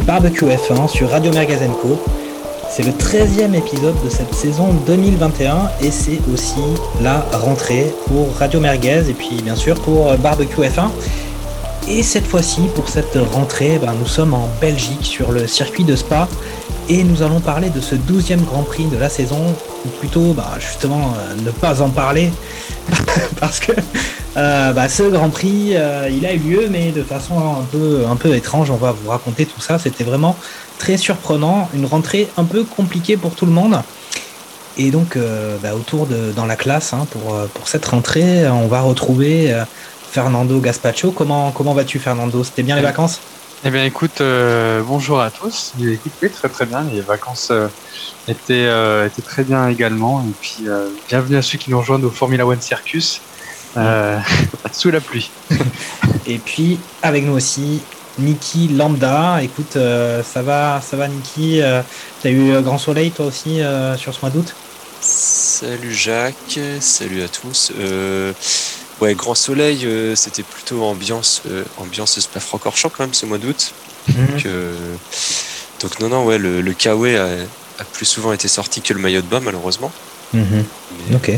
Barbecue 0.00 0.46
F1 0.46 0.88
sur 0.88 1.10
Radio 1.10 1.32
Mergazenco. 1.32 2.00
C'est 2.70 2.82
le 2.82 2.92
13e 2.92 3.54
épisode 3.54 3.94
de 4.04 4.10
cette 4.10 4.34
saison 4.34 4.72
2021 4.86 5.70
et 5.82 5.90
c'est 5.90 6.20
aussi 6.32 6.60
la 7.00 7.20
rentrée 7.32 7.94
pour 8.06 8.34
Radio 8.36 8.60
Merguez 8.60 9.08
et 9.08 9.12
puis 9.12 9.40
bien 9.42 9.56
sûr 9.56 9.80
pour 9.80 10.12
Barbecue 10.18 10.62
F1. 10.62 10.90
Et 11.88 12.02
cette 12.02 12.26
fois-ci, 12.26 12.62
pour 12.74 12.88
cette 12.88 13.16
rentrée, 13.32 13.78
ben, 13.78 13.92
nous 13.98 14.06
sommes 14.06 14.34
en 14.34 14.48
Belgique 14.60 15.04
sur 15.04 15.30
le 15.32 15.46
circuit 15.46 15.84
de 15.84 15.94
Spa 15.94 16.28
et 16.88 17.04
nous 17.04 17.22
allons 17.22 17.40
parler 17.40 17.70
de 17.70 17.80
ce 17.80 17.94
12e 17.94 18.44
Grand 18.44 18.62
Prix 18.62 18.86
de 18.86 18.96
la 18.96 19.08
saison, 19.08 19.40
ou 19.84 19.88
plutôt 20.00 20.32
ben, 20.32 20.44
justement 20.58 21.14
euh, 21.16 21.42
ne 21.44 21.50
pas 21.50 21.82
en 21.82 21.90
parler 21.90 22.32
parce 23.40 23.60
que 23.60 23.72
euh, 24.36 24.72
bah, 24.72 24.88
ce 24.88 25.04
Grand 25.04 25.30
Prix, 25.30 25.76
euh, 25.76 26.08
il 26.10 26.26
a 26.26 26.32
eu 26.32 26.38
lieu, 26.38 26.68
mais 26.70 26.92
de 26.92 27.02
façon 27.02 27.38
un 27.38 27.64
peu, 27.64 28.04
un 28.08 28.16
peu 28.16 28.34
étrange. 28.34 28.70
On 28.70 28.76
va 28.76 28.92
vous 28.92 29.10
raconter 29.10 29.46
tout 29.46 29.60
ça. 29.60 29.78
C'était 29.78 30.04
vraiment 30.04 30.36
très 30.78 30.96
surprenant, 30.96 31.68
une 31.74 31.86
rentrée 31.86 32.28
un 32.36 32.44
peu 32.44 32.64
compliquée 32.64 33.16
pour 33.16 33.34
tout 33.34 33.46
le 33.46 33.52
monde. 33.52 33.80
Et 34.76 34.90
donc, 34.90 35.16
euh, 35.16 35.56
bah, 35.62 35.74
autour 35.74 36.06
de 36.06 36.32
dans 36.32 36.46
la 36.46 36.56
classe 36.56 36.92
hein, 36.92 37.06
pour, 37.10 37.34
euh, 37.34 37.46
pour 37.54 37.68
cette 37.68 37.86
rentrée, 37.86 38.48
on 38.48 38.66
va 38.66 38.80
retrouver 38.80 39.56
Fernando 40.10 40.58
Gaspacho. 40.60 41.12
Comment, 41.12 41.52
comment 41.52 41.74
vas-tu, 41.74 41.98
Fernando? 41.98 42.42
C'était 42.42 42.62
bien 42.62 42.76
les 42.76 42.82
vacances? 42.82 43.20
Eh 43.66 43.70
bien, 43.70 43.84
écoute, 43.84 44.20
bonjour 44.86 45.20
à 45.20 45.30
tous. 45.30 45.72
Écoute, 45.80 46.12
oui, 46.22 46.30
très 46.30 46.48
très 46.48 46.66
bien. 46.66 46.84
Les 46.92 47.00
vacances 47.00 47.50
étaient, 48.28 48.68
étaient 49.06 49.22
très 49.22 49.42
bien 49.42 49.68
également. 49.68 50.22
Et 50.28 50.32
puis, 50.38 50.64
euh, 50.66 50.88
bienvenue 51.08 51.36
à 51.36 51.42
ceux 51.42 51.56
qui 51.56 51.70
nous 51.70 51.78
rejoignent 51.78 52.04
au 52.04 52.10
Formula 52.10 52.46
One 52.46 52.60
Circus 52.60 53.22
euh, 53.76 54.18
sous 54.72 54.90
la 54.90 55.00
pluie. 55.00 55.30
Et 56.26 56.38
puis 56.38 56.78
avec 57.02 57.24
nous 57.24 57.32
aussi 57.34 57.80
Niki 58.18 58.68
Lambda. 58.68 59.42
Écoute, 59.42 59.76
euh, 59.76 60.22
ça 60.22 60.42
va, 60.42 60.80
ça 60.80 60.96
va 60.96 61.08
Niki. 61.08 61.60
Euh, 61.60 61.82
T'as 62.22 62.30
eu 62.30 62.60
grand 62.62 62.78
soleil 62.78 63.10
toi 63.10 63.26
aussi 63.26 63.60
euh, 63.60 63.96
sur 63.96 64.14
ce 64.14 64.20
mois 64.20 64.30
d'août? 64.30 64.54
Salut 65.00 65.92
Jacques, 65.94 66.58
salut 66.80 67.22
à 67.22 67.28
tous. 67.28 67.72
Euh, 67.78 68.32
ouais, 69.00 69.14
grand 69.14 69.34
soleil, 69.34 69.84
euh, 69.84 70.14
c'était 70.16 70.42
plutôt 70.42 70.82
ambiance, 70.84 71.42
euh, 71.50 71.64
ambiance 71.76 72.18
Spa-Francorchamps 72.18 72.88
quand 72.96 73.04
même 73.04 73.12
ce 73.14 73.26
mois 73.26 73.36
d'août. 73.38 73.72
Donc, 74.08 74.46
euh, 74.46 74.72
donc 75.80 76.00
non, 76.00 76.08
non, 76.08 76.24
ouais, 76.24 76.38
le, 76.38 76.62
le 76.62 76.72
Kawaii 76.72 77.16
a, 77.16 77.24
a 77.78 77.84
plus 77.92 78.06
souvent 78.06 78.32
été 78.32 78.48
sorti 78.48 78.80
que 78.80 78.94
le 78.94 79.00
maillot 79.00 79.20
de 79.20 79.26
bain 79.26 79.40
malheureusement. 79.40 79.92
Mhm. 80.32 80.64
Mais- 81.10 81.16
Ok. 81.16 81.32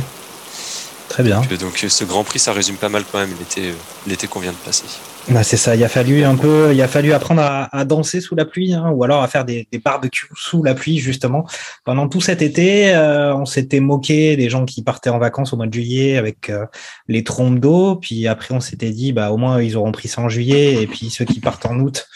Très 1.09 1.23
bien. 1.23 1.41
donc, 1.41 1.59
donc, 1.59 1.79
ce 1.79 2.05
Grand 2.05 2.25
Prix, 2.25 2.39
ça 2.41 2.53
résume 2.53 2.77
pas 2.77 2.89
mal 2.89 3.05
quand 3.11 3.19
même 3.19 3.35
l'été, 3.39 3.71
euh, 3.71 3.75
l'été 4.07 4.27
qu'on 4.27 4.41
vient 4.41 4.53
de 4.53 4.57
passer. 4.57 4.85
Bah, 5.29 5.43
c'est 5.43 5.57
ça. 5.57 5.75
Il 5.75 5.83
a 5.83 5.89
fallu 5.89 6.25
un 6.25 6.37
peu, 6.37 6.73
il 6.73 6.81
a 6.81 6.89
fallu 6.89 7.13
apprendre 7.13 7.43
à, 7.43 7.77
à 7.77 7.85
danser 7.85 8.21
sous 8.21 8.37
la 8.37 8.45
pluie, 8.45 8.75
hein, 8.75 8.91
ou 8.91 9.03
alors 9.03 9.23
à 9.23 9.29
faire 9.29 9.45
des, 9.45 9.67
des 9.73 9.79
barbecues 9.79 10.29
sous 10.37 10.63
la 10.63 10.75
pluie 10.75 10.99
justement. 10.99 11.47
Pendant 11.85 12.09
tout 12.09 12.21
cet 12.21 12.43
été, 12.43 12.95
euh, 12.95 13.35
on 13.35 13.45
s'était 13.45 13.81
moqué 13.81 14.37
des 14.37 14.49
gens 14.49 14.65
qui 14.65 14.83
partaient 14.83 15.11
en 15.11 15.19
vacances 15.19 15.53
au 15.53 15.57
mois 15.57 15.67
de 15.67 15.73
juillet 15.73 16.17
avec 16.17 16.51
euh, 16.51 16.67
les 17.09 17.25
trompes 17.25 17.59
d'eau. 17.59 17.97
Puis 17.97 18.29
après, 18.29 18.55
on 18.55 18.61
s'était 18.61 18.91
dit, 18.91 19.13
bah 19.13 19.31
au 19.31 19.37
moins 19.37 19.61
ils 19.61 19.77
auront 19.77 19.93
pris 19.93 20.09
ça 20.09 20.21
en 20.23 20.29
juillet. 20.29 20.83
Et 20.83 20.87
puis 20.87 21.11
ceux 21.11 21.25
qui 21.25 21.41
partent 21.41 21.67
en 21.67 21.79
août, 21.81 22.07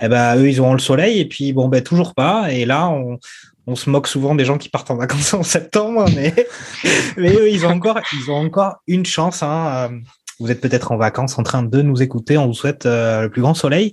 eh 0.00 0.08
ben 0.08 0.36
eux 0.36 0.48
ils 0.48 0.60
auront 0.60 0.72
le 0.72 0.80
soleil. 0.80 1.20
Et 1.20 1.26
puis 1.26 1.52
bon, 1.52 1.68
ben 1.68 1.82
toujours 1.82 2.14
pas. 2.14 2.52
Et 2.52 2.64
là, 2.64 2.88
on 2.88 3.18
on 3.66 3.74
se 3.74 3.90
moque 3.90 4.06
souvent 4.06 4.34
des 4.34 4.44
gens 4.44 4.58
qui 4.58 4.68
partent 4.68 4.90
en 4.90 4.96
vacances 4.96 5.34
en 5.34 5.42
septembre, 5.42 6.06
mais, 6.14 6.34
mais 7.16 7.32
eux, 7.32 7.50
ils 7.50 7.66
ont 7.66 7.70
encore, 7.70 8.00
ils 8.12 8.30
ont 8.30 8.36
encore 8.36 8.76
une 8.86 9.04
chance. 9.04 9.42
Hein. 9.42 9.90
Euh, 9.92 9.98
Vous 10.38 10.50
êtes 10.50 10.60
peut-être 10.60 10.92
en 10.92 10.96
vacances 10.96 11.38
en 11.38 11.42
train 11.42 11.62
de 11.62 11.82
nous 11.82 12.02
écouter. 12.02 12.38
On 12.38 12.46
vous 12.46 12.54
souhaite 12.54 12.86
euh, 12.86 13.22
le 13.22 13.30
plus 13.30 13.42
grand 13.42 13.54
soleil. 13.54 13.92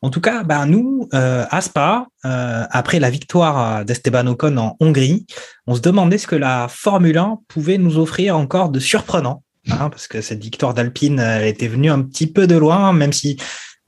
En 0.00 0.10
tout 0.10 0.20
cas, 0.20 0.44
ben, 0.44 0.66
nous, 0.66 1.08
euh, 1.12 1.44
à 1.50 1.60
Spa, 1.60 2.06
après 2.22 3.00
la 3.00 3.10
victoire 3.10 3.84
d'Esteban 3.84 4.28
Ocon 4.28 4.56
en 4.56 4.76
Hongrie, 4.78 5.26
on 5.66 5.74
se 5.74 5.80
demandait 5.80 6.18
ce 6.18 6.28
que 6.28 6.36
la 6.36 6.68
Formule 6.70 7.18
1 7.18 7.40
pouvait 7.48 7.78
nous 7.78 7.98
offrir 7.98 8.36
encore 8.36 8.68
de 8.68 8.78
surprenant. 8.78 9.42
Hein, 9.70 9.90
parce 9.90 10.06
que 10.06 10.20
cette 10.20 10.42
victoire 10.42 10.72
d'Alpine, 10.72 11.18
elle 11.18 11.48
était 11.48 11.68
venue 11.68 11.90
un 11.90 12.02
petit 12.02 12.26
peu 12.26 12.46
de 12.46 12.56
loin, 12.56 12.92
même 12.92 13.12
si 13.12 13.38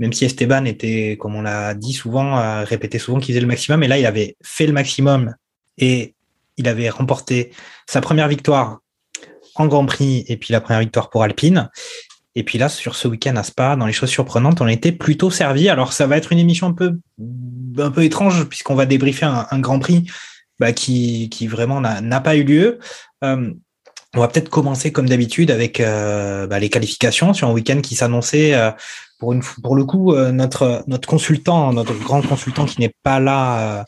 même 0.00 0.15
si 0.15 0.25
Esteban 0.25 0.65
était, 0.65 1.16
comme 1.21 1.37
on 1.37 1.43
l'a 1.43 1.75
dit 1.75 1.93
souvent, 1.93 2.38
euh, 2.38 2.65
répété 2.65 2.99
souvent 2.99 3.21
qu'il 3.21 3.34
faisait 3.34 3.43
le 3.43 3.47
maximum, 3.47 3.83
et 3.83 3.88
là, 3.88 3.99
il 3.99 4.06
avait 4.06 4.37
fait 4.43 4.66
le 4.66 4.72
maximum 4.72 5.34
et 5.77 6.15
il 6.56 6.69
avait 6.69 6.88
remporté 6.88 7.53
sa 7.87 8.00
première 8.00 8.27
victoire 8.27 8.81
en 9.56 9.66
Grand 9.66 9.84
Prix 9.84 10.25
et 10.27 10.38
puis 10.38 10.53
la 10.53 10.62
première 10.62 10.81
victoire 10.81 11.11
pour 11.11 11.22
Alpine. 11.22 11.69
Et 12.34 12.44
puis 12.44 12.59
là, 12.59 12.71
sur 12.71 12.97
ce 12.97 13.09
week-end 13.09 13.37
à 13.37 13.43
Spa, 13.43 13.77
dans 13.77 13.87
les 13.87 13.93
choses 13.93 14.09
surprenantes, 14.09 14.62
on 14.62 14.69
été 14.69 14.91
plutôt 14.91 15.31
servi. 15.31 15.69
Alors, 15.69 15.93
ça 15.93 16.06
va 16.06 16.17
être 16.17 16.32
une 16.32 16.38
émission 16.38 16.69
un 16.69 16.72
peu, 16.72 16.99
étrange 18.03 18.44
puisqu'on 18.44 18.75
va 18.75 18.87
débriefer 18.87 19.27
un, 19.27 19.59
Grand 19.59 19.81
Prix 19.81 20.06
bah, 20.59 20.72
qui, 20.72 21.28
qui 21.28 21.47
vraiment 21.47 21.81
n'a 21.81 22.21
pas 22.21 22.37
eu 22.37 22.44
lieu. 22.44 22.78
Euh, 23.22 23.53
on 24.15 24.21
va 24.21 24.28
peut-être 24.28 24.49
commencer 24.49 24.93
comme 24.93 25.09
d'habitude 25.09 25.50
avec 25.50 25.78
euh, 25.81 26.47
bah, 26.47 26.59
les 26.59 26.71
qualifications 26.71 27.34
sur 27.34 27.49
un 27.49 27.53
week-end 27.53 27.81
qui 27.81 27.97
s'annonçait 27.97 28.55
pour 29.20 29.32
une 29.32 29.42
pour 29.62 29.76
le 29.76 29.84
coup 29.84 30.12
euh, 30.12 30.32
notre 30.32 30.82
notre 30.88 31.06
consultant 31.06 31.72
notre 31.72 31.94
grand 31.94 32.22
consultant 32.22 32.64
qui 32.64 32.81
n'est 32.81 32.94
pas 33.04 33.20
là 33.20 33.78
euh, 33.78 33.84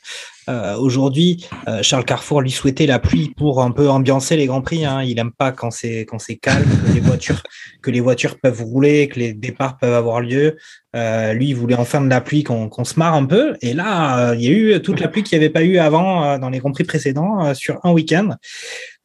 euh, 0.49 0.77
aujourd'hui 0.77 1.47
euh, 1.69 1.83
Charles 1.83 2.05
Carrefour 2.05 2.41
lui 2.41 2.51
souhaitait 2.51 2.87
la 2.87 2.99
pluie 2.99 3.33
pour 3.37 3.63
un 3.63 3.71
peu 3.71 3.89
ambiancer 3.89 4.37
les 4.37 4.47
grands 4.47 4.61
prix 4.61 4.85
hein. 4.85 5.01
il 5.03 5.17
aime 5.21 5.31
pas 5.31 5.53
quand 5.53 5.71
c'est 5.71 6.01
quand 6.01 6.19
c'est 6.19 6.35
calme 6.35 6.69
que 6.85 6.93
les 6.93 7.01
voitures 7.01 7.43
que 7.81 7.93
les 7.93 8.01
voitures 8.01 8.41
peuvent 8.41 8.61
rouler 8.61 9.07
que 9.07 9.21
les 9.21 9.35
départs 9.35 9.79
peuvent 9.79 9.95
avoir 9.95 10.21
lieu. 10.21 10.57
Euh, 10.97 11.33
lui 11.33 11.51
il 11.51 11.55
voulait 11.55 11.77
enfin 11.77 12.01
de 12.01 12.11
la 12.11 12.21
pluie 12.21 12.43
qu'on 12.43 12.69
qu'on 12.69 12.85
se 12.85 12.99
marre 12.99 13.15
un 13.15 13.25
peu. 13.25 13.55
Et 13.63 13.73
là 13.73 14.35
il 14.35 14.43
y 14.43 14.49
a 14.49 14.51
eu 14.51 14.83
toute 14.83 14.99
la 14.99 15.07
pluie 15.07 15.23
qu'il 15.23 15.39
n'y 15.39 15.45
avait 15.45 15.53
pas 15.53 15.63
eu 15.63 15.79
avant 15.79 16.39
dans 16.39 16.51
les 16.51 16.59
grands 16.59 16.73
prix 16.73 16.85
précédents 16.85 17.55
sur 17.55 17.79
un 17.85 17.93
week-end. 17.93 18.31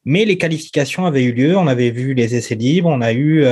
Mais 0.04 0.24
les 0.24 0.38
qualifications 0.38 1.06
avaient 1.06 1.22
eu 1.22 1.32
lieu 1.32 1.56
on 1.56 1.68
avait 1.68 1.90
vu 1.90 2.14
les 2.14 2.34
essais 2.34 2.56
libres 2.56 2.88
on 2.88 3.00
a 3.00 3.12
eu 3.12 3.44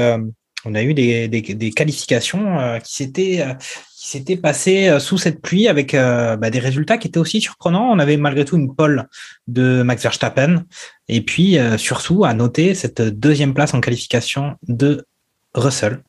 on 0.67 0.75
a 0.75 0.83
eu 0.83 0.95
des, 0.95 1.73
qualifications 1.75 2.59
euh, 2.59 2.79
qui 2.81 2.95
s'étaient 2.95 3.41
euh, 3.41 3.55
qui 3.95 4.37
passées 4.37 4.89
euh, 4.89 4.99
sous 4.99 5.17
cette 5.17 5.41
pluie 5.41 5.69
avec 5.69 5.93
bah, 5.93 6.51
des 6.51 6.59
résultats 6.59 6.99
qui 6.99 7.09
étaient 7.09 7.19
aussi 7.19 7.41
surprenants. 7.41 7.91
On 7.91 7.99
avait 7.99 8.17
malgré 8.17 8.45
tout 8.45 8.57
une 8.57 8.75
pole 8.75 9.09
de 9.47 9.83
Max 9.83 10.03
Verstappen 10.03 10.65
et 11.09 11.21
puis 11.23 11.59
surtout 11.79 12.25
à 12.25 12.35
noter 12.35 12.75
cette 12.75 13.01
deuxième 13.01 13.55
place 13.55 13.75
en 13.75 13.81
qualification 13.81 14.57
de 14.69 15.07
Russell 15.55 16.03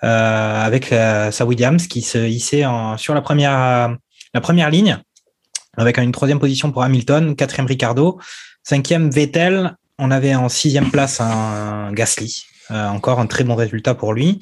avec 0.00 0.86
sa 0.86 1.44
Williams 1.44 1.86
qui 1.86 2.02
se 2.02 2.18
hissait 2.18 2.64
sur 2.96 3.14
la 3.14 3.20
première 3.20 3.96
la 4.34 4.40
première 4.40 4.70
ligne 4.70 4.98
avec 5.76 5.98
une 5.98 6.12
troisième 6.12 6.40
position 6.40 6.72
pour 6.72 6.82
Hamilton, 6.82 7.36
quatrième 7.36 7.66
Ricardo, 7.66 8.18
cinquième 8.62 9.10
Vettel. 9.10 9.76
On 9.98 10.10
avait 10.10 10.34
en 10.34 10.48
sixième 10.48 10.90
place 10.90 11.20
un 11.20 11.92
Gasly 11.92 12.46
euh, 12.70 12.88
encore 12.88 13.20
un 13.20 13.26
très 13.26 13.44
bon 13.44 13.54
résultat 13.54 13.94
pour 13.94 14.12
lui. 14.12 14.38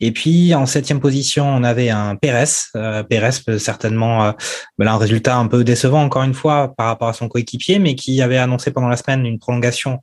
Et 0.00 0.12
puis 0.12 0.54
en 0.54 0.66
septième 0.66 1.00
position, 1.00 1.46
on 1.46 1.64
avait 1.64 1.90
un 1.90 2.16
Pérez. 2.16 2.44
Euh, 2.76 3.02
Pérez 3.02 3.30
peut 3.44 3.58
certainement 3.58 4.24
euh, 4.24 4.32
ben 4.78 4.88
un 4.88 4.96
résultat 4.96 5.36
un 5.36 5.46
peu 5.46 5.64
décevant 5.64 6.02
encore 6.02 6.22
une 6.22 6.34
fois 6.34 6.74
par 6.76 6.86
rapport 6.86 7.08
à 7.08 7.12
son 7.12 7.28
coéquipier, 7.28 7.78
mais 7.78 7.94
qui 7.94 8.22
avait 8.22 8.38
annoncé 8.38 8.70
pendant 8.70 8.88
la 8.88 8.96
semaine 8.96 9.26
une 9.26 9.38
prolongation 9.38 10.00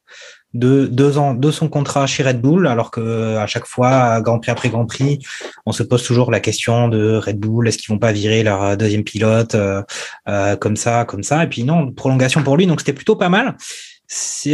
de 0.53 0.87
deux 0.87 1.17
ans 1.17 1.33
de 1.33 1.51
son 1.51 1.69
contrat 1.69 2.07
chez 2.07 2.23
Red 2.23 2.41
Bull, 2.41 2.67
alors 2.67 2.89
que 2.89 3.35
à 3.37 3.47
chaque 3.47 3.65
fois, 3.65 4.21
Grand 4.21 4.39
Prix 4.39 4.51
après 4.51 4.69
Grand 4.69 4.85
Prix, 4.85 5.19
on 5.65 5.71
se 5.71 5.83
pose 5.83 6.03
toujours 6.03 6.31
la 6.31 6.39
question 6.39 6.87
de 6.87 7.17
Red 7.17 7.37
Bull, 7.39 7.67
est-ce 7.67 7.77
qu'ils 7.77 7.93
vont 7.93 7.99
pas 7.99 8.11
virer 8.11 8.43
leur 8.43 8.77
deuxième 8.77 9.03
pilote 9.03 9.55
euh, 9.55 9.83
euh, 10.27 10.55
comme 10.55 10.75
ça, 10.75 11.05
comme 11.05 11.23
ça. 11.23 11.43
Et 11.43 11.47
puis 11.47 11.63
non, 11.63 11.91
prolongation 11.91 12.43
pour 12.43 12.57
lui, 12.57 12.65
donc 12.65 12.79
c'était 12.79 12.93
plutôt 12.93 13.15
pas 13.15 13.29
mal. 13.29 13.55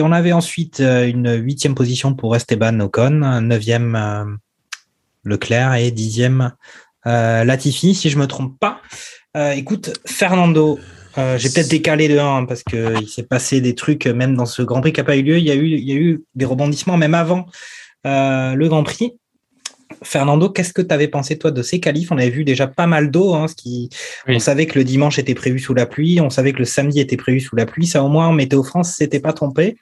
On 0.01 0.11
avait 0.11 0.33
ensuite 0.33 0.79
euh, 0.79 1.07
une 1.07 1.31
huitième 1.31 1.75
position 1.75 2.15
pour 2.15 2.35
Esteban 2.35 2.79
Ocon, 2.79 3.41
neuvième 3.41 3.95
euh, 3.95 4.25
Leclerc 5.23 5.75
et 5.75 5.91
dixième 5.91 6.53
euh, 7.05 7.43
Latifi, 7.43 7.93
si 7.93 8.09
je 8.09 8.17
me 8.17 8.27
trompe 8.27 8.59
pas. 8.59 8.81
Écoute, 9.55 9.99
Fernando, 10.05 10.77
j'ai 11.15 11.49
peut-être 11.49 11.67
décalé 11.69 12.07
de 12.07 12.19
1 12.19 12.45
parce 12.45 12.61
que 12.61 13.01
il 13.01 13.07
s'est 13.07 13.23
passé 13.23 13.61
des 13.61 13.73
trucs, 13.73 14.05
même 14.05 14.35
dans 14.35 14.45
ce 14.45 14.61
Grand 14.61 14.79
Prix 14.79 14.93
qui 14.93 14.99
n'a 14.99 15.05
pas 15.05 15.17
eu 15.17 15.23
lieu, 15.23 15.39
il 15.39 15.43
y 15.43 15.49
a 15.49 15.55
eu, 15.55 16.23
des 16.35 16.45
rebondissements 16.45 16.97
même 16.97 17.15
avant 17.15 17.47
le 18.05 18.67
Grand 18.67 18.83
Prix. 18.83 19.17
Fernando, 20.03 20.49
qu'est-ce 20.49 20.73
que 20.73 20.81
tu 20.81 20.93
avais 20.93 21.07
pensé 21.07 21.37
toi 21.37 21.51
de 21.51 21.61
ces 21.61 21.79
qualifs? 21.79 22.11
On 22.11 22.17
avait 22.17 22.29
vu 22.29 22.43
déjà 22.43 22.67
pas 22.67 22.87
mal 22.87 23.11
d'eau. 23.11 23.33
Hein, 23.33 23.47
ce 23.47 23.55
qui... 23.55 23.89
Oui. 24.27 24.35
On 24.35 24.39
savait 24.39 24.65
que 24.65 24.77
le 24.77 24.85
dimanche 24.85 25.19
était 25.19 25.35
prévu 25.35 25.59
sous 25.59 25.73
la 25.73 25.85
pluie, 25.85 26.21
on 26.21 26.29
savait 26.29 26.53
que 26.53 26.59
le 26.59 26.65
samedi 26.65 26.99
était 26.99 27.17
prévu 27.17 27.39
sous 27.39 27.55
la 27.55 27.65
pluie. 27.65 27.87
Ça 27.87 28.03
au 28.03 28.09
moins, 28.09 28.31
Météo 28.33 28.63
France 28.63 28.93
s'était 28.93 29.19
pas 29.19 29.33
trompé. 29.33 29.77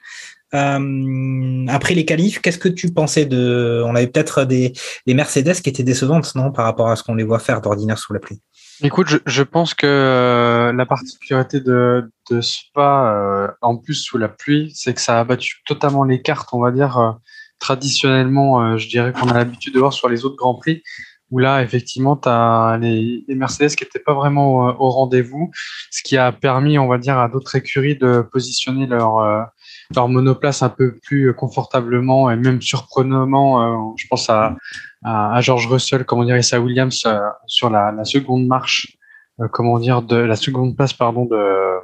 après 0.52 1.94
les 1.94 2.04
qualifs, 2.04 2.40
qu'est-ce 2.40 2.58
que 2.58 2.68
tu 2.68 2.90
pensais 2.92 3.26
de 3.26 3.82
On 3.86 3.94
avait 3.94 4.06
peut-être 4.06 4.44
des, 4.44 4.72
des 5.06 5.14
Mercedes 5.14 5.54
qui 5.62 5.70
étaient 5.70 5.82
décevantes, 5.82 6.34
non, 6.34 6.52
par 6.52 6.64
rapport 6.64 6.88
à 6.88 6.96
ce 6.96 7.02
qu'on 7.02 7.14
les 7.14 7.24
voit 7.24 7.38
faire 7.38 7.60
d'ordinaire 7.60 7.98
sous 7.98 8.12
la 8.12 8.20
pluie? 8.20 8.40
Écoute, 8.84 9.08
je, 9.08 9.18
je, 9.26 9.42
pense 9.44 9.74
que 9.74 9.86
euh, 9.86 10.72
la 10.72 10.86
particularité 10.86 11.60
de, 11.60 12.10
de 12.30 12.40
Spa, 12.40 13.14
euh, 13.14 13.48
en 13.60 13.76
plus 13.76 13.94
sous 13.94 14.18
la 14.18 14.28
pluie, 14.28 14.72
c'est 14.74 14.92
que 14.92 15.00
ça 15.00 15.20
a 15.20 15.24
battu 15.24 15.62
totalement 15.66 16.02
les 16.04 16.20
cartes, 16.20 16.48
on 16.52 16.60
va 16.60 16.72
dire. 16.72 17.16
Euh, 17.62 17.72
traditionnellement, 17.72 18.76
je 18.76 18.88
dirais 18.88 19.12
qu'on 19.12 19.28
a 19.28 19.34
l'habitude 19.34 19.74
de 19.74 19.78
voir 19.78 19.92
sur 19.92 20.08
les 20.08 20.24
autres 20.24 20.36
Grands 20.36 20.54
Prix, 20.54 20.82
où 21.30 21.38
là, 21.38 21.62
effectivement, 21.62 22.16
tu 22.16 22.28
as 22.28 22.78
les, 22.80 23.24
les, 23.26 23.34
Mercedes 23.34 23.74
qui 23.74 23.84
n'étaient 23.84 23.98
pas 23.98 24.14
vraiment 24.14 24.76
au 24.78 24.90
rendez-vous, 24.90 25.50
ce 25.90 26.02
qui 26.02 26.16
a 26.16 26.32
permis, 26.32 26.78
on 26.78 26.88
va 26.88 26.98
dire, 26.98 27.18
à 27.18 27.28
d'autres 27.28 27.54
écuries 27.56 27.96
de 27.96 28.20
positionner 28.20 28.86
leur, 28.86 29.46
leur 29.94 30.08
monoplace 30.08 30.62
un 30.62 30.68
peu 30.68 30.98
plus 31.02 31.32
confortablement 31.34 32.30
et 32.30 32.36
même 32.36 32.60
surprenamment. 32.60 33.94
je 33.96 34.06
pense 34.08 34.28
à 34.28 34.56
à, 35.04 35.40
George 35.40 35.66
Russell, 35.66 36.04
comment 36.04 36.24
dire, 36.24 36.36
et 36.36 36.54
à 36.54 36.60
Williams 36.60 37.02
euh, 37.06 37.18
sur 37.46 37.70
la, 37.70 37.92
la, 37.92 38.04
seconde 38.04 38.46
marche, 38.46 38.96
euh, 39.40 39.48
comment 39.48 39.78
dire, 39.78 40.02
de 40.02 40.16
la 40.16 40.36
seconde 40.36 40.76
place, 40.76 40.92
pardon, 40.92 41.24
de, 41.24 41.78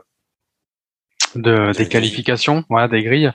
de 1.35 1.77
des 1.77 1.89
qualifications, 1.89 2.65
voilà, 2.69 2.89
des 2.89 3.03
grilles. 3.03 3.33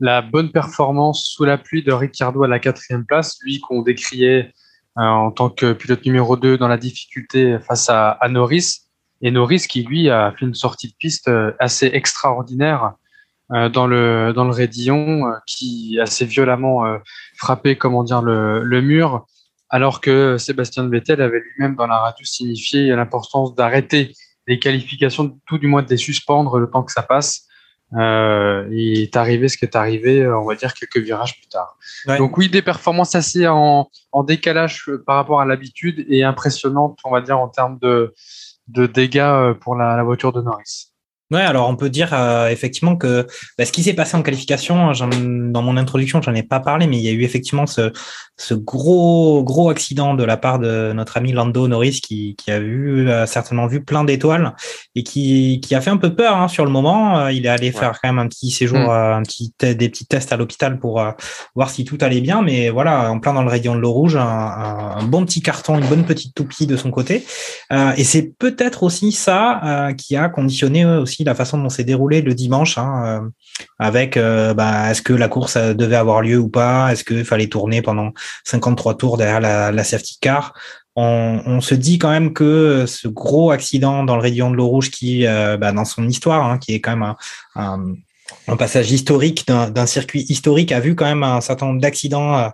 La 0.00 0.22
bonne 0.22 0.50
performance 0.50 1.24
sous 1.24 1.44
la 1.44 1.58
pluie 1.58 1.82
de 1.82 1.92
Ricciardo 1.92 2.42
à 2.42 2.48
la 2.48 2.58
quatrième 2.58 3.04
place, 3.04 3.38
lui 3.42 3.60
qu'on 3.60 3.82
décriait 3.82 4.52
euh, 4.98 5.02
en 5.02 5.30
tant 5.30 5.50
que 5.50 5.72
pilote 5.72 6.04
numéro 6.04 6.36
2 6.36 6.58
dans 6.58 6.68
la 6.68 6.76
difficulté 6.76 7.58
face 7.60 7.88
à, 7.88 8.18
Norris. 8.28 8.82
Et 9.22 9.30
Norris 9.30 9.66
qui, 9.68 9.82
lui, 9.84 10.10
a 10.10 10.32
fait 10.32 10.44
une 10.44 10.54
sortie 10.54 10.88
de 10.88 10.94
piste 10.98 11.30
assez 11.58 11.86
extraordinaire 11.86 12.94
euh, 13.52 13.68
dans 13.68 13.86
le 13.86 14.32
dans 14.34 14.44
le 14.44 14.50
Rédillon, 14.50 15.32
qui 15.46 15.98
assez 16.00 16.24
violemment 16.24 16.84
frappé 17.36 17.76
comment 17.76 18.02
dire 18.02 18.22
le, 18.22 18.62
le, 18.62 18.80
mur, 18.82 19.26
alors 19.68 20.00
que 20.00 20.38
Sébastien 20.38 20.88
Vettel 20.88 21.20
avait 21.20 21.40
lui-même 21.40 21.76
dans 21.76 21.86
la 21.86 21.98
radio 21.98 22.24
signifié 22.24 22.88
l'importance 22.88 23.54
d'arrêter 23.54 24.12
les 24.46 24.58
qualifications, 24.58 25.38
tout 25.46 25.58
du 25.58 25.66
moins 25.66 25.82
de 25.82 25.88
les 25.88 25.96
suspendre 25.96 26.58
le 26.58 26.68
temps 26.68 26.82
que 26.82 26.92
ça 26.92 27.02
passe. 27.02 27.43
Euh, 27.96 28.66
il 28.72 29.02
est 29.02 29.16
arrivé 29.16 29.48
ce 29.48 29.56
qui 29.56 29.64
est 29.64 29.76
arrivé, 29.76 30.26
on 30.26 30.44
va 30.44 30.54
dire 30.54 30.74
quelques 30.74 30.98
virages 30.98 31.36
plus 31.38 31.48
tard. 31.48 31.76
Donc 32.18 32.36
oui, 32.38 32.48
des 32.48 32.62
performances 32.62 33.14
assez 33.14 33.46
en, 33.46 33.88
en 34.12 34.22
décalage 34.24 34.90
par 35.06 35.16
rapport 35.16 35.40
à 35.40 35.44
l'habitude 35.44 36.04
et 36.08 36.24
impressionnantes, 36.24 36.98
on 37.04 37.10
va 37.10 37.20
dire 37.20 37.38
en 37.38 37.48
termes 37.48 37.78
de, 37.80 38.14
de 38.68 38.86
dégâts 38.86 39.52
pour 39.60 39.76
la, 39.76 39.96
la 39.96 40.02
voiture 40.02 40.32
de 40.32 40.42
Norris. 40.42 40.93
Ouais, 41.30 41.40
alors 41.40 41.70
on 41.70 41.76
peut 41.76 41.88
dire 41.88 42.10
euh, 42.12 42.48
effectivement 42.48 42.96
que 42.96 43.26
bah, 43.56 43.64
ce 43.64 43.72
qui 43.72 43.82
s'est 43.82 43.94
passé 43.94 44.14
en 44.14 44.22
qualification, 44.22 44.92
dans 44.92 45.62
mon 45.62 45.78
introduction, 45.78 46.20
j'en 46.20 46.34
ai 46.34 46.42
pas 46.42 46.60
parlé, 46.60 46.86
mais 46.86 46.98
il 46.98 47.02
y 47.02 47.08
a 47.08 47.12
eu 47.12 47.22
effectivement 47.22 47.66
ce, 47.66 47.92
ce 48.36 48.52
gros 48.52 49.42
gros 49.42 49.70
accident 49.70 50.12
de 50.12 50.22
la 50.22 50.36
part 50.36 50.58
de 50.58 50.92
notre 50.92 51.16
ami 51.16 51.32
Lando 51.32 51.66
Norris 51.66 52.02
qui, 52.02 52.36
qui 52.36 52.50
a 52.50 52.60
vu 52.60 53.08
certainement 53.26 53.66
vu 53.66 53.82
plein 53.82 54.04
d'étoiles 54.04 54.54
et 54.96 55.02
qui, 55.02 55.60
qui 55.62 55.74
a 55.74 55.80
fait 55.80 55.90
un 55.90 55.96
peu 55.96 56.14
peur 56.14 56.36
hein, 56.36 56.48
sur 56.48 56.66
le 56.66 56.70
moment. 56.70 57.18
Euh, 57.18 57.32
il 57.32 57.46
est 57.46 57.48
allé 57.48 57.72
faire 57.72 57.98
quand 58.02 58.08
même 58.08 58.18
un 58.18 58.28
petit 58.28 58.50
séjour, 58.50 58.78
mm. 58.78 58.90
euh, 58.90 59.16
un 59.16 59.22
petit 59.22 59.54
des 59.60 59.88
petits 59.88 60.06
tests 60.06 60.30
à 60.30 60.36
l'hôpital 60.36 60.78
pour 60.78 61.02
voir 61.54 61.70
si 61.70 61.86
tout 61.86 61.96
allait 62.02 62.20
bien, 62.20 62.42
mais 62.42 62.68
voilà, 62.68 63.10
en 63.10 63.18
plein 63.18 63.32
dans 63.32 63.42
le 63.42 63.48
rayon 63.48 63.74
de 63.74 63.80
l'eau 63.80 63.92
rouge, 63.92 64.16
un, 64.16 64.26
un, 64.98 65.02
bon 65.04 65.24
petit 65.24 65.40
carton, 65.40 65.78
une 65.78 65.86
bonne 65.86 66.04
petite 66.04 66.34
toupie 66.34 66.66
de 66.66 66.76
son 66.76 66.90
côté. 66.90 67.24
et 67.70 68.04
c'est 68.04 68.34
peut-être 68.38 68.82
aussi 68.82 69.10
ça 69.12 69.88
qui 69.96 70.16
a 70.16 70.28
conditionné 70.28 70.84
aussi 70.84 71.13
la 71.22 71.36
façon 71.36 71.58
dont 71.58 71.68
s'est 71.68 71.84
déroulé 71.84 72.22
le 72.22 72.34
dimanche, 72.34 72.78
hein, 72.78 73.02
euh, 73.06 73.28
avec 73.78 74.16
euh, 74.16 74.54
bah, 74.54 74.90
est-ce 74.90 75.02
que 75.02 75.12
la 75.12 75.28
course 75.28 75.56
euh, 75.56 75.74
devait 75.74 75.96
avoir 75.96 76.22
lieu 76.22 76.38
ou 76.38 76.48
pas, 76.48 76.90
est-ce 76.90 77.04
qu'il 77.04 77.24
fallait 77.24 77.46
tourner 77.46 77.82
pendant 77.82 78.12
53 78.44 78.96
tours 78.96 79.16
derrière 79.16 79.40
la, 79.40 79.84
safety 79.84 80.18
car? 80.20 80.54
On, 80.96 81.60
se 81.60 81.74
dit 81.74 81.98
quand 81.98 82.10
même 82.10 82.32
que 82.32 82.84
ce 82.86 83.08
gros 83.08 83.50
accident 83.50 84.04
dans 84.04 84.14
le 84.14 84.22
rayon 84.22 84.50
de 84.50 84.56
l'eau 84.56 84.68
rouge 84.68 84.90
qui, 84.90 85.24
bah, 85.24 85.72
dans 85.72 85.84
son 85.84 86.08
histoire, 86.08 86.48
hein, 86.48 86.58
qui 86.58 86.72
est 86.72 86.80
quand 86.80 86.96
même 86.96 87.14
un 88.46 88.56
passage 88.56 88.92
historique 88.92 89.44
d'un 89.48 89.86
circuit 89.86 90.24
historique 90.28 90.70
a 90.70 90.78
vu 90.78 90.94
quand 90.94 91.06
même 91.06 91.24
un 91.24 91.40
certain 91.40 91.66
nombre 91.66 91.80
d'accidents 91.80 92.48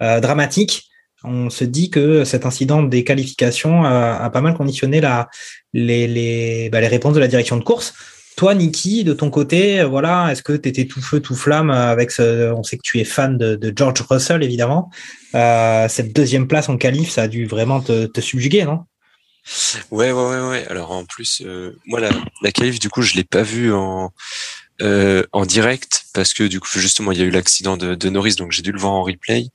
dramatiques 0.00 0.90
on 1.24 1.50
se 1.50 1.64
dit 1.64 1.90
que 1.90 2.24
cet 2.24 2.46
incident 2.46 2.82
des 2.82 3.04
qualifications 3.04 3.84
a, 3.84 4.30
pas 4.30 4.40
mal 4.40 4.54
conditionné 4.54 5.00
bah, 5.00 5.28
les 5.72 6.70
réponses 6.72 7.14
de 7.14 7.20
la 7.20 7.28
direction 7.28 7.56
de 7.56 7.64
course. 7.64 7.94
Toi, 8.36 8.54
Niki, 8.54 9.04
de 9.04 9.12
ton 9.12 9.30
côté, 9.30 9.84
voilà, 9.84 10.32
est-ce 10.32 10.42
que 10.42 10.54
tu 10.54 10.68
étais 10.68 10.86
tout 10.86 11.00
feu, 11.00 11.20
tout 11.20 11.36
flamme 11.36 11.70
avec 11.70 12.10
on 12.18 12.64
sait 12.64 12.76
que 12.76 12.82
tu 12.82 12.98
es 12.98 13.04
fan 13.04 13.38
de, 13.38 13.72
George 13.74 14.00
Russell, 14.08 14.42
évidemment. 14.42 14.90
Euh, 15.36 15.88
cette 15.88 16.12
deuxième 16.12 16.48
place 16.48 16.68
en 16.68 16.76
qualif, 16.76 17.10
ça 17.10 17.22
a 17.22 17.28
dû 17.28 17.46
vraiment 17.46 17.80
te, 17.80 18.20
subjuguer, 18.20 18.64
non? 18.64 18.80
Ouais, 19.90 20.10
ouais, 20.10 20.24
ouais, 20.24 20.48
ouais. 20.48 20.66
Alors, 20.68 20.90
en 20.90 21.04
plus, 21.04 21.42
euh, 21.44 21.78
moi, 21.86 22.00
la, 22.00 22.10
la 22.42 22.50
qualif, 22.50 22.80
du 22.80 22.88
coup, 22.88 23.02
je 23.02 23.14
l'ai 23.14 23.24
pas 23.24 23.42
vue 23.42 23.72
en, 23.72 24.12
euh, 24.82 25.22
en 25.32 25.46
direct 25.46 26.06
parce 26.12 26.34
que, 26.34 26.42
du 26.42 26.58
coup, 26.58 26.68
justement, 26.74 27.12
il 27.12 27.18
y 27.18 27.22
a 27.22 27.24
eu 27.24 27.30
l'accident 27.30 27.76
de, 27.76 27.94
de 27.94 28.08
Norris, 28.08 28.34
donc 28.34 28.50
j'ai 28.50 28.62
dû 28.62 28.72
le 28.72 28.80
voir 28.80 28.94
en 28.94 29.04
replay. 29.04 29.46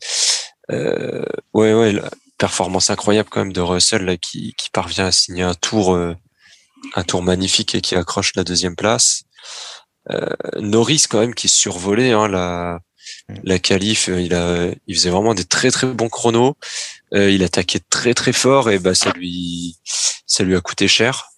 Euh, 0.71 1.25
ouais, 1.53 1.73
ouais, 1.73 1.91
la 1.93 2.09
performance 2.37 2.89
incroyable 2.89 3.29
quand 3.29 3.41
même 3.41 3.53
de 3.53 3.61
Russell 3.61 4.05
là, 4.05 4.17
qui, 4.17 4.53
qui 4.57 4.69
parvient 4.69 5.07
à 5.07 5.11
signer 5.11 5.43
un 5.43 5.55
tour, 5.55 5.93
euh, 5.95 6.15
un 6.95 7.03
tour 7.03 7.21
magnifique 7.21 7.75
et 7.75 7.81
qui 7.81 7.95
accroche 7.95 8.35
la 8.35 8.43
deuxième 8.43 8.75
place. 8.75 9.23
Euh, 10.09 10.29
Norris 10.59 11.05
quand 11.09 11.19
même 11.19 11.35
qui 11.35 11.47
survolait 11.47 12.11
hein, 12.11 12.27
la, 12.27 12.79
la 13.43 13.59
qualif, 13.59 14.09
euh, 14.09 14.21
il 14.21 14.33
a, 14.33 14.69
il 14.87 14.95
faisait 14.95 15.09
vraiment 15.09 15.33
des 15.33 15.45
très 15.45 15.71
très 15.71 15.87
bons 15.87 16.09
chronos. 16.09 16.55
Euh, 17.13 17.29
il 17.31 17.43
attaquait 17.43 17.81
très 17.89 18.13
très 18.13 18.33
fort 18.33 18.69
et 18.69 18.79
bah 18.79 18.95
ça 18.95 19.11
lui, 19.11 19.77
ça 20.25 20.43
lui 20.43 20.55
a 20.55 20.61
coûté 20.61 20.87
cher. 20.87 21.29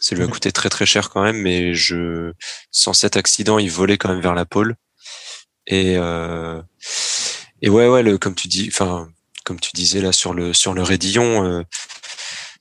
Ça 0.00 0.16
lui 0.16 0.24
a 0.24 0.26
coûté 0.26 0.50
très 0.50 0.68
très 0.68 0.84
cher 0.84 1.10
quand 1.10 1.22
même, 1.22 1.36
mais 1.36 1.74
je, 1.74 2.32
sans 2.72 2.92
cet 2.92 3.16
accident, 3.16 3.60
il 3.60 3.70
volait 3.70 3.98
quand 3.98 4.08
même 4.08 4.20
vers 4.20 4.34
la 4.34 4.44
pole. 4.44 4.74
Et 5.68 5.94
euh, 5.96 6.60
et 7.62 7.70
ouais, 7.70 7.88
ouais, 7.88 8.02
le, 8.02 8.18
comme 8.18 8.34
tu 8.34 8.48
dis, 8.48 8.68
enfin, 8.68 9.08
comme 9.44 9.60
tu 9.60 9.70
disais 9.74 10.00
là 10.00 10.12
sur 10.12 10.34
le 10.34 10.52
sur 10.52 10.74
le 10.74 10.82
Rédillon, 10.82 11.44
euh, 11.44 11.62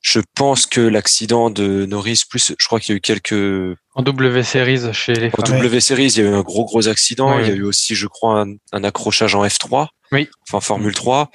je 0.01 0.19
pense 0.35 0.65
que 0.65 0.81
l'accident 0.81 1.49
de 1.49 1.85
Norris, 1.85 2.21
plus, 2.29 2.53
je 2.57 2.65
crois 2.65 2.79
qu'il 2.79 2.93
y 2.93 2.95
a 2.95 2.97
eu 2.97 3.01
quelques 3.01 3.77
en 3.93 4.03
W 4.03 4.43
Series 4.43 4.93
chez 4.93 5.13
les. 5.13 5.31
En 5.37 5.43
W 5.43 5.79
Series, 5.81 6.07
il 6.07 6.17
y 6.17 6.25
a 6.25 6.29
eu 6.29 6.33
un 6.33 6.41
gros 6.41 6.65
gros 6.65 6.87
accident. 6.87 7.39
il 7.39 7.47
y 7.47 7.51
a 7.51 7.53
eu 7.53 7.63
aussi, 7.63 7.93
je 7.93 8.07
crois, 8.07 8.45
un, 8.71 8.83
accrochage 8.83 9.35
en 9.35 9.45
F3. 9.45 9.87
Oui. 10.11 10.29
Enfin 10.47 10.59
Formule 10.59 10.93
3. 10.93 11.29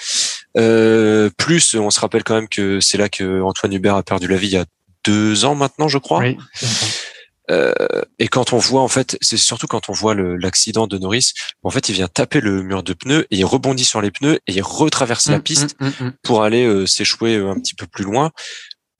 Euh, 0.58 1.30
plus, 1.36 1.74
on 1.74 1.90
se 1.90 2.00
rappelle 2.00 2.24
quand 2.24 2.34
même 2.34 2.48
que 2.48 2.80
c'est 2.80 2.98
là 2.98 3.08
que 3.08 3.42
Antoine 3.42 3.72
Hubert 3.72 3.96
a 3.96 4.02
perdu 4.02 4.26
la 4.26 4.36
vie 4.36 4.48
il 4.48 4.54
y 4.54 4.56
a 4.56 4.64
deux 5.04 5.44
ans 5.44 5.54
maintenant, 5.54 5.88
je 5.88 5.98
crois. 5.98 6.20
Oui. 6.20 6.36
Euh, 7.50 7.72
et 8.18 8.28
quand 8.28 8.52
on 8.52 8.58
voit, 8.58 8.82
en 8.82 8.88
fait, 8.88 9.16
c'est 9.20 9.36
surtout 9.36 9.66
quand 9.66 9.88
on 9.88 9.92
voit 9.92 10.14
l'accident 10.14 10.86
de 10.86 10.98
Norris, 10.98 11.32
en 11.62 11.70
fait, 11.70 11.88
il 11.88 11.94
vient 11.94 12.08
taper 12.08 12.40
le 12.40 12.62
mur 12.62 12.82
de 12.82 12.92
pneus 12.92 13.26
et 13.30 13.36
il 13.38 13.44
rebondit 13.44 13.84
sur 13.84 14.00
les 14.00 14.10
pneus 14.10 14.40
et 14.46 14.52
il 14.52 14.62
retraverse 14.62 15.28
la 15.28 15.38
mmh, 15.38 15.42
piste 15.42 15.76
mmh, 15.80 15.86
mmh, 15.86 16.12
pour 16.22 16.42
aller 16.42 16.64
euh, 16.64 16.86
s'échouer 16.86 17.36
euh, 17.36 17.50
un 17.50 17.58
petit 17.58 17.74
peu 17.74 17.86
plus 17.86 18.04
loin. 18.04 18.32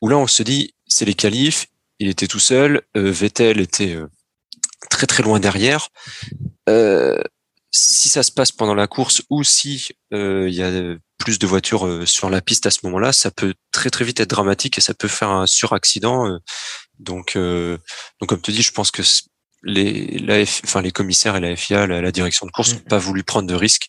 Où 0.00 0.08
là, 0.08 0.16
on 0.16 0.26
se 0.26 0.42
dit, 0.42 0.74
c'est 0.86 1.04
les 1.04 1.14
qualifs, 1.14 1.66
il 1.98 2.08
était 2.08 2.26
tout 2.26 2.38
seul, 2.38 2.82
Vettel 2.94 3.60
était 3.60 3.96
très 4.90 5.06
très 5.06 5.22
loin 5.22 5.40
derrière. 5.40 5.88
si 7.70 8.08
ça 8.10 8.22
se 8.22 8.30
passe 8.30 8.52
pendant 8.52 8.74
la 8.74 8.86
course 8.86 9.22
ou 9.30 9.42
si 9.42 9.88
il 10.12 10.54
y 10.54 10.62
a 10.62 10.96
plus 11.16 11.38
de 11.38 11.46
voitures 11.46 12.06
sur 12.06 12.28
la 12.28 12.42
piste 12.42 12.66
à 12.66 12.70
ce 12.70 12.80
moment-là, 12.84 13.14
ça 13.14 13.30
peut 13.30 13.54
très 13.72 13.88
très 13.88 14.04
vite 14.04 14.20
être 14.20 14.28
dramatique 14.28 14.76
et 14.76 14.82
ça 14.82 14.92
peut 14.92 15.08
faire 15.08 15.30
un 15.30 15.46
suraccident 15.46 16.38
donc, 16.98 17.36
euh, 17.36 17.78
donc 18.20 18.28
comme 18.28 18.40
tu 18.40 18.52
dis, 18.52 18.62
je 18.62 18.72
pense 18.72 18.90
que 18.90 19.02
les, 19.62 20.18
la 20.18 20.42
enfin, 20.42 20.82
les 20.82 20.92
commissaires 20.92 21.36
et 21.36 21.40
la 21.40 21.56
FIA, 21.56 21.86
la, 21.86 22.12
direction 22.12 22.46
de 22.46 22.50
course, 22.50 22.72
n'ont 22.72 22.80
mmh. 22.80 22.88
pas 22.88 22.98
voulu 22.98 23.24
prendre 23.24 23.48
de 23.48 23.54
risques 23.54 23.88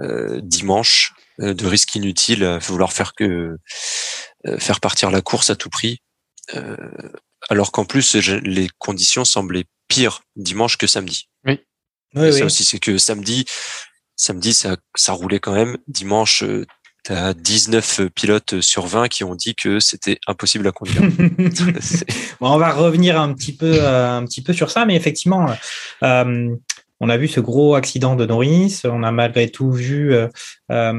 euh, 0.00 0.40
dimanche, 0.42 1.12
euh, 1.40 1.54
de 1.54 1.66
risques 1.66 1.94
inutiles, 1.94 2.44
à 2.44 2.58
vouloir 2.58 2.92
faire 2.92 3.14
que 3.14 3.56
faire 4.58 4.80
partir 4.80 5.10
la 5.10 5.22
course 5.22 5.48
à 5.48 5.56
tout 5.56 5.70
prix. 5.70 6.02
alors 7.48 7.72
qu'en 7.72 7.86
plus, 7.86 8.14
les 8.14 8.68
conditions 8.78 9.24
semblaient 9.24 9.64
pires 9.88 10.22
dimanche 10.36 10.76
que 10.76 10.86
samedi. 10.86 11.30
Oui. 11.46 11.60
oui, 12.14 12.32
ça 12.32 12.44
aussi, 12.44 12.62
c'est 12.62 12.78
que 12.78 12.98
samedi, 12.98 13.46
samedi, 14.16 14.52
ça, 14.52 14.76
ça 14.94 15.14
roulait 15.14 15.40
quand 15.40 15.54
même. 15.54 15.78
Dimanche, 15.88 16.44
tu 17.04 17.12
as 17.12 17.34
19 17.34 18.08
pilotes 18.14 18.60
sur 18.60 18.86
20 18.86 19.08
qui 19.08 19.24
ont 19.24 19.34
dit 19.34 19.54
que 19.54 19.78
c'était 19.80 20.18
impossible 20.26 20.66
à 20.66 20.72
conduire. 20.72 21.02
bon, 22.40 22.50
on 22.50 22.58
va 22.58 22.72
revenir 22.72 23.20
un 23.20 23.32
petit 23.34 23.54
peu, 23.54 23.76
euh, 23.80 24.18
un 24.18 24.24
petit 24.24 24.42
peu 24.42 24.52
sur 24.52 24.70
ça, 24.70 24.86
mais 24.86 24.96
effectivement, 24.96 25.46
euh, 26.02 26.54
on 27.00 27.08
a 27.08 27.16
vu 27.16 27.28
ce 27.28 27.40
gros 27.40 27.74
accident 27.74 28.14
de 28.14 28.24
Norris. 28.24 28.82
On 28.84 29.02
a 29.02 29.10
malgré 29.10 29.48
tout 29.50 29.72
vu 29.72 30.14
euh, 30.14 30.28
euh, 30.70 30.92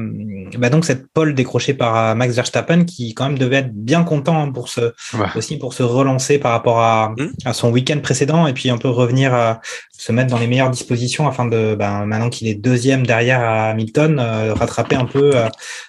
bah 0.58 0.68
donc 0.68 0.84
cette 0.84 1.06
pole 1.08 1.34
décrochée 1.34 1.74
par 1.74 2.14
Max 2.14 2.34
Verstappen 2.34 2.84
qui 2.84 3.14
quand 3.14 3.28
même 3.28 3.38
devait 3.38 3.56
être 3.56 3.74
bien 3.74 4.04
content 4.04 4.42
hein, 4.42 4.52
pour 4.52 4.68
se 4.68 4.92
aussi 5.34 5.58
pour 5.58 5.74
se 5.74 5.82
relancer 5.82 6.38
par 6.38 6.52
rapport 6.52 6.80
à, 6.80 7.14
mmh. 7.16 7.26
à 7.46 7.52
son 7.52 7.70
week-end 7.70 7.98
précédent 8.00 8.46
et 8.46 8.52
puis 8.52 8.70
un 8.70 8.78
peu 8.78 8.88
revenir 8.88 9.34
à 9.34 9.60
se 9.92 10.12
mettre 10.12 10.30
dans 10.30 10.38
les 10.38 10.46
meilleures 10.46 10.70
dispositions 10.70 11.26
afin 11.26 11.46
de 11.46 11.74
bah, 11.74 12.04
maintenant 12.04 12.30
qu'il 12.30 12.46
est 12.48 12.54
deuxième 12.54 13.06
derrière 13.06 13.40
Hamilton 13.40 14.20
rattraper 14.20 14.96
un 14.96 15.06
peu 15.06 15.32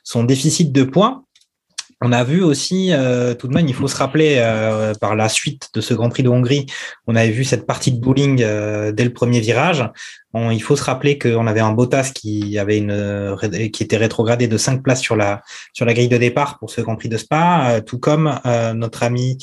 son 0.04 0.24
déficit 0.24 0.72
de 0.72 0.84
points. 0.84 1.24
On 2.02 2.12
a 2.12 2.24
vu 2.24 2.44
aussi, 2.44 2.90
euh, 2.92 3.34
tout 3.34 3.48
de 3.48 3.56
même, 3.56 3.68
il 3.68 3.74
faut 3.74 3.88
se 3.88 3.98
rappeler, 3.98 4.36
euh, 4.38 4.94
par 5.02 5.16
la 5.16 5.30
suite 5.30 5.70
de 5.74 5.82
ce 5.82 5.96
Grand 5.96 6.10
Prix 6.10 6.22
de 6.22 6.30
Hongrie, 6.30 6.68
on 7.08 7.16
avait 7.16 7.32
vu 7.32 7.44
cette 7.44 7.66
partie 7.66 7.92
de 7.92 8.00
bowling 8.00 8.44
euh, 8.44 8.92
dès 8.92 9.04
le 9.04 9.12
premier 9.12 9.40
virage. 9.40 9.84
il 10.36 10.62
faut 10.62 10.76
se 10.76 10.84
rappeler 10.84 11.18
qu'on 11.18 11.48
avait 11.48 11.60
un 11.60 11.72
Bottas 11.72 12.12
qui 12.14 12.60
avait 12.60 12.78
une 12.78 13.36
qui 13.74 13.82
était 13.82 13.98
rétrogradé 13.98 14.48
de 14.48 14.56
cinq 14.56 14.84
places 14.84 15.02
sur 15.02 15.16
la 15.16 15.42
sur 15.74 15.84
la 15.84 15.96
grille 15.96 16.10
de 16.10 16.18
départ 16.18 16.60
pour 16.60 16.70
ce 16.70 16.82
Grand 16.82 16.96
Prix 16.96 17.10
de 17.10 17.18
Spa, 17.18 17.82
tout 17.84 17.98
comme 17.98 18.40
notre 18.76 19.02
ami 19.02 19.40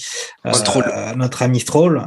Stroll. 0.53 0.85
notre 1.17 1.43
ami 1.43 1.59
Stroll, 1.59 2.07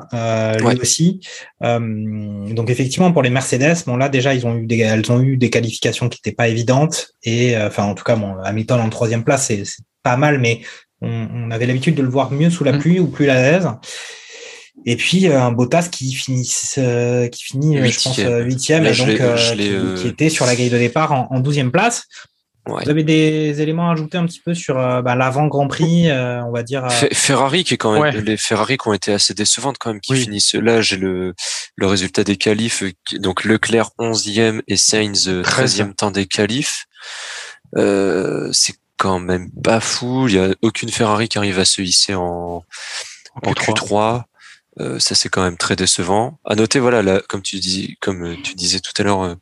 lui 0.62 0.80
aussi. 0.80 1.20
donc 1.60 2.70
effectivement, 2.70 3.12
pour 3.12 3.24
les 3.24 3.30
Mercedes, 3.30 3.84
bon 3.86 3.98
là 3.98 4.08
déjà 4.08 4.34
ils 4.34 4.48
ont 4.48 4.56
eu 4.56 4.66
des 4.66 4.80
elles 4.80 5.12
ont 5.12 5.20
eu 5.20 5.36
des 5.36 5.50
qualifications 5.50 6.08
qui 6.08 6.20
n'étaient 6.20 6.38
pas 6.38 6.48
évidentes 6.48 7.10
et 7.24 7.58
enfin 7.58 7.84
en 7.84 7.94
tout 7.94 8.06
cas 8.06 8.16
bon 8.16 8.38
Hamilton 8.42 8.80
en 8.80 8.90
troisième 8.90 9.26
place 9.26 9.48
c'est 9.48 9.66
pas 10.08 10.16
mal, 10.16 10.40
mais 10.40 10.62
on, 11.02 11.52
avait 11.52 11.66
l'habitude 11.66 11.96
de 11.96 12.02
le 12.02 12.10
voir 12.10 12.32
mieux 12.32 12.50
sous 12.50 12.64
la 12.64 12.72
mm. 12.72 12.80
pluie 12.80 13.00
ou 13.00 13.08
plus 13.08 13.30
à 13.30 13.36
l'aise. 13.36 13.68
Et 14.86 14.96
puis 14.96 15.28
euh, 15.28 15.42
un 15.42 15.52
Bottas 15.52 15.90
qui 15.92 16.14
finit, 16.14 16.50
euh, 16.78 17.28
qui 17.28 17.44
finit, 17.44 17.78
euh, 17.78 17.86
je 17.86 18.02
pense, 18.02 18.18
huitième, 18.46 18.86
et 18.86 18.94
donc 18.94 19.98
qui, 19.98 20.08
était 20.08 20.30
sur 20.30 20.46
la 20.46 20.56
grille 20.56 20.70
de 20.70 20.78
départ 20.78 21.12
en 21.12 21.40
douzième 21.42 21.72
place. 21.72 22.06
Vous 22.66 22.90
avez 22.90 23.04
des 23.04 23.62
éléments 23.62 23.90
à 23.90 23.94
ajouter 23.94 24.18
un 24.18 24.26
petit 24.26 24.42
peu 24.42 24.54
sur 24.54 24.76
bah, 24.76 25.16
l'avant 25.16 25.48
Grand 25.48 25.68
Prix, 25.68 26.12
on 26.12 26.52
va 26.52 26.64
dire. 26.64 26.86
Ferrari 27.14 27.64
qui 27.64 27.76
est 27.76 27.78
quand 27.78 27.98
même 27.98 28.24
les 28.24 28.36
Ferrari 28.36 28.78
qui 28.78 28.90
ont 28.90 28.94
été 28.94 29.14
assez 29.14 29.34
décevantes 29.34 29.78
quand 29.80 29.92
même, 29.92 30.02
qui 30.02 30.16
finissent 30.16 30.54
là. 30.54 30.82
J'ai 30.82 30.98
le 30.98 31.34
le 31.78 31.88
résultat 31.88 32.26
des 32.26 32.36
qualifs, 32.36 32.84
donc 33.14 33.46
Leclerc 33.46 33.92
11e 34.00 34.62
et 34.68 34.76
Sainz 34.76 35.30
13e 35.30 35.94
temps 35.96 36.12
des 36.12 36.26
qualifs. 36.26 36.86
c'est 37.74 38.76
quand 38.98 39.20
même 39.20 39.52
pas 39.52 39.80
fou. 39.80 40.28
Il 40.28 40.36
y 40.36 40.40
a 40.40 40.54
aucune 40.62 40.90
Ferrari 40.90 41.28
qui 41.28 41.38
arrive 41.38 41.60
à 41.60 41.66
se 41.66 41.82
hisser 41.82 42.16
en, 42.16 42.64
en 43.36 43.52
Q3. 43.54 44.24
Euh, 44.80 45.00
ça 45.00 45.16
c'est 45.16 45.30
quand 45.30 45.44
même 45.44 45.58
très 45.58 45.76
décevant. 45.76 46.40
À 46.46 46.56
noter, 46.56 46.80
voilà, 46.80 47.22
comme 47.22 47.42
tu 47.42 47.60
dis, 47.60 47.98
comme 48.00 48.42
tu 48.44 48.54
disais 48.54 48.80
tout 48.80 48.92
à 48.98 49.04
l'heure, 49.04 49.22
euh, 49.24 49.36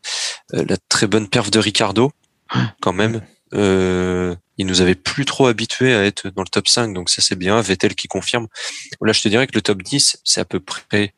la 0.51 0.77
très 0.89 1.07
bonne 1.07 1.27
perf 1.27 1.51
de 1.51 1.59
Ricardo, 1.59 2.11
quand 2.81 2.93
même. 2.93 3.21
Euh, 3.53 4.35
il 4.57 4.65
nous 4.65 4.81
avait 4.81 4.95
plus 4.95 5.25
trop 5.25 5.47
habitués 5.47 5.93
à 5.93 6.05
être 6.05 6.29
dans 6.29 6.41
le 6.41 6.47
top 6.47 6.67
5, 6.67 6.93
donc 6.93 7.09
ça 7.09 7.21
c'est 7.21 7.35
bien. 7.35 7.59
Vettel 7.61 7.95
qui 7.95 8.07
confirme. 8.07 8.47
Là, 9.01 9.11
je 9.11 9.21
te 9.21 9.27
dirais 9.27 9.47
que 9.47 9.55
le 9.55 9.61
top 9.61 9.81
10, 9.81 10.21
c'est 10.23 10.39
à 10.39 10.45
peu 10.45 10.59
près 10.59 11.13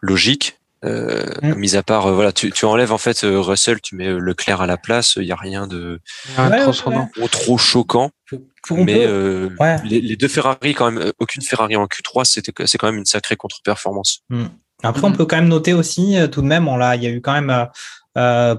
logique. 0.00 0.58
Euh, 0.84 1.24
mm. 1.42 1.54
Mis 1.54 1.76
à 1.76 1.82
part, 1.82 2.06
euh, 2.06 2.12
voilà, 2.12 2.32
tu, 2.32 2.50
tu, 2.50 2.64
enlèves 2.66 2.92
en 2.92 2.98
fait 2.98 3.24
euh, 3.24 3.40
Russell, 3.40 3.80
tu 3.80 3.96
mets 3.96 4.12
Leclerc 4.12 4.60
à 4.60 4.66
la 4.66 4.76
place, 4.76 5.14
il 5.16 5.24
y 5.24 5.32
a 5.32 5.36
rien 5.36 5.66
de 5.66 6.00
trop, 6.36 7.28
trop, 7.28 7.58
choquant. 7.58 8.10
mais 8.70 9.06
les, 9.84 10.16
deux 10.16 10.28
Ferrari, 10.28 10.74
quand 10.74 10.90
même, 10.90 11.12
aucune 11.18 11.42
Ferrari 11.42 11.76
en 11.76 11.86
Q3, 11.86 12.24
c'était 12.24 12.52
c'est 12.66 12.78
quand 12.78 12.88
même 12.88 12.98
une 12.98 13.06
sacrée 13.06 13.36
contre-performance. 13.36 14.20
Mm. 14.28 14.46
Après, 14.82 15.04
on 15.04 15.12
peut 15.12 15.24
quand 15.24 15.36
même 15.36 15.48
noter 15.48 15.72
aussi, 15.72 16.16
tout 16.30 16.42
de 16.42 16.46
même, 16.46 16.68
on 16.68 16.78
il 16.92 17.02
y 17.02 17.06
a 17.06 17.10
eu 17.10 17.22
quand 17.22 17.32
même. 17.32 17.68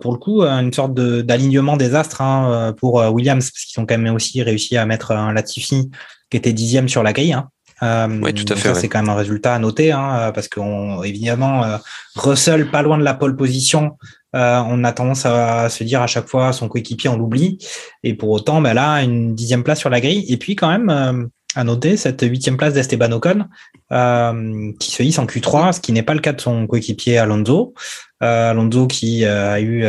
pour 0.02 0.12
le 0.12 0.18
coup, 0.18 0.42
une 0.42 0.74
sorte 0.74 0.96
d'alignement 0.96 1.78
des 1.78 1.94
astres 1.94 2.22
hein, 2.22 2.74
pour 2.78 2.96
Williams, 2.96 3.52
parce 3.52 3.66
qu'ils 3.66 3.80
ont 3.80 3.86
quand 3.86 3.98
même 3.98 4.16
aussi 4.16 4.42
réussi 4.42 4.76
à 4.76 4.88
mettre 4.88 5.12
un 5.12 5.34
Latifi 5.34 5.92
qui 6.32 6.38
était 6.38 6.54
dixième 6.54 6.90
sur 6.90 7.04
la 7.04 7.14
grille. 7.14 7.34
Hein. 7.34 7.50
Euh, 7.84 8.20
oui, 8.22 8.34
tout 8.34 8.52
à 8.52 8.56
fait. 8.56 8.74
C'est 8.76 8.90
quand 8.90 9.02
même 9.02 9.10
un 9.10 9.16
résultat 9.16 9.54
à 9.54 9.60
noter, 9.60 9.92
hein, 9.92 10.32
parce 10.34 10.48
qu'on 10.48 11.04
évidemment 11.04 11.64
euh, 11.64 11.78
Russell 12.16 12.72
pas 12.72 12.82
loin 12.82 12.98
de 12.98 13.04
la 13.04 13.14
pole 13.14 13.36
position. 13.36 13.98
Euh, 14.36 14.62
on 14.68 14.84
a 14.84 14.92
tendance 14.92 15.26
à 15.26 15.70
se 15.70 15.84
dire 15.84 16.02
à 16.02 16.08
chaque 16.08 16.28
fois 16.28 16.54
son 16.54 16.68
coéquipier 16.68 17.10
on 17.10 17.18
l'oublie, 17.18 17.58
et 18.04 18.14
pour 18.14 18.30
autant, 18.30 18.62
ben 18.62 18.74
là 18.74 19.02
une 19.02 19.36
dixième 19.36 19.64
place 19.64 19.80
sur 19.80 19.90
la 19.90 20.02
grille. 20.02 20.26
Et 20.28 20.38
puis 20.38 20.56
quand 20.56 20.70
même 20.70 20.90
euh, 20.90 21.26
à 21.56 21.64
noter 21.64 21.98
cette 21.98 22.22
huitième 22.22 22.58
place 22.58 22.74
d'Esteban 22.74 23.12
Ocon 23.12 23.46
euh, 23.92 24.72
qui 24.80 24.92
se 24.92 25.02
hisse 25.02 25.18
en 25.18 25.26
Q3, 25.26 25.74
ce 25.74 25.80
qui 25.80 25.92
n'est 25.92 26.04
pas 26.04 26.14
le 26.14 26.20
cas 26.20 26.34
de 26.34 26.42
son 26.42 26.68
coéquipier 26.68 27.18
Alonso. 27.18 27.74
Alonso 28.20 28.88
qui 28.88 29.26
a 29.26 29.62
eu 29.62 29.86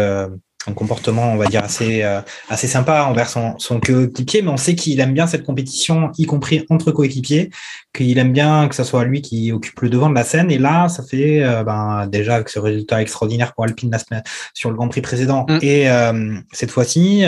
un 0.69 0.73
comportement, 0.73 1.33
on 1.33 1.37
va 1.37 1.47
dire, 1.47 1.65
assez, 1.65 2.03
euh, 2.03 2.21
assez 2.49 2.67
sympa 2.67 3.05
envers 3.05 3.29
son, 3.29 3.59
son 3.59 3.81
coéquipier, 3.81 4.43
mais 4.43 4.51
on 4.51 4.57
sait 4.57 4.75
qu'il 4.75 5.01
aime 5.01 5.15
bien 5.15 5.27
cette 5.27 5.45
compétition, 5.45 6.11
y 6.19 6.27
compris 6.27 6.67
entre 6.71 6.93
coéquipiers, 6.93 7.51
qu'il 7.95 8.19
aime 8.19 8.33
bien 8.33 8.69
que 8.69 8.75
ce 8.75 8.85
soit 8.85 9.05
lui 9.05 9.23
qui 9.23 9.53
occupe 9.53 9.81
le 9.81 9.89
devant 9.89 10.11
de 10.11 10.15
la 10.15 10.25
scène. 10.25 10.51
Et 10.51 10.59
là, 10.59 10.89
ça 10.89 11.03
fait 11.03 11.43
euh, 11.43 11.65
ben, 11.65 12.07
déjà 12.07 12.37
avec 12.37 12.49
ce 12.49 12.59
résultat 12.59 13.01
extraordinaire 13.03 13.55
pour 13.55 13.65
Alpine 13.65 13.91
la 13.91 13.99
semaine, 13.99 14.23
sur 14.55 14.71
le 14.71 14.77
Grand 14.77 14.89
Prix 14.89 15.01
précédent. 15.01 15.47
Mm. 15.49 15.59
Et 15.63 15.91
euh, 15.91 16.39
cette 16.53 16.71
fois-ci, 16.71 17.25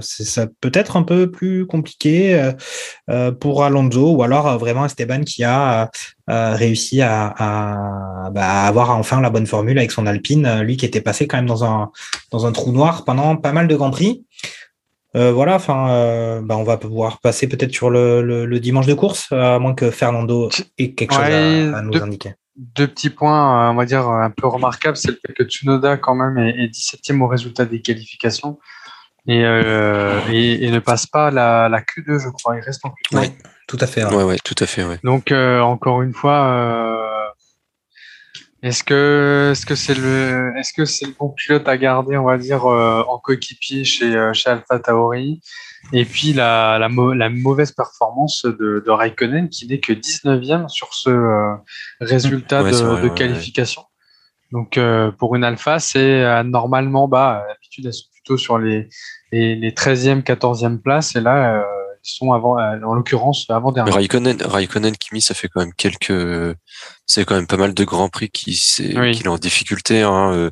ça 0.00 0.46
peut 0.60 0.72
être 0.74 0.96
un 0.96 1.02
peu 1.02 1.30
plus 1.30 1.66
compliqué 1.66 2.50
pour 3.40 3.64
Alonso, 3.64 4.12
ou 4.12 4.22
alors 4.22 4.58
vraiment 4.58 4.84
Esteban 4.84 5.22
qui 5.22 5.44
a 5.44 5.90
réussi 6.28 7.02
à, 7.02 7.34
à 7.38 8.30
bah, 8.30 8.62
avoir 8.64 8.90
enfin 8.90 9.20
la 9.20 9.30
bonne 9.30 9.46
formule 9.46 9.78
avec 9.78 9.92
son 9.92 10.06
Alpine, 10.06 10.60
lui 10.62 10.76
qui 10.76 10.84
était 10.84 11.00
passé 11.00 11.26
quand 11.26 11.36
même 11.36 11.46
dans 11.46 11.64
un, 11.64 11.90
dans 12.30 12.46
un 12.46 12.52
trou 12.52 12.72
noir 12.72 13.04
pendant 13.04 13.36
pas 13.36 13.52
mal 13.52 13.68
de 13.68 13.76
Grands 13.76 13.90
Prix. 13.90 14.24
Euh, 15.16 15.32
voilà, 15.32 15.54
enfin, 15.54 15.90
euh, 15.90 16.40
bah, 16.42 16.58
on 16.58 16.62
va 16.62 16.76
pouvoir 16.76 17.20
passer 17.20 17.48
peut-être 17.48 17.72
sur 17.72 17.88
le, 17.88 18.20
le, 18.44 18.60
dimanche 18.60 18.86
de 18.86 18.92
course, 18.92 19.32
à 19.32 19.58
moins 19.58 19.74
que 19.74 19.90
Fernando 19.90 20.50
ait 20.76 20.92
quelque 20.92 21.14
chose 21.14 21.24
à, 21.24 21.80
nous 21.82 22.02
indiquer. 22.02 22.34
Deux 22.56 22.86
petits 22.86 23.08
points, 23.08 23.68
euh, 23.68 23.72
on 23.72 23.74
va 23.74 23.86
dire, 23.86 24.06
un 24.08 24.30
peu 24.30 24.46
remarquables, 24.46 24.96
c'est 24.96 25.08
le 25.08 25.18
fait 25.26 25.32
que 25.32 25.44
Tsunoda, 25.44 25.96
quand 25.96 26.14
même, 26.14 26.36
est, 26.38 26.66
17e 26.66 27.22
au 27.22 27.28
résultat 27.28 27.64
des 27.64 27.80
qualifications 27.80 28.58
et, 29.26 29.40
et, 29.40 30.70
ne 30.70 30.78
passe 30.78 31.06
pas 31.06 31.30
la, 31.30 31.68
la, 31.68 31.80
Q2, 31.80 32.18
je 32.18 32.28
crois. 32.28 32.56
Il 32.56 32.60
reste 32.60 32.84
en 32.84 32.90
Q3. 32.90 33.20
Oui, 33.20 33.32
tout 33.66 33.78
à 33.80 33.86
fait. 33.86 34.04
Ouais, 34.04 34.22
ouais, 34.22 34.36
tout 34.44 34.54
à 34.58 34.66
fait. 34.66 34.84
Ouais. 34.84 34.98
Donc, 35.02 35.32
encore 35.32 36.02
une 36.02 36.14
fois, 36.14 37.16
est-ce 38.62 38.82
que 38.82 39.50
est-ce 39.52 39.66
que 39.66 39.74
c'est 39.74 39.94
le 39.94 40.52
est-ce 40.56 40.72
que 40.72 40.86
c'est 40.86 41.06
le 41.06 41.12
bon 41.16 41.28
pilote 41.28 41.68
à 41.68 41.76
garder, 41.76 42.16
on 42.16 42.24
va 42.24 42.38
dire, 42.38 42.66
euh, 42.66 43.02
en 43.06 43.18
coéquipier 43.18 43.84
chez 43.84 44.16
euh, 44.16 44.32
chez 44.32 44.50
Alpha 44.50 44.80
Tauri? 44.80 45.40
Et 45.92 46.04
puis 46.04 46.32
la, 46.32 46.78
la, 46.80 46.88
la 46.88 47.30
mauvaise 47.30 47.70
performance 47.70 48.44
de, 48.44 48.82
de 48.84 48.90
Raikkonen 48.90 49.50
qui 49.50 49.68
n'est 49.68 49.78
que 49.78 49.92
19e 49.92 50.68
sur 50.68 50.94
ce 50.94 51.10
euh, 51.10 51.54
résultat 52.00 52.64
de, 52.64 53.02
de, 53.02 53.08
qualification. 53.08 53.84
Donc 54.50 54.80
pour 55.18 55.36
une 55.36 55.44
Alpha, 55.44 55.78
c'est 55.78 56.42
normalement 56.42 57.06
bas. 57.06 57.44
D'habitude, 57.48 57.86
elles 57.86 57.94
sont 57.94 58.08
plutôt 58.12 58.36
sur 58.36 58.58
les 58.58 58.88
les, 59.30 59.54
les 59.54 59.70
13e, 59.70 60.22
14e 60.22 60.78
places 60.78 61.14
et 61.14 61.20
là 61.20 61.64
sont 62.14 62.32
avant, 62.32 62.58
euh, 62.58 62.80
en 62.82 62.94
l'occurrence 62.94 63.46
avant 63.48 63.72
dernier. 63.72 63.90
Raikkonen, 63.90 64.42
Raikkonen, 64.42 64.96
Kimi, 64.96 65.20
ça 65.20 65.34
fait 65.34 65.48
quand 65.48 65.60
même 65.60 65.74
quelques, 65.74 66.56
c'est 67.06 67.24
quand 67.24 67.34
même 67.34 67.46
pas 67.46 67.56
mal 67.56 67.74
de 67.74 67.84
grands 67.84 68.08
prix 68.08 68.30
qui, 68.30 68.54
c'est, 68.54 68.90
est 68.90 69.28
en 69.28 69.38
difficulté. 69.38 70.02
Hein. 70.02 70.32
Euh, 70.32 70.50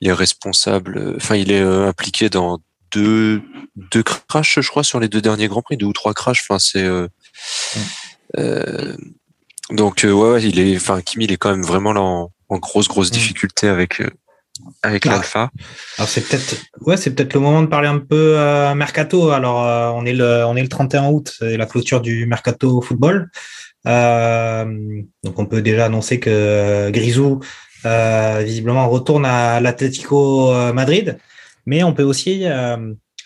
il 0.00 0.08
est 0.08 0.12
responsable, 0.12 0.98
euh, 0.98 1.16
enfin 1.16 1.36
il 1.36 1.52
est 1.52 1.62
impliqué 1.62 2.28
dans 2.28 2.58
deux, 2.92 3.42
deux 3.76 4.02
crashs, 4.02 4.60
je 4.60 4.68
crois, 4.68 4.84
sur 4.84 5.00
les 5.00 5.08
deux 5.08 5.20
derniers 5.20 5.48
grands 5.48 5.62
prix, 5.62 5.76
deux 5.76 5.86
ou 5.86 5.92
trois 5.92 6.14
crashs. 6.14 6.44
Enfin 6.48 6.58
c'est, 6.58 6.84
euh, 8.36 8.96
donc 9.70 10.04
ouais, 10.04 10.42
il 10.42 10.58
est, 10.58 10.76
enfin 10.76 11.00
Kimi, 11.02 11.24
il 11.24 11.32
est 11.32 11.36
quand 11.36 11.50
même 11.50 11.64
vraiment 11.64 11.92
là 11.92 12.00
en, 12.00 12.32
en 12.48 12.58
grosse 12.58 12.88
grosse 12.88 13.10
mm. 13.10 13.14
difficulté 13.14 13.68
avec 13.68 14.02
avec 14.82 15.04
l'alpha. 15.04 15.50
Alors 15.98 16.08
c'est 16.08 16.22
peut-être 16.22 16.56
ouais, 16.80 16.96
c'est 16.96 17.14
peut-être 17.14 17.34
le 17.34 17.40
moment 17.40 17.62
de 17.62 17.66
parler 17.66 17.88
un 17.88 17.98
peu 17.98 18.38
euh, 18.38 18.74
mercato. 18.74 19.30
Alors 19.30 19.64
euh, 19.64 19.90
on 19.90 20.04
est 20.04 20.12
le 20.12 20.44
on 20.44 20.56
est 20.56 20.62
le 20.62 20.68
31 20.68 21.08
août, 21.08 21.34
c'est 21.38 21.56
la 21.56 21.66
clôture 21.66 22.00
du 22.00 22.26
mercato 22.26 22.80
football. 22.80 23.30
Euh, 23.86 24.64
donc 25.24 25.38
on 25.38 25.46
peut 25.46 25.62
déjà 25.62 25.86
annoncer 25.86 26.20
que 26.20 26.90
Grisou 26.90 27.40
visiblement 27.84 28.88
retourne 28.88 29.24
à 29.24 29.60
l'Atlético 29.60 30.52
Madrid, 30.72 31.18
mais 31.64 31.82
on 31.82 31.94
peut 31.94 32.02
aussi 32.02 32.44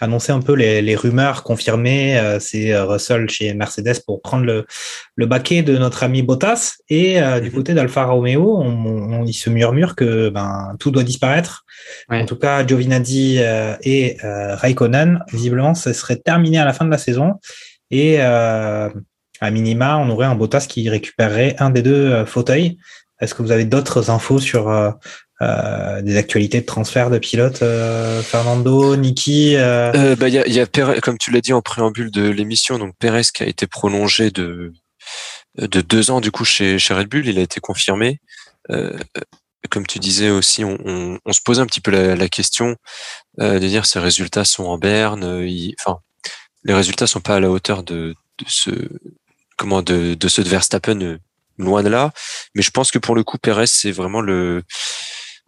annoncer 0.03 0.33
un 0.33 0.41
peu 0.41 0.55
les, 0.55 0.83
les 0.83 0.97
rumeurs 0.97 1.45
confirmées. 1.45 2.19
Euh, 2.19 2.41
c'est 2.41 2.73
euh, 2.73 2.85
Russell 2.85 3.31
chez 3.31 3.55
Mercedes 3.55 4.01
pour 4.05 4.21
prendre 4.21 4.45
le, 4.45 4.67
le 5.15 5.27
baquet 5.27 5.63
de 5.63 5.79
notre 5.79 6.03
ami 6.03 6.23
Bottas. 6.23 6.75
Et 6.89 7.23
euh, 7.23 7.39
du 7.39 7.51
mhm. 7.51 7.55
côté 7.55 7.75
d'Alfa 7.75 8.05
Romeo, 8.05 8.59
on, 8.61 9.25
il 9.25 9.33
se 9.33 9.49
murmure 9.49 9.95
que 9.95 10.29
ben, 10.29 10.75
tout 10.81 10.91
doit 10.91 11.05
disparaître. 11.05 11.65
En 12.11 12.27
tout 12.27 12.37
cas, 12.37 12.67
Giovinazzi 12.67 13.39
et 13.39 14.17
Raikkonen, 14.23 15.21
visiblement, 15.33 15.75
ce 15.75 15.93
serait 15.93 16.17
terminé 16.17 16.59
à 16.59 16.65
la 16.65 16.73
fin 16.73 16.85
de 16.85 16.91
la 16.91 16.99
saison. 16.99 17.35
Et 17.91 18.21
à 18.21 18.91
minima, 19.51 19.99
on 19.99 20.11
aurait 20.11 20.27
un 20.27 20.35
Bottas 20.35 20.67
qui 20.69 20.89
récupérerait 20.89 21.57
un 21.59 21.71
des 21.71 21.83
deux 21.83 22.25
fauteuils. 22.25 22.79
Est-ce 23.21 23.35
que 23.35 23.43
vous 23.43 23.53
avez 23.53 23.65
d'autres 23.65 24.11
infos 24.11 24.41
sur 24.41 24.69
des 26.03 26.17
actualités 26.17 26.61
de 26.61 26.67
transfert 26.67 27.11
de 27.11 27.19
pilotes, 27.19 27.65
Fernando, 28.23 28.97
Niki. 28.97 29.57
bah 29.57 30.29
il 30.29 30.35
y 30.35 30.53
y 30.53 30.61
a 30.61 30.67
Perez, 30.67 31.01
comme 31.01 31.19
tu 31.19 31.31
l'as 31.31 31.41
dit 31.41 31.53
en 31.53 31.63
préambule 31.63 32.11
de 32.11 32.29
l'émission, 32.29 32.79
donc 32.79 32.95
Perez 32.99 33.23
qui 33.35 33.43
a 33.43 33.47
été 33.47 33.67
prolongé 33.67 34.31
de 34.31 34.73
de 35.59 35.81
deux 35.81 36.11
ans 36.11 36.21
du 36.21 36.31
coup 36.31 36.45
chez, 36.45 36.79
chez 36.79 36.95
Red 36.95 37.09
Bull, 37.09 37.27
il 37.27 37.39
a 37.39 37.43
été 37.43 37.61
confirmé. 37.61 38.21
Euh, 38.71 38.97
comme 39.71 39.87
tu 39.87 39.99
disais 39.99 40.31
aussi, 40.31 40.65
on, 40.65 41.19
se 41.31 41.41
pose 41.45 41.61
un 41.61 41.67
petit 41.67 41.81
peu 41.81 41.91
la, 41.91 42.29
question 42.29 42.77
euh, 43.41 43.59
de 43.59 43.67
dire 43.67 43.87
ces 43.87 43.99
résultats 43.99 44.45
sont 44.45 44.65
en 44.65 44.79
berne. 44.79 45.25
enfin, 45.81 45.99
les 46.65 46.75
résultats 46.75 47.07
sont 47.07 47.21
pas 47.21 47.37
à 47.37 47.41
la 47.41 47.51
hauteur 47.51 47.83
de, 47.83 48.15
ce 48.47 48.71
comment 49.57 49.83
de, 49.83 50.15
de 50.15 50.29
ceux 50.29 50.43
de 50.43 50.49
Verstappen, 50.49 51.01
euh, 51.01 51.19
loin 51.59 51.83
de 51.83 51.89
là. 51.89 52.13
Mais 52.55 52.63
je 52.63 52.71
pense 52.71 52.91
que 52.91 52.99
pour 52.99 53.15
le 53.15 53.25
coup, 53.25 53.39
Perez 53.39 53.67
c'est 53.67 53.93
vraiment 53.93 54.21
le 54.21 54.63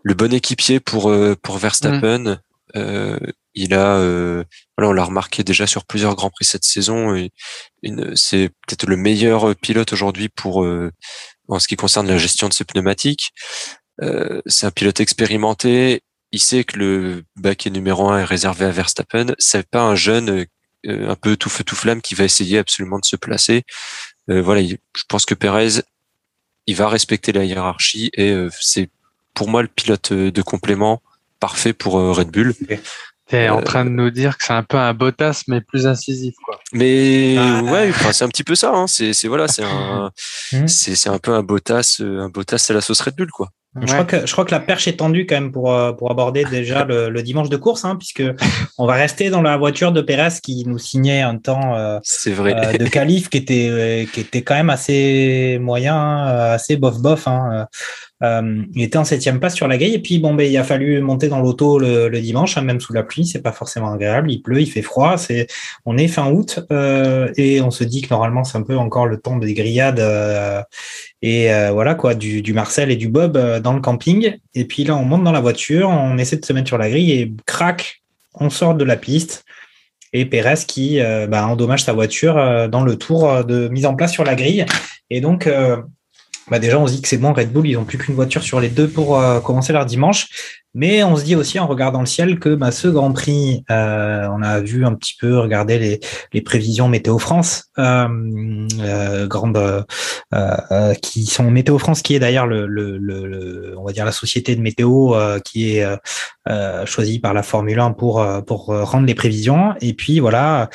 le 0.04 0.14
bon 0.14 0.32
équipier 0.32 0.78
pour 0.78 1.10
euh, 1.10 1.34
pour 1.42 1.58
Verstappen. 1.58 2.18
Mmh. 2.18 2.38
Euh, 2.76 3.18
il 3.56 3.72
a, 3.74 3.96
euh, 3.98 4.42
voilà, 4.76 4.90
on 4.90 4.92
l'a 4.92 5.04
remarqué 5.04 5.44
déjà 5.44 5.66
sur 5.66 5.84
plusieurs 5.84 6.16
grands 6.16 6.30
prix 6.30 6.44
cette 6.44 6.64
saison. 6.64 7.28
C'est 8.14 8.48
peut-être 8.66 8.86
le 8.86 8.96
meilleur 8.96 9.54
pilote 9.54 9.92
aujourd'hui 9.92 10.28
pour 10.28 10.66
en 11.48 11.58
ce 11.58 11.68
qui 11.68 11.76
concerne 11.76 12.08
la 12.08 12.18
gestion 12.18 12.48
de 12.48 12.52
ses 12.52 12.64
pneumatiques. 12.64 13.32
Euh, 14.02 14.42
c'est 14.46 14.66
un 14.66 14.70
pilote 14.70 15.00
expérimenté. 15.00 16.02
Il 16.32 16.40
sait 16.40 16.64
que 16.64 16.78
le 16.78 17.24
baquet 17.36 17.70
numéro 17.70 18.08
un 18.08 18.18
est 18.18 18.24
réservé 18.24 18.64
à 18.64 18.70
Verstappen. 18.70 19.34
C'est 19.38 19.68
pas 19.68 19.82
un 19.82 19.94
jeune 19.94 20.46
euh, 20.86 21.08
un 21.08 21.16
peu 21.16 21.36
tout 21.36 21.50
feu 21.50 21.64
tout 21.64 21.76
flamme 21.76 22.02
qui 22.02 22.14
va 22.14 22.24
essayer 22.24 22.58
absolument 22.58 22.98
de 22.98 23.04
se 23.04 23.16
placer. 23.16 23.62
Euh, 24.30 24.42
voilà, 24.42 24.62
je 24.62 25.04
pense 25.08 25.26
que 25.26 25.34
Perez, 25.34 25.82
il 26.66 26.76
va 26.76 26.88
respecter 26.88 27.32
la 27.32 27.44
hiérarchie 27.44 28.10
et 28.14 28.34
c'est 28.58 28.88
pour 29.34 29.48
moi 29.48 29.62
le 29.62 29.68
pilote 29.68 30.12
de 30.12 30.42
complément 30.42 31.02
parfait 31.40 31.72
pour 31.72 31.94
Red 31.94 32.30
Bull. 32.30 32.54
T'es 33.26 33.48
en 33.48 33.62
train 33.62 33.86
de 33.86 33.90
nous 33.90 34.10
dire 34.10 34.36
que 34.36 34.44
c'est 34.44 34.52
un 34.52 34.62
peu 34.62 34.76
un 34.76 34.92
Bottas 34.92 35.44
mais 35.48 35.62
plus 35.62 35.86
incisif 35.86 36.34
quoi. 36.44 36.60
Mais 36.72 37.36
ah. 37.38 37.62
ouais, 37.62 37.90
c'est 38.12 38.24
un 38.24 38.28
petit 38.28 38.44
peu 38.44 38.54
ça. 38.54 38.70
Hein. 38.74 38.86
C'est 38.86 39.28
voilà, 39.28 39.48
c'est 39.48 39.64
un 39.64 40.10
hmm. 40.52 40.68
c'est 40.68 41.08
un 41.08 41.18
peu 41.18 41.32
un 41.32 41.42
Bottas 41.42 42.00
un 42.00 42.28
Bottas 42.28 42.66
à 42.68 42.74
la 42.74 42.80
sauce 42.82 43.00
Red 43.00 43.16
Bull 43.16 43.30
quoi. 43.30 43.48
Je, 43.80 43.86
crois 43.86 44.04
que, 44.04 44.26
je 44.26 44.32
crois 44.32 44.44
que 44.44 44.52
la 44.52 44.60
perche 44.60 44.86
est 44.86 44.98
tendue 44.98 45.26
quand 45.26 45.34
même 45.34 45.50
pour, 45.50 45.72
euh, 45.72 45.92
pour 45.92 46.10
aborder 46.10 46.44
déjà 46.44 46.84
le, 46.84 47.08
le 47.08 47.22
dimanche 47.22 47.48
de 47.48 47.56
course, 47.56 47.84
hein, 47.84 47.96
puisque 47.96 48.22
on 48.78 48.86
va 48.86 48.94
rester 48.94 49.30
dans 49.30 49.42
la 49.42 49.56
voiture 49.56 49.92
de 49.92 50.00
Perez 50.00 50.40
qui 50.42 50.64
nous 50.66 50.78
signait 50.78 51.22
un 51.22 51.38
temps 51.38 51.74
euh, 51.76 51.98
vrai. 52.26 52.54
Euh, 52.54 52.78
de 52.78 52.86
qualif 52.86 53.28
qui 53.28 53.38
était, 53.38 54.06
qui 54.12 54.20
était 54.20 54.42
quand 54.42 54.54
même 54.54 54.70
assez 54.70 55.58
moyen, 55.60 56.24
assez 56.24 56.76
bof-bof. 56.76 57.26
Hein. 57.26 57.66
Euh, 58.24 58.62
il 58.74 58.82
était 58.82 58.96
en 58.96 59.04
septième 59.04 59.40
place 59.40 59.54
sur 59.54 59.68
la 59.68 59.76
grille 59.76 59.94
et 59.94 59.98
puis 59.98 60.18
bon 60.18 60.34
ben 60.34 60.50
il 60.50 60.56
a 60.56 60.64
fallu 60.64 61.00
monter 61.00 61.28
dans 61.28 61.40
l'auto 61.40 61.78
le, 61.78 62.08
le, 62.08 62.20
dimanche, 62.20 62.56
hein, 62.56 62.62
même 62.62 62.80
sous 62.80 62.92
la 62.92 63.02
pluie, 63.02 63.26
c'est 63.26 63.42
pas 63.42 63.52
forcément 63.52 63.92
agréable. 63.92 64.30
Il 64.30 64.40
pleut, 64.40 64.60
il 64.60 64.70
fait 64.70 64.82
froid, 64.82 65.18
c'est 65.18 65.46
on 65.84 65.98
est 65.98 66.08
fin 66.08 66.30
août 66.30 66.60
euh, 66.72 67.30
et 67.36 67.60
on 67.60 67.70
se 67.70 67.84
dit 67.84 68.02
que 68.02 68.08
normalement 68.10 68.44
c'est 68.44 68.56
un 68.56 68.62
peu 68.62 68.78
encore 68.78 69.06
le 69.06 69.18
temps 69.18 69.36
des 69.36 69.52
grillades 69.52 70.00
euh, 70.00 70.62
et 71.26 71.50
euh, 71.50 71.70
voilà 71.70 71.94
quoi 71.94 72.14
du, 72.14 72.52
Marcel 72.52 72.90
et 72.90 72.96
du 72.96 73.08
Bob 73.08 73.38
euh, 73.38 73.58
dans 73.58 73.72
le 73.72 73.80
camping. 73.80 74.36
Et 74.54 74.66
puis 74.66 74.84
là 74.84 74.94
on 74.94 75.06
monte 75.06 75.24
dans 75.24 75.32
la 75.32 75.40
voiture, 75.40 75.88
on 75.88 76.18
essaie 76.18 76.36
de 76.36 76.44
se 76.44 76.52
mettre 76.52 76.68
sur 76.68 76.76
la 76.76 76.90
grille 76.90 77.12
et 77.12 77.32
crac, 77.46 78.02
on 78.34 78.50
sort 78.50 78.74
de 78.74 78.84
la 78.84 78.96
piste 78.96 79.46
et 80.12 80.26
Pérez 80.26 80.66
qui 80.68 81.00
bah, 81.00 81.46
endommage 81.46 81.82
sa 81.82 81.92
voiture 81.92 82.68
dans 82.68 82.84
le 82.84 82.96
tour 82.96 83.44
de 83.44 83.66
mise 83.68 83.84
en 83.84 83.96
place 83.96 84.12
sur 84.12 84.22
la 84.22 84.36
grille. 84.36 84.64
Et 85.10 85.20
donc, 85.20 85.48
bah 86.50 86.58
déjà 86.58 86.78
on 86.78 86.86
se 86.86 86.92
dit 86.92 87.02
que 87.02 87.08
c'est 87.08 87.18
bon, 87.18 87.32
Red 87.32 87.52
Bull, 87.52 87.66
ils 87.66 87.74
n'ont 87.74 87.84
plus 87.84 87.98
qu'une 87.98 88.14
voiture 88.14 88.42
sur 88.42 88.60
les 88.60 88.68
deux 88.68 88.88
pour 88.88 89.18
euh, 89.18 89.40
commencer 89.40 89.72
leur 89.72 89.86
dimanche. 89.86 90.28
Mais 90.74 91.04
on 91.04 91.14
se 91.14 91.24
dit 91.24 91.36
aussi 91.36 91.60
en 91.60 91.68
regardant 91.68 92.00
le 92.00 92.06
ciel 92.06 92.40
que 92.40 92.54
bah, 92.56 92.72
ce 92.72 92.88
Grand 92.88 93.12
Prix, 93.12 93.64
euh, 93.70 94.26
on 94.32 94.42
a 94.42 94.60
vu 94.60 94.84
un 94.84 94.94
petit 94.94 95.14
peu 95.20 95.38
regarder 95.38 95.78
les, 95.78 96.00
les 96.32 96.42
prévisions 96.42 96.88
Météo 96.88 97.18
France, 97.18 97.66
euh, 97.78 98.08
euh 98.80 99.26
grande, 99.28 99.56
euh, 100.34 100.94
qui 100.94 101.26
sont 101.26 101.48
Météo 101.48 101.78
France, 101.78 102.02
qui 102.02 102.16
est 102.16 102.18
d'ailleurs 102.18 102.48
le, 102.48 102.66
le, 102.66 102.98
le, 102.98 103.74
on 103.78 103.84
va 103.84 103.92
dire 103.92 104.04
la 104.04 104.12
société 104.12 104.56
de 104.56 104.60
météo 104.60 105.14
qui 105.44 105.76
est 105.76 105.86
choisie 106.86 107.20
par 107.20 107.34
la 107.34 107.44
Formule 107.44 107.78
1 107.78 107.92
pour 107.92 108.26
pour 108.46 108.66
rendre 108.66 109.06
les 109.06 109.14
prévisions. 109.14 109.74
Et 109.80 109.94
puis 109.94 110.18
voilà, 110.18 110.68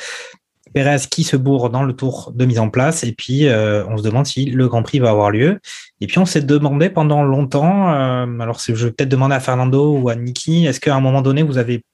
Pérez 0.72 0.98
qui 1.10 1.24
se 1.24 1.36
bourre 1.36 1.70
dans 1.70 1.82
le 1.82 1.92
tour 1.94 2.32
de 2.34 2.44
mise 2.44 2.58
en 2.58 2.70
place 2.70 3.04
et 3.04 3.12
puis 3.12 3.46
euh, 3.46 3.84
on 3.88 3.96
se 3.96 4.02
demande 4.02 4.26
si 4.26 4.46
le 4.46 4.68
Grand 4.68 4.82
Prix 4.82 4.98
va 4.98 5.10
avoir 5.10 5.30
lieu. 5.30 5.60
Et 6.00 6.06
puis 6.06 6.18
on 6.18 6.26
s'est 6.26 6.42
demandé 6.42 6.90
pendant 6.90 7.22
longtemps, 7.22 7.92
euh, 7.92 8.38
alors 8.38 8.60
je 8.60 8.72
vais 8.72 8.92
peut-être 8.92 9.08
demander 9.08 9.34
à 9.34 9.40
Fernando 9.40 9.96
ou 9.96 10.08
à 10.08 10.14
Niki, 10.14 10.66
est-ce 10.66 10.80
qu'à 10.80 10.94
un 10.94 11.00
moment 11.00 11.22
donné 11.22 11.42
vous 11.42 11.58
avez 11.58 11.84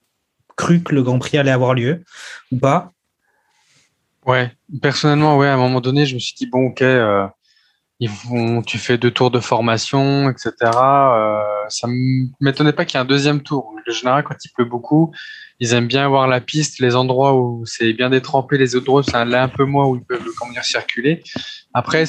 cru 0.56 0.82
que 0.82 0.94
le 0.94 1.02
Grand 1.02 1.18
Prix 1.18 1.38
allait 1.38 1.50
avoir 1.50 1.74
lieu 1.74 2.02
ou 2.52 2.58
pas? 2.58 2.92
Ouais, 4.26 4.50
personnellement, 4.82 5.36
ouais, 5.38 5.46
à 5.46 5.54
un 5.54 5.58
moment 5.58 5.80
donné, 5.80 6.04
je 6.04 6.14
me 6.14 6.18
suis 6.18 6.34
dit 6.34 6.46
bon, 6.46 6.66
ok, 6.66 6.82
euh, 6.82 7.26
ils 8.00 8.10
vont, 8.10 8.60
tu 8.62 8.76
fais 8.76 8.98
deux 8.98 9.10
tours 9.10 9.30
de 9.30 9.38
formation, 9.40 10.28
etc. 10.28 10.52
Ça 11.68 11.88
m'étonnait 12.40 12.72
pas 12.72 12.84
qu'il 12.84 12.98
y 12.98 13.00
ait 13.00 13.04
un 13.04 13.06
deuxième 13.06 13.42
tour. 13.42 13.72
En 13.72 13.92
général, 13.92 14.24
quand 14.24 14.34
il 14.44 14.50
pleut 14.50 14.64
beaucoup, 14.64 15.12
ils 15.60 15.72
aiment 15.72 15.86
bien 15.86 16.04
avoir 16.04 16.28
la 16.28 16.40
piste, 16.40 16.80
les 16.80 16.96
endroits 16.96 17.34
où 17.34 17.64
c'est 17.64 17.92
bien 17.92 18.10
détrempé, 18.10 18.58
les 18.58 18.76
autres 18.76 19.02
c'est 19.02 19.24
là 19.24 19.42
un 19.44 19.48
peu 19.48 19.64
moins 19.64 19.86
où 19.86 19.96
ils 19.96 20.04
peuvent 20.04 20.26
comment 20.38 20.52
circuler. 20.62 21.22
Après, 21.72 22.04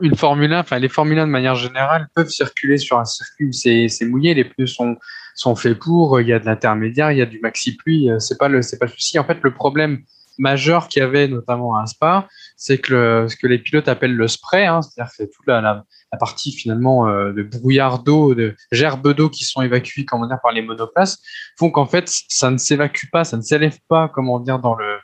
une 0.00 0.14
Formule 0.14 0.52
1, 0.52 0.60
enfin 0.60 0.78
les 0.78 0.88
Formule 0.88 1.18
1 1.18 1.26
de 1.26 1.32
manière 1.32 1.54
générale 1.54 2.08
peuvent 2.14 2.28
circuler 2.28 2.78
sur 2.78 2.98
un 2.98 3.04
circuit 3.04 3.46
où 3.46 3.52
c'est 3.52 3.88
mouillé, 4.04 4.34
les 4.34 4.44
pneus 4.44 4.66
sont 4.66 4.96
sont 5.34 5.54
faits 5.54 5.78
pour, 5.78 6.20
il 6.20 6.28
y 6.28 6.32
a 6.32 6.38
de 6.38 6.46
l'intermédiaire, 6.46 7.12
il 7.12 7.18
y 7.18 7.22
a 7.22 7.26
du 7.26 7.40
maxi 7.40 7.76
pluie, 7.76 8.10
euh, 8.10 8.18
c'est 8.18 8.38
pas 8.38 8.48
le 8.48 8.62
c'est 8.62 8.78
pas 8.78 8.86
le 8.86 8.92
souci. 8.92 9.18
En 9.18 9.24
fait, 9.24 9.38
le 9.42 9.52
problème 9.52 10.02
majeur 10.38 10.88
qu'il 10.88 11.00
y 11.00 11.04
avait 11.04 11.28
notamment 11.28 11.76
à 11.76 11.86
Spa, 11.86 12.28
c'est 12.56 12.78
que 12.78 13.26
ce 13.28 13.36
que 13.36 13.46
les 13.46 13.58
pilotes 13.58 13.88
appellent 13.88 14.14
le 14.14 14.28
spray, 14.28 14.66
hein, 14.66 14.82
c'est-à-dire 14.82 15.12
que 15.16 15.24
toute 15.24 15.46
la, 15.46 15.84
partie 16.18 16.50
finalement 16.50 17.08
euh, 17.08 17.32
de 17.32 17.42
brouillard 17.42 18.02
d'eau, 18.02 18.34
de 18.34 18.56
gerbes 18.72 19.12
d'eau 19.12 19.28
qui 19.28 19.44
sont 19.44 19.60
évacuées 19.60 20.06
comment 20.06 20.26
dire 20.26 20.38
par 20.42 20.52
les 20.52 20.62
monoplaces, 20.62 21.18
font 21.58 21.70
qu'en 21.70 21.84
fait 21.84 22.10
ça 22.28 22.50
ne 22.50 22.56
s'évacue 22.56 23.06
pas, 23.12 23.24
ça 23.24 23.36
ne 23.36 23.42
s'élève 23.42 23.76
pas 23.86 24.08
comment 24.08 24.40
dire 24.40 24.58
dans 24.58 24.74
le 24.74 24.96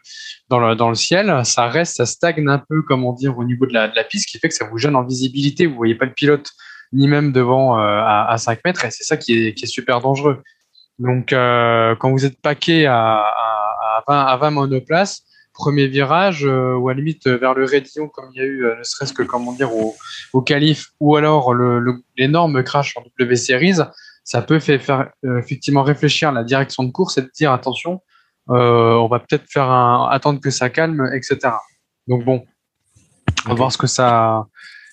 dans 0.48 0.58
le 0.58 0.74
dans 0.74 0.88
le 0.88 0.94
ciel, 0.94 1.44
ça 1.44 1.68
reste, 1.68 1.96
ça 1.96 2.06
stagne 2.06 2.48
un 2.48 2.58
peu 2.58 2.82
comment 2.82 3.12
dire 3.12 3.36
au 3.36 3.44
niveau 3.44 3.66
de 3.66 3.74
la, 3.74 3.88
de 3.88 3.94
la 3.94 4.04
piste, 4.04 4.26
ce 4.26 4.32
qui 4.32 4.38
fait 4.38 4.48
que 4.48 4.54
ça 4.54 4.66
vous 4.66 4.78
gêne 4.78 4.96
en 4.96 5.04
visibilité, 5.04 5.66
vous 5.66 5.76
voyez 5.76 5.94
pas 5.94 6.06
le 6.06 6.14
pilote 6.14 6.50
ni 6.94 7.08
même 7.08 7.32
devant 7.32 7.78
euh, 7.78 7.82
à, 7.82 8.30
à 8.30 8.38
5 8.38 8.60
mètres, 8.64 8.84
et 8.84 8.90
c'est 8.90 9.04
ça 9.04 9.16
qui 9.16 9.32
est, 9.32 9.54
qui 9.54 9.64
est 9.64 9.68
super 9.68 10.00
dangereux. 10.00 10.42
Donc, 10.98 11.32
euh, 11.32 11.96
quand 11.96 12.10
vous 12.10 12.24
êtes 12.24 12.40
paqué 12.40 12.86
à, 12.86 13.24
à, 14.06 14.12
20, 14.12 14.24
à 14.26 14.36
20 14.36 14.50
monoplaces, 14.50 15.22
premier 15.52 15.86
virage, 15.86 16.44
euh, 16.44 16.74
ou 16.74 16.88
à 16.88 16.94
limite 16.94 17.26
euh, 17.26 17.36
vers 17.36 17.54
le 17.54 17.64
Rédillon, 17.64 18.08
comme 18.08 18.30
il 18.34 18.38
y 18.38 18.40
a 18.40 18.46
eu, 18.46 18.64
euh, 18.64 18.78
ne 18.78 18.82
serait-ce 18.82 19.12
que, 19.12 19.22
comment 19.22 19.52
dire, 19.52 19.74
au, 19.74 19.94
au 20.32 20.42
Calife, 20.42 20.88
ou 21.00 21.16
alors 21.16 21.54
l'énorme 22.16 22.62
crash 22.62 22.96
en 22.96 23.02
W 23.18 23.36
Series, 23.36 23.78
ça 24.24 24.40
peut 24.40 24.60
faire 24.60 25.10
effectivement 25.38 25.82
réfléchir 25.82 26.30
la 26.30 26.44
direction 26.44 26.84
de 26.84 26.92
course 26.92 27.18
et 27.18 27.22
de 27.22 27.30
dire 27.34 27.52
attention, 27.52 28.00
on 28.46 29.08
va 29.08 29.18
peut-être 29.18 29.44
faire 29.50 29.68
un, 29.68 30.08
attendre 30.10 30.40
que 30.40 30.50
ça 30.50 30.70
calme, 30.70 31.10
etc. 31.12 31.54
Donc 32.06 32.24
bon, 32.24 32.44
on 33.46 33.48
va 33.48 33.54
voir 33.54 33.72
ce 33.72 33.78
que 33.78 33.88
ça, 33.88 34.46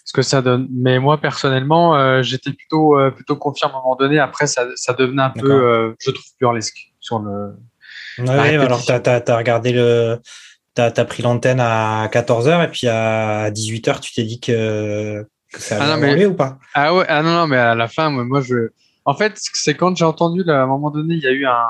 ce 0.09 0.13
que 0.13 0.23
ça 0.23 0.41
donne. 0.41 0.67
Mais 0.71 0.97
moi 0.97 1.19
personnellement, 1.19 1.95
euh, 1.95 2.23
j'étais 2.23 2.51
plutôt 2.51 2.97
plutôt 3.15 3.35
confiant 3.35 3.67
à 3.67 3.71
un 3.71 3.73
moment 3.75 3.95
donné. 3.95 4.17
Après, 4.17 4.47
ça, 4.47 4.65
ça 4.75 4.93
devenait 4.93 5.21
un 5.21 5.29
peu, 5.29 5.51
euh, 5.51 5.93
je 5.99 6.09
trouve, 6.09 6.25
burlesque 6.39 6.77
sur 6.99 7.19
le. 7.19 7.53
Ouais, 8.27 8.55
alors 8.57 8.83
tu 8.83 8.91
as, 8.91 9.37
regardé 9.37 9.71
le, 9.71 10.19
tu 10.75 10.81
as, 10.81 11.05
pris 11.05 11.23
l'antenne 11.23 11.59
à 11.59 12.07
14h 12.07 12.65
et 12.65 12.67
puis 12.67 12.87
à 12.87 13.49
18h, 13.51 13.99
tu 13.99 14.13
t'es 14.13 14.23
dit 14.23 14.39
que, 14.39 15.25
que 15.51 15.61
ça 15.61 15.81
allait 15.81 15.93
ah 15.93 16.15
mais... 16.15 16.25
ou 16.25 16.33
pas? 16.33 16.59
Ah 16.73 16.93
ouais, 16.93 17.05
ah 17.07 17.21
non, 17.23 17.31
non, 17.31 17.47
mais 17.47 17.57
à 17.57 17.75
la 17.75 17.87
fin, 17.87 18.09
moi, 18.09 18.41
je. 18.41 18.69
En 19.05 19.15
fait, 19.15 19.33
c'est 19.35 19.73
quand 19.73 19.95
j'ai 19.95 20.05
entendu, 20.05 20.43
là, 20.43 20.61
à 20.61 20.63
un 20.63 20.67
moment 20.67 20.91
donné, 20.91 21.15
il 21.15 21.21
y 21.21 21.27
a 21.27 21.31
eu 21.31 21.45
un. 21.45 21.65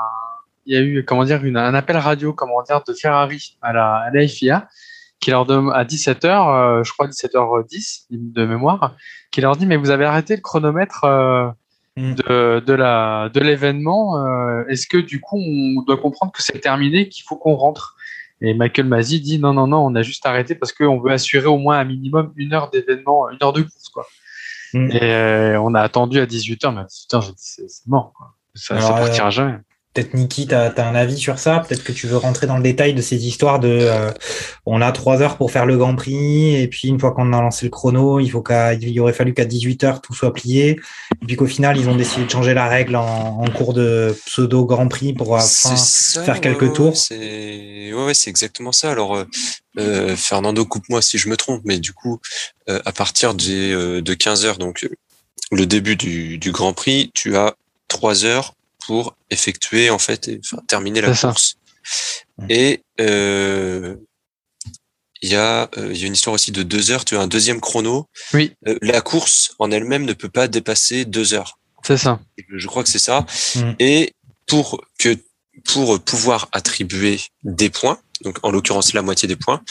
Il 0.66 0.74
y 0.74 0.76
a 0.76 0.82
eu, 0.82 1.04
comment 1.04 1.24
dire, 1.24 1.42
une, 1.44 1.56
un 1.56 1.74
appel 1.74 1.96
radio, 1.96 2.32
comment 2.32 2.62
dire, 2.62 2.82
de 2.86 2.92
Ferrari 2.92 3.56
à 3.62 3.72
la, 3.72 3.94
à 3.96 4.10
la 4.10 4.28
FIA 4.28 4.68
qui 5.20 5.30
leur 5.30 5.46
donne 5.46 5.70
à 5.72 5.84
17h, 5.84 6.26
euh, 6.26 6.82
je 6.82 6.92
crois 6.92 7.06
17h10 7.06 8.06
de 8.10 8.46
mémoire, 8.46 8.96
qui 9.30 9.40
leur 9.42 9.54
dit 9.54 9.66
mais 9.66 9.76
vous 9.76 9.90
avez 9.90 10.06
arrêté 10.06 10.34
le 10.34 10.40
chronomètre 10.40 11.04
euh. 11.04 11.48
De, 11.96 12.60
de 12.60 12.72
la 12.72 13.30
de 13.32 13.40
l'événement. 13.40 14.24
Euh, 14.24 14.64
est-ce 14.68 14.86
que 14.86 14.96
du 14.96 15.20
coup 15.20 15.38
on 15.38 15.82
doit 15.82 15.96
comprendre 15.96 16.32
que 16.32 16.42
c'est 16.42 16.60
terminé, 16.60 17.08
qu'il 17.08 17.24
faut 17.24 17.36
qu'on 17.36 17.54
rentre? 17.54 17.96
Et 18.42 18.54
Michael 18.54 18.86
Masi 18.86 19.20
dit 19.20 19.38
non 19.38 19.52
non 19.52 19.66
non, 19.66 19.84
on 19.84 19.94
a 19.94 20.02
juste 20.02 20.24
arrêté 20.24 20.54
parce 20.54 20.72
qu'on 20.72 20.98
veut 20.98 21.12
assurer 21.12 21.46
au 21.46 21.58
moins 21.58 21.78
un 21.78 21.84
minimum 21.84 22.32
une 22.36 22.54
heure 22.54 22.70
d'événement, 22.70 23.28
une 23.30 23.38
heure 23.42 23.52
de 23.52 23.62
course 23.62 23.88
quoi. 23.90 24.06
Mm. 24.72 24.90
Et 24.92 25.56
on 25.58 25.74
a 25.74 25.80
attendu 25.80 26.20
à 26.20 26.26
18h, 26.26 26.74
mais 26.74 26.80
à 26.80 26.84
18h 26.84 27.22
j'ai 27.26 27.32
dit 27.32 27.36
c'est 27.68 27.86
mort 27.86 28.12
quoi. 28.16 28.34
Ça, 28.54 28.80
ça 28.80 28.92
partira 28.92 29.30
jamais. 29.30 29.58
Peut-être 29.92 30.14
Niki, 30.14 30.46
tu 30.46 30.54
as, 30.54 30.72
un 30.78 30.94
avis 30.94 31.18
sur 31.18 31.40
ça? 31.40 31.64
Peut-être 31.66 31.82
que 31.82 31.90
tu 31.90 32.06
veux 32.06 32.16
rentrer 32.16 32.46
dans 32.46 32.56
le 32.56 32.62
détail 32.62 32.94
de 32.94 33.02
ces 33.02 33.26
histoires 33.26 33.58
de 33.58 33.68
euh, 33.68 34.12
on 34.64 34.80
a 34.80 34.92
trois 34.92 35.20
heures 35.20 35.36
pour 35.36 35.50
faire 35.50 35.66
le 35.66 35.76
Grand 35.76 35.96
Prix, 35.96 36.54
et 36.54 36.68
puis 36.68 36.86
une 36.86 37.00
fois 37.00 37.10
qu'on 37.10 37.32
a 37.32 37.40
lancé 37.40 37.66
le 37.66 37.70
chrono, 37.70 38.20
il 38.20 38.30
faut 38.30 38.40
qu'il 38.40 39.00
aurait 39.00 39.12
fallu 39.12 39.34
qu'à 39.34 39.44
18 39.44 39.82
heures 39.82 40.00
tout 40.00 40.14
soit 40.14 40.32
plié, 40.32 40.78
et 41.20 41.26
puis 41.26 41.34
qu'au 41.34 41.46
final 41.46 41.76
ils 41.76 41.88
ont 41.88 41.96
décidé 41.96 42.24
de 42.24 42.30
changer 42.30 42.54
la 42.54 42.68
règle 42.68 42.94
en, 42.94 43.44
cours 43.50 43.74
de 43.74 44.16
pseudo 44.26 44.64
Grand 44.64 44.86
Prix 44.86 45.12
pour 45.12 45.36
faire 45.40 46.40
quelques 46.40 46.72
tours. 46.72 46.96
C'est 46.96 47.92
ouais, 47.92 48.14
c'est 48.14 48.30
exactement 48.30 48.70
ça. 48.70 48.92
Alors 48.92 49.16
euh, 49.16 49.24
euh, 49.78 50.14
Fernando 50.14 50.64
coupe-moi 50.64 51.02
si 51.02 51.18
je 51.18 51.28
me 51.28 51.36
trompe, 51.36 51.62
mais 51.64 51.80
du 51.80 51.92
coup 51.92 52.20
à 52.68 52.92
partir 52.92 53.34
de 53.34 54.14
15 54.14 54.44
heures, 54.44 54.58
donc 54.58 54.86
le 55.50 55.66
début 55.66 55.96
du, 55.96 56.38
du 56.38 56.52
Grand 56.52 56.72
Prix, 56.72 57.10
tu 57.12 57.36
as 57.36 57.56
trois 57.88 58.24
heures 58.24 58.54
pour 58.90 59.16
effectuer 59.30 59.88
en 59.88 60.00
fait 60.00 60.26
et 60.26 60.40
enfin, 60.44 60.60
terminer 60.66 61.00
la 61.00 61.14
course. 61.14 61.54
Et 62.48 62.82
euh, 63.00 63.94
il 65.22 65.30
y 65.30 65.36
a 65.36 65.70
euh, 65.78 65.94
y 65.94 66.02
a 66.02 66.06
une 66.08 66.14
histoire 66.14 66.34
aussi 66.34 66.50
de 66.50 66.64
deux 66.64 66.90
heures. 66.90 67.04
Tu 67.04 67.16
as 67.16 67.20
un 67.20 67.28
deuxième 67.28 67.60
chrono. 67.60 68.08
Oui. 68.34 68.52
Euh, 68.66 68.76
la 68.82 69.00
course 69.00 69.54
en 69.60 69.70
elle-même 69.70 70.04
ne 70.04 70.12
peut 70.12 70.28
pas 70.28 70.48
dépasser 70.48 71.04
deux 71.04 71.34
heures. 71.34 71.60
C'est 71.86 71.98
ça. 71.98 72.18
Je 72.48 72.66
crois 72.66 72.82
que 72.82 72.88
c'est 72.88 72.98
ça. 72.98 73.26
Mm. 73.54 73.72
Et 73.78 74.12
pour 74.48 74.82
que 74.98 75.16
pour 75.64 76.00
pouvoir 76.00 76.48
attribuer 76.50 77.20
des 77.44 77.70
points, 77.70 78.00
donc 78.22 78.38
en 78.42 78.50
l'occurrence 78.50 78.92
la 78.92 79.02
moitié 79.02 79.28
des 79.28 79.36
points, 79.36 79.62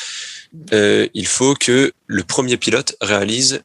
il 0.72 1.28
faut 1.28 1.56
que 1.56 1.92
le 2.08 2.24
premier 2.24 2.56
pilote 2.56 2.96
réalise 3.02 3.64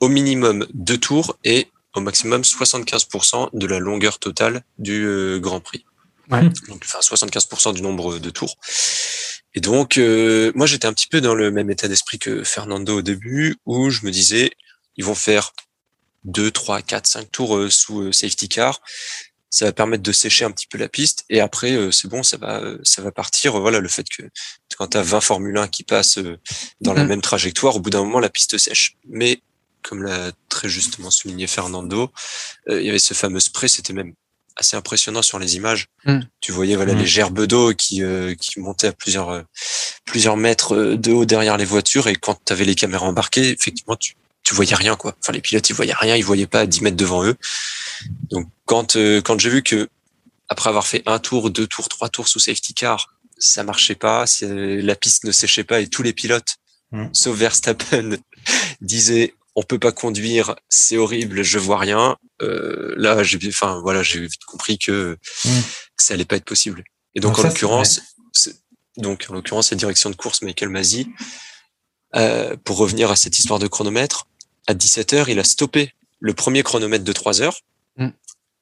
au 0.00 0.08
minimum 0.08 0.66
deux 0.74 0.98
tours 0.98 1.38
et 1.42 1.68
au 1.94 2.00
maximum 2.00 2.42
75% 2.42 3.50
de 3.52 3.66
la 3.66 3.78
longueur 3.78 4.18
totale 4.18 4.62
du 4.78 5.04
euh, 5.04 5.38
Grand 5.38 5.60
Prix. 5.60 5.84
Ouais. 6.30 6.42
Donc, 6.68 6.82
enfin, 6.84 7.00
75% 7.00 7.74
du 7.74 7.82
nombre 7.82 8.18
de 8.18 8.30
tours. 8.30 8.56
Et 9.54 9.60
donc, 9.60 9.96
euh, 9.96 10.52
moi, 10.54 10.66
j'étais 10.66 10.86
un 10.86 10.92
petit 10.92 11.08
peu 11.08 11.20
dans 11.20 11.34
le 11.34 11.50
même 11.50 11.70
état 11.70 11.88
d'esprit 11.88 12.18
que 12.18 12.44
Fernando 12.44 12.98
au 12.98 13.02
début, 13.02 13.56
où 13.64 13.88
je 13.90 14.04
me 14.04 14.10
disais, 14.10 14.52
ils 14.96 15.04
vont 15.04 15.14
faire 15.14 15.52
2, 16.24 16.50
3, 16.50 16.82
4, 16.82 17.06
5 17.06 17.30
tours 17.30 17.56
euh, 17.56 17.70
sous 17.70 18.12
safety 18.12 18.48
car. 18.48 18.80
Ça 19.50 19.64
va 19.64 19.72
permettre 19.72 20.02
de 20.02 20.12
sécher 20.12 20.44
un 20.44 20.50
petit 20.50 20.66
peu 20.66 20.76
la 20.76 20.90
piste. 20.90 21.24
Et 21.30 21.40
après, 21.40 21.90
c'est 21.90 22.06
bon, 22.06 22.22
ça 22.22 22.36
va, 22.36 22.62
ça 22.82 23.00
va 23.00 23.10
partir. 23.10 23.58
Voilà, 23.58 23.80
le 23.80 23.88
fait 23.88 24.06
que 24.06 24.22
quand 24.76 24.88
tu 24.88 24.98
as 24.98 25.02
20 25.02 25.22
Formule 25.22 25.56
1 25.56 25.68
qui 25.68 25.84
passent 25.84 26.18
dans 26.82 26.92
la 26.92 27.04
mm. 27.04 27.08
même 27.08 27.22
trajectoire, 27.22 27.76
au 27.76 27.80
bout 27.80 27.88
d'un 27.88 28.04
moment, 28.04 28.20
la 28.20 28.28
piste 28.28 28.58
sèche. 28.58 28.98
Mais 29.08 29.40
comme 29.88 30.02
l'a 30.02 30.32
très 30.50 30.68
justement 30.68 31.10
souligné 31.10 31.46
Fernando, 31.46 32.12
euh, 32.68 32.80
il 32.80 32.86
y 32.86 32.90
avait 32.90 32.98
ce 32.98 33.14
fameux 33.14 33.40
spray, 33.40 33.68
c'était 33.68 33.94
même 33.94 34.12
assez 34.56 34.76
impressionnant 34.76 35.22
sur 35.22 35.38
les 35.38 35.56
images. 35.56 35.86
Mm. 36.04 36.20
Tu 36.40 36.52
voyais 36.52 36.76
voilà 36.76 36.92
mm. 36.92 36.98
les 36.98 37.06
gerbes 37.06 37.46
d'eau 37.46 37.72
qui 37.74 38.02
euh, 38.02 38.34
qui 38.34 38.60
montaient 38.60 38.88
à 38.88 38.92
plusieurs 38.92 39.30
euh, 39.30 39.42
plusieurs 40.04 40.36
mètres 40.36 40.94
de 40.94 41.12
haut 41.12 41.24
derrière 41.24 41.56
les 41.56 41.64
voitures 41.64 42.08
et 42.08 42.14
quand 42.14 42.38
tu 42.44 42.52
avais 42.52 42.64
les 42.64 42.74
caméras 42.74 43.06
embarquées, 43.06 43.48
effectivement 43.50 43.96
tu 43.96 44.14
tu 44.44 44.54
voyais 44.54 44.74
rien 44.74 44.94
quoi. 44.94 45.14
Enfin 45.22 45.32
les 45.32 45.40
pilotes 45.40 45.68
ils 45.70 45.74
voyaient 45.74 45.94
rien, 45.94 46.16
ils 46.16 46.24
voyaient 46.24 46.46
pas 46.46 46.60
à 46.60 46.66
10 46.66 46.82
mètres 46.82 46.96
devant 46.96 47.24
eux. 47.24 47.36
Donc 48.30 48.46
quand 48.66 48.96
quand 48.96 49.38
j'ai 49.40 49.50
vu 49.50 49.62
que 49.62 49.88
après 50.48 50.68
avoir 50.68 50.86
fait 50.86 51.02
un 51.06 51.18
tour, 51.18 51.50
deux 51.50 51.66
tours, 51.66 51.88
trois 51.88 52.08
tours 52.08 52.28
sous 52.28 52.40
safety 52.40 52.74
car, 52.74 53.14
ça 53.38 53.62
marchait 53.62 53.94
pas, 53.94 54.24
la 54.40 54.94
piste 54.96 55.24
ne 55.24 55.32
séchait 55.32 55.64
pas 55.64 55.80
et 55.80 55.88
tous 55.88 56.02
les 56.02 56.12
pilotes 56.12 56.56
mm. 56.92 57.06
sauf 57.12 57.36
Verstappen 57.36 58.16
disaient 58.80 59.34
on 59.54 59.62
peut 59.62 59.78
pas 59.78 59.92
conduire, 59.92 60.54
c'est 60.68 60.96
horrible, 60.96 61.42
je 61.42 61.58
vois 61.58 61.78
rien. 61.78 62.16
Euh, 62.42 62.94
là, 62.96 63.22
j'ai, 63.22 63.38
enfin 63.48 63.80
voilà, 63.80 64.02
j'ai 64.02 64.20
vite 64.20 64.44
compris 64.46 64.78
que, 64.78 65.18
mm. 65.44 65.48
que, 65.96 66.02
ça 66.02 66.14
allait 66.14 66.24
pas 66.24 66.36
être 66.36 66.44
possible. 66.44 66.84
Et 67.14 67.20
donc, 67.20 67.38
en 67.38 67.42
l'occurrence, 67.42 68.00
donc 68.96 69.26
en 69.28 69.34
l'occurrence, 69.34 69.70
la 69.70 69.76
direction 69.76 70.10
de 70.10 70.16
course 70.16 70.42
Michael 70.42 70.68
Masi, 70.68 71.08
euh, 72.14 72.56
pour 72.64 72.76
revenir 72.78 73.10
à 73.10 73.16
cette 73.16 73.38
histoire 73.38 73.58
de 73.58 73.66
chronomètre, 73.66 74.28
à 74.66 74.74
17 74.74 75.12
h 75.14 75.24
il 75.28 75.38
a 75.38 75.44
stoppé 75.44 75.94
le 76.20 76.34
premier 76.34 76.62
chronomètre 76.62 77.04
de 77.04 77.12
3 77.12 77.42
heures 77.42 77.60
mm. 77.96 78.08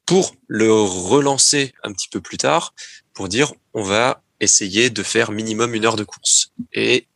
pour 0.05 0.35
le 0.47 0.71
relancer 0.71 1.73
un 1.83 1.91
petit 1.91 2.09
peu 2.09 2.21
plus 2.21 2.37
tard 2.37 2.73
pour 3.13 3.27
dire 3.29 3.53
on 3.73 3.83
va 3.83 4.21
essayer 4.39 4.89
de 4.89 5.03
faire 5.03 5.31
minimum 5.31 5.73
une 5.73 5.85
heure 5.85 5.95
de 5.95 6.03
course. 6.03 6.51
Et 6.73 7.07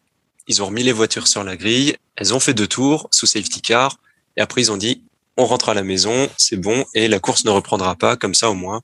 ils 0.48 0.62
ont 0.62 0.68
remis 0.68 0.84
les 0.84 0.92
voitures 0.92 1.28
sur 1.28 1.44
la 1.44 1.56
grille, 1.56 1.96
elles 2.16 2.34
ont 2.34 2.40
fait 2.40 2.54
deux 2.54 2.68
tours 2.68 3.08
sous 3.12 3.26
safety 3.26 3.62
car, 3.62 3.98
et 4.38 4.42
après 4.42 4.62
ils 4.62 4.72
ont 4.72 4.78
dit 4.78 5.04
on 5.38 5.46
rentre 5.46 5.70
à 5.70 5.74
la 5.74 5.84
maison, 5.84 6.30
c'est 6.38 6.58
bon, 6.58 6.86
et 6.94 7.08
la 7.08 7.20
course 7.20 7.46
ne 7.46 7.52
reprendra 7.52 7.96
pas, 7.96 8.18
comme 8.18 8.36
ça 8.36 8.50
au 8.50 8.54
moins 8.54 8.82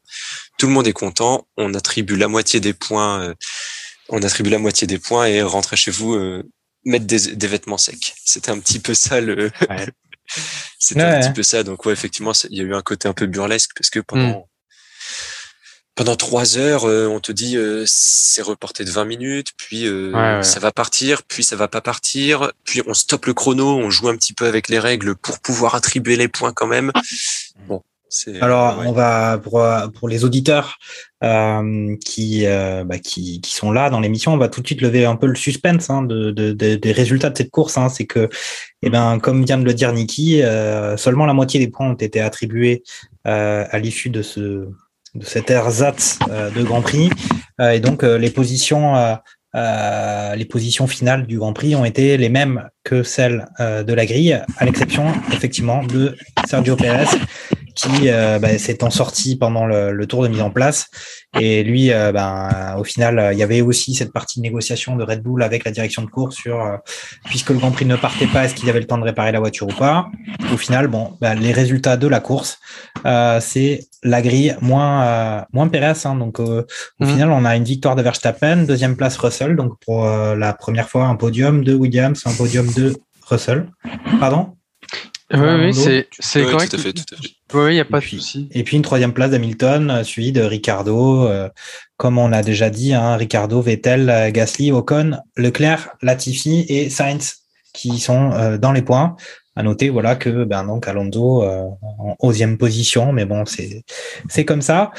tout 0.57 0.67
le 0.67 0.73
monde 0.73 0.87
est 0.87 0.93
content, 0.93 1.47
on 1.57 1.73
attribue 1.73 2.15
la 2.15 2.27
moitié 2.27 2.59
des 2.59 2.73
points, 2.73 3.21
euh, 3.21 3.33
on 4.09 4.21
attribue 4.23 4.49
la 4.49 4.59
moitié 4.59 4.87
des 4.87 4.97
points 4.99 5.25
et 5.25 5.41
rentrez 5.41 5.75
chez 5.75 5.91
vous 5.91 6.15
euh, 6.15 6.43
mettre 6.85 7.05
des, 7.05 7.47
vêtements 7.47 7.77
secs. 7.77 8.13
C'était 8.25 8.51
un 8.51 8.59
petit 8.59 8.79
peu 8.79 8.93
ça 8.93 9.21
le. 9.21 9.51
C'était 10.79 11.01
un 11.01 11.21
petit 11.21 11.33
peu 11.33 11.43
ça, 11.43 11.63
donc 11.63 11.85
ouais 11.85 11.93
effectivement 11.93 12.33
il 12.49 12.57
y 12.57 12.61
a 12.61 12.63
eu 12.63 12.73
un 12.73 12.81
côté 12.81 13.07
un 13.07 13.13
peu 13.13 13.27
burlesque 13.27 13.71
parce 13.75 13.89
que 13.89 13.99
pendant 13.99 14.39
mm 14.39 14.43
pendant 15.97 16.15
trois 16.15 16.59
heures, 16.59 16.85
euh, 16.85 17.07
on 17.07 17.19
te 17.19 17.31
dit 17.31 17.57
euh, 17.57 17.83
c'est 17.87 18.43
reporté 18.43 18.85
de 18.85 18.91
20 18.91 19.03
minutes, 19.05 19.53
puis 19.57 19.87
euh, 19.87 20.43
ça 20.43 20.59
va 20.59 20.71
partir, 20.71 21.23
puis 21.23 21.43
ça 21.43 21.55
va 21.55 21.67
pas 21.67 21.81
partir, 21.81 22.51
puis 22.63 22.81
on 22.85 22.93
stoppe 22.93 23.25
le 23.25 23.33
chrono, 23.33 23.77
on 23.77 23.89
joue 23.89 24.07
un 24.07 24.15
petit 24.15 24.33
peu 24.33 24.45
avec 24.45 24.69
les 24.69 24.77
règles 24.77 25.15
pour 25.15 25.39
pouvoir 25.39 25.73
attribuer 25.73 26.15
les 26.15 26.27
points 26.27 26.53
quand 26.53 26.67
même. 26.67 26.91
Bon. 27.67 27.81
Alors, 28.39 28.83
on 28.85 28.93
va 28.93 29.37
pour, 29.37 29.61
pour 29.93 30.07
les 30.07 30.23
auditeurs 30.23 30.77
qui, 31.21 32.45
bah, 32.45 32.99
qui 33.03 33.41
qui 33.41 33.53
sont 33.53 33.69
là 33.69 33.89
dans 33.89 33.99
l'émission, 33.99 34.33
on 34.33 34.37
va 34.37 34.47
tout 34.47 34.61
de 34.61 34.67
suite 34.67 34.81
lever 34.81 35.05
un 35.05 35.17
peu 35.17 35.27
le 35.27 35.35
suspense 35.35 35.89
hein, 35.89 36.03
de, 36.03 36.31
de, 36.31 36.53
des 36.53 36.91
résultats 36.93 37.29
de 37.31 37.37
cette 37.37 37.51
course. 37.51 37.77
Hein. 37.77 37.89
C'est 37.89 38.05
que, 38.05 38.29
eh 38.81 38.89
ben, 38.89 39.19
comme 39.19 39.43
vient 39.43 39.57
de 39.57 39.65
le 39.65 39.73
dire 39.73 39.91
Niki, 39.91 40.41
seulement 40.95 41.25
la 41.25 41.33
moitié 41.33 41.59
des 41.59 41.67
points 41.67 41.89
ont 41.89 41.95
été 41.95 42.21
attribués 42.21 42.83
à 43.25 43.77
l'issue 43.77 44.09
de 44.09 44.21
ce 44.21 44.69
de 45.17 45.25
cet 45.25 45.49
ersatz 45.49 46.19
euh, 46.29 46.49
de 46.51 46.63
Grand 46.63 46.81
Prix. 46.81 47.09
Euh, 47.59 47.71
et 47.71 47.79
donc, 47.79 48.03
euh, 48.03 48.17
les 48.17 48.29
positions 48.29 48.93
les 49.55 50.45
positions 50.45 50.85
finales 50.85 51.25
du 51.25 51.39
Grand 51.39 51.51
Prix 51.51 51.75
ont 51.75 51.83
été 51.83 52.15
les 52.17 52.29
mêmes 52.29 52.69
que 52.83 53.01
celles 53.01 53.47
de 53.59 53.91
la 53.91 54.05
grille, 54.05 54.39
à 54.59 54.65
l'exception 54.65 55.05
effectivement 55.33 55.81
de 55.83 56.15
Sergio 56.45 56.75
Pérez, 56.75 57.07
qui 57.77 58.09
bah, 58.09 58.57
s'étant 58.57 58.89
sorti 58.89 59.37
pendant 59.37 59.65
le, 59.65 60.05
tour 60.07 60.23
de 60.23 60.27
mise 60.27 60.41
en 60.41 60.49
place. 60.49 60.87
Et 61.39 61.63
lui, 61.63 61.89
ben, 61.89 62.75
au 62.77 62.83
final, 62.83 63.29
il 63.33 63.37
y 63.37 63.43
avait 63.43 63.61
aussi 63.61 63.93
cette 63.93 64.11
partie 64.11 64.39
de 64.39 64.43
négociation 64.43 64.95
de 64.95 65.03
Red 65.03 65.21
Bull 65.21 65.43
avec 65.43 65.63
la 65.63 65.71
direction 65.71 66.01
de 66.01 66.07
course 66.07 66.35
sur, 66.35 66.79
puisque 67.25 67.49
le 67.49 67.57
Grand 67.57 67.71
Prix 67.71 67.85
ne 67.85 67.95
partait 67.95 68.27
pas, 68.27 68.45
est-ce 68.45 68.55
qu'il 68.55 68.69
avait 68.69 68.79
le 68.79 68.87
temps 68.87 68.97
de 68.97 69.03
réparer 69.03 69.31
la 69.31 69.39
voiture 69.39 69.67
ou 69.67 69.73
pas 69.73 70.07
Au 70.53 70.57
final, 70.57 70.87
bon, 70.87 71.13
ben, 71.21 71.35
les 71.35 71.51
résultats 71.51 71.97
de 71.97 72.07
la 72.07 72.19
course, 72.19 72.59
c'est 73.39 73.87
la 74.03 74.21
grille 74.21 74.55
moins 74.61 75.03
euh, 75.03 75.41
moins 75.53 75.67
Pérez. 75.67 75.93
Hein, 76.05 76.15
donc 76.15 76.39
euh, 76.39 76.63
au 76.99 77.05
mhm. 77.05 77.11
final, 77.11 77.31
on 77.31 77.45
a 77.45 77.55
une 77.55 77.63
victoire 77.63 77.95
de 77.95 78.01
Verstappen, 78.01 78.63
deuxième 78.63 78.95
place 78.95 79.17
Russell. 79.17 79.55
Donc 79.55 79.73
pour 79.85 80.05
euh, 80.05 80.35
la 80.35 80.53
première 80.53 80.89
fois, 80.89 81.05
un 81.05 81.15
podium 81.15 81.63
de 81.63 81.73
Williams, 81.73 82.21
un 82.25 82.33
podium 82.33 82.67
de 82.73 82.95
Russell. 83.29 83.67
Pardon? 84.19 84.56
Oui, 85.33 85.39
oui, 85.39 85.73
c'est 85.73 86.07
c'est 86.19 86.43
correct. 86.43 86.71
Tout 86.71 86.77
à 86.77 86.79
fait, 86.79 86.93
tout 86.93 87.03
à 87.13 87.17
fait. 87.17 87.29
Oui, 87.53 87.71
il 87.71 87.73
n'y 87.73 87.79
a 87.79 87.85
pas 87.85 87.99
de 87.99 88.05
souci. 88.05 88.47
Et 88.51 88.63
puis 88.63 88.77
une 88.77 88.83
troisième 88.83 89.13
place 89.13 89.31
d'Hamilton, 89.31 90.03
suivi 90.03 90.31
de 90.31 90.41
Ricardo, 90.41 91.29
comme 91.97 92.17
on 92.17 92.31
a 92.31 92.41
déjà 92.43 92.69
dit, 92.69 92.93
hein, 92.93 93.15
Ricardo, 93.17 93.61
Vettel, 93.61 94.31
Gasly, 94.31 94.71
Ocon, 94.71 95.17
Leclerc, 95.35 95.89
Latifi 96.01 96.65
et 96.69 96.89
Sainz 96.89 97.43
qui 97.73 97.99
sont 97.99 98.57
dans 98.57 98.71
les 98.71 98.81
points. 98.81 99.15
À 99.57 99.63
noter 99.63 99.89
voilà 99.89 100.15
que 100.15 100.43
ben 100.43 100.63
donc 100.63 100.87
Alonso 100.87 101.43
euh, 101.43 101.63
en 101.81 102.15
11 102.19 102.57
position, 102.59 103.11
mais 103.11 103.25
bon 103.25 103.43
c'est 103.47 103.83
c'est 104.29 104.45
comme 104.45 104.61
ça. 104.61 104.91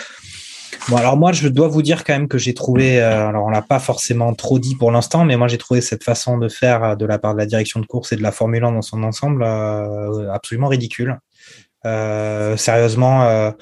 Bon 0.88 0.96
alors 0.96 1.16
moi 1.16 1.32
je 1.32 1.48
dois 1.48 1.68
vous 1.68 1.82
dire 1.82 2.04
quand 2.04 2.12
même 2.12 2.28
que 2.28 2.38
j'ai 2.38 2.54
trouvé, 2.54 3.00
euh, 3.00 3.28
alors 3.28 3.46
on 3.46 3.50
l'a 3.50 3.62
pas 3.62 3.78
forcément 3.78 4.34
trop 4.34 4.58
dit 4.58 4.74
pour 4.74 4.90
l'instant, 4.90 5.24
mais 5.24 5.36
moi 5.36 5.48
j'ai 5.48 5.58
trouvé 5.58 5.80
cette 5.80 6.04
façon 6.04 6.38
de 6.38 6.48
faire 6.48 6.96
de 6.96 7.06
la 7.06 7.18
part 7.18 7.34
de 7.34 7.38
la 7.38 7.46
direction 7.46 7.80
de 7.80 7.86
course 7.86 8.12
et 8.12 8.16
de 8.16 8.22
la 8.22 8.32
Formule 8.32 8.64
1 8.64 8.72
dans 8.72 8.82
son 8.82 9.02
ensemble 9.02 9.42
euh, 9.42 10.32
absolument 10.32 10.68
ridicule. 10.68 11.18
sérieusement, 11.84 13.52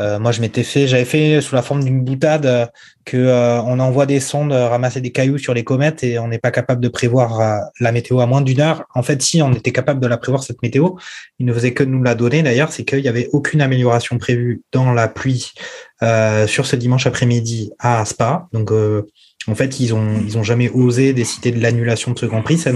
euh, 0.00 0.18
moi, 0.18 0.32
je 0.32 0.40
m'étais 0.40 0.64
fait, 0.64 0.88
j'avais 0.88 1.04
fait 1.04 1.40
sous 1.40 1.54
la 1.54 1.62
forme 1.62 1.84
d'une 1.84 2.02
boutade 2.02 2.46
euh, 2.46 2.66
que 3.04 3.16
euh, 3.16 3.60
on 3.62 3.78
envoie 3.78 4.06
des 4.06 4.18
sondes 4.18 4.52
ramasser 4.52 5.00
des 5.00 5.12
cailloux 5.12 5.38
sur 5.38 5.54
les 5.54 5.62
comètes 5.62 6.02
et 6.02 6.18
on 6.18 6.26
n'est 6.26 6.38
pas 6.38 6.50
capable 6.50 6.80
de 6.80 6.88
prévoir 6.88 7.60
la 7.78 7.92
météo 7.92 8.20
à 8.20 8.26
moins 8.26 8.40
d'une 8.40 8.60
heure. 8.60 8.84
En 8.94 9.02
fait, 9.02 9.22
si 9.22 9.40
on 9.42 9.52
était 9.52 9.72
capable 9.72 10.00
de 10.00 10.06
la 10.06 10.16
prévoir 10.16 10.42
cette 10.42 10.62
météo, 10.62 10.90
il 11.38 11.46
ne 11.46 11.52
faisait 11.52 11.74
que 11.74 11.84
nous 11.84 12.02
la 12.02 12.14
donner. 12.14 12.42
D'ailleurs, 12.42 12.72
c'est 12.72 12.84
qu'il 12.84 13.02
n'y 13.02 13.08
avait 13.08 13.28
aucune 13.32 13.60
amélioration 13.60 14.18
prévue 14.18 14.62
dans 14.72 14.92
la 14.92 15.08
pluie 15.08 15.52
sur 16.46 16.66
ce 16.66 16.76
dimanche 16.76 17.06
après-midi 17.06 17.70
à 17.78 18.04
Spa. 18.04 18.48
Donc, 18.52 18.72
en 18.72 19.54
fait, 19.54 19.80
ils 19.80 19.94
ont 19.94 20.42
jamais 20.42 20.70
osé 20.70 21.12
décider 21.12 21.50
de 21.52 21.60
l'annulation 21.60 22.12
de 22.12 22.18
ce 22.18 22.26
Grand 22.26 22.42
Prix. 22.42 22.58
Ça 22.58 22.72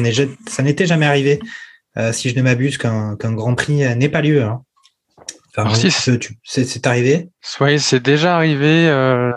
n'était 0.63 0.87
jamais 0.87 1.07
arrivé, 1.07 1.41
si 2.13 2.29
je 2.29 2.37
ne 2.37 2.43
m'abuse, 2.43 2.77
qu'un 2.77 3.17
qu'un 3.17 3.33
Grand 3.33 3.55
Prix 3.55 3.97
n'ait 3.97 4.09
pas 4.11 4.21
lieu. 4.21 4.43
Hein. 4.43 4.63
Enfin, 5.57 5.75
c'est 6.45 6.87
arrivé 6.87 7.31
Oui, 7.61 7.81
c'est 7.81 8.03
déjà 8.03 8.37
arrivé 8.37 8.89
euh, 8.89 9.33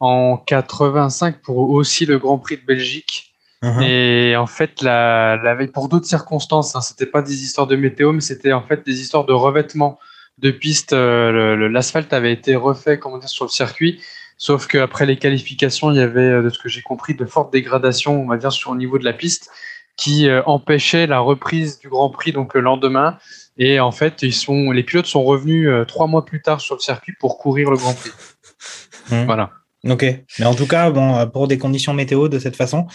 en 0.00 0.36
85 0.36 1.42
pour 1.42 1.70
aussi 1.70 2.06
le 2.06 2.18
Grand 2.18 2.38
Prix 2.38 2.56
de 2.56 2.64
Belgique. 2.64 3.34
Uh-huh. 3.62 3.82
Et 3.82 4.36
en 4.36 4.46
fait, 4.46 4.82
la, 4.82 5.36
la 5.36 5.54
veille, 5.54 5.68
pour 5.68 5.88
d'autres 5.88 6.06
circonstances, 6.06 6.76
hein, 6.76 6.80
c'était 6.80 7.06
pas 7.06 7.22
des 7.22 7.42
histoires 7.42 7.66
de 7.66 7.76
météo, 7.76 8.12
mais 8.12 8.20
c'était 8.20 8.52
en 8.52 8.62
fait 8.62 8.86
des 8.86 9.00
histoires 9.00 9.24
de 9.24 9.32
revêtement 9.32 9.98
de 10.38 10.50
piste. 10.50 10.92
Euh, 10.92 11.68
l'asphalte 11.68 12.12
avait 12.12 12.32
été 12.32 12.56
refait, 12.56 12.98
comment 12.98 13.18
dire, 13.18 13.28
sur 13.28 13.44
le 13.44 13.50
circuit. 13.50 14.00
Sauf 14.36 14.68
qu'après 14.68 15.04
les 15.04 15.16
qualifications, 15.16 15.90
il 15.90 15.96
y 15.96 16.00
avait, 16.00 16.20
euh, 16.20 16.42
de 16.42 16.50
ce 16.50 16.58
que 16.58 16.68
j'ai 16.68 16.82
compris, 16.82 17.14
de 17.14 17.24
fortes 17.24 17.52
dégradations, 17.52 18.22
on 18.22 18.26
va 18.26 18.36
dire, 18.36 18.52
sur 18.52 18.72
le 18.72 18.78
niveau 18.78 18.98
de 18.98 19.04
la 19.04 19.12
piste, 19.12 19.50
qui 19.96 20.28
euh, 20.28 20.42
empêchaient 20.46 21.08
la 21.08 21.18
reprise 21.18 21.80
du 21.80 21.88
Grand 21.88 22.10
Prix 22.10 22.32
donc 22.32 22.54
le 22.54 22.60
lendemain. 22.60 23.18
Et 23.58 23.80
en 23.80 23.92
fait, 23.92 24.22
ils 24.22 24.32
sont, 24.32 24.70
les 24.70 24.84
pilotes 24.84 25.06
sont 25.06 25.24
revenus 25.24 25.68
trois 25.86 26.06
mois 26.06 26.24
plus 26.24 26.40
tard 26.40 26.60
sur 26.60 26.76
le 26.76 26.80
circuit 26.80 27.14
pour 27.18 27.38
courir 27.38 27.70
le 27.70 27.76
Grand 27.76 27.94
Prix. 27.94 28.10
Mmh. 29.10 29.24
Voilà. 29.24 29.52
Ok. 29.88 30.04
Mais 30.38 30.44
en 30.44 30.54
tout 30.54 30.66
cas, 30.66 30.90
bon, 30.90 31.26
pour 31.30 31.48
des 31.48 31.56
conditions 31.56 31.94
météo 31.94 32.28
de 32.28 32.38
cette 32.38 32.56
façon, 32.56 32.86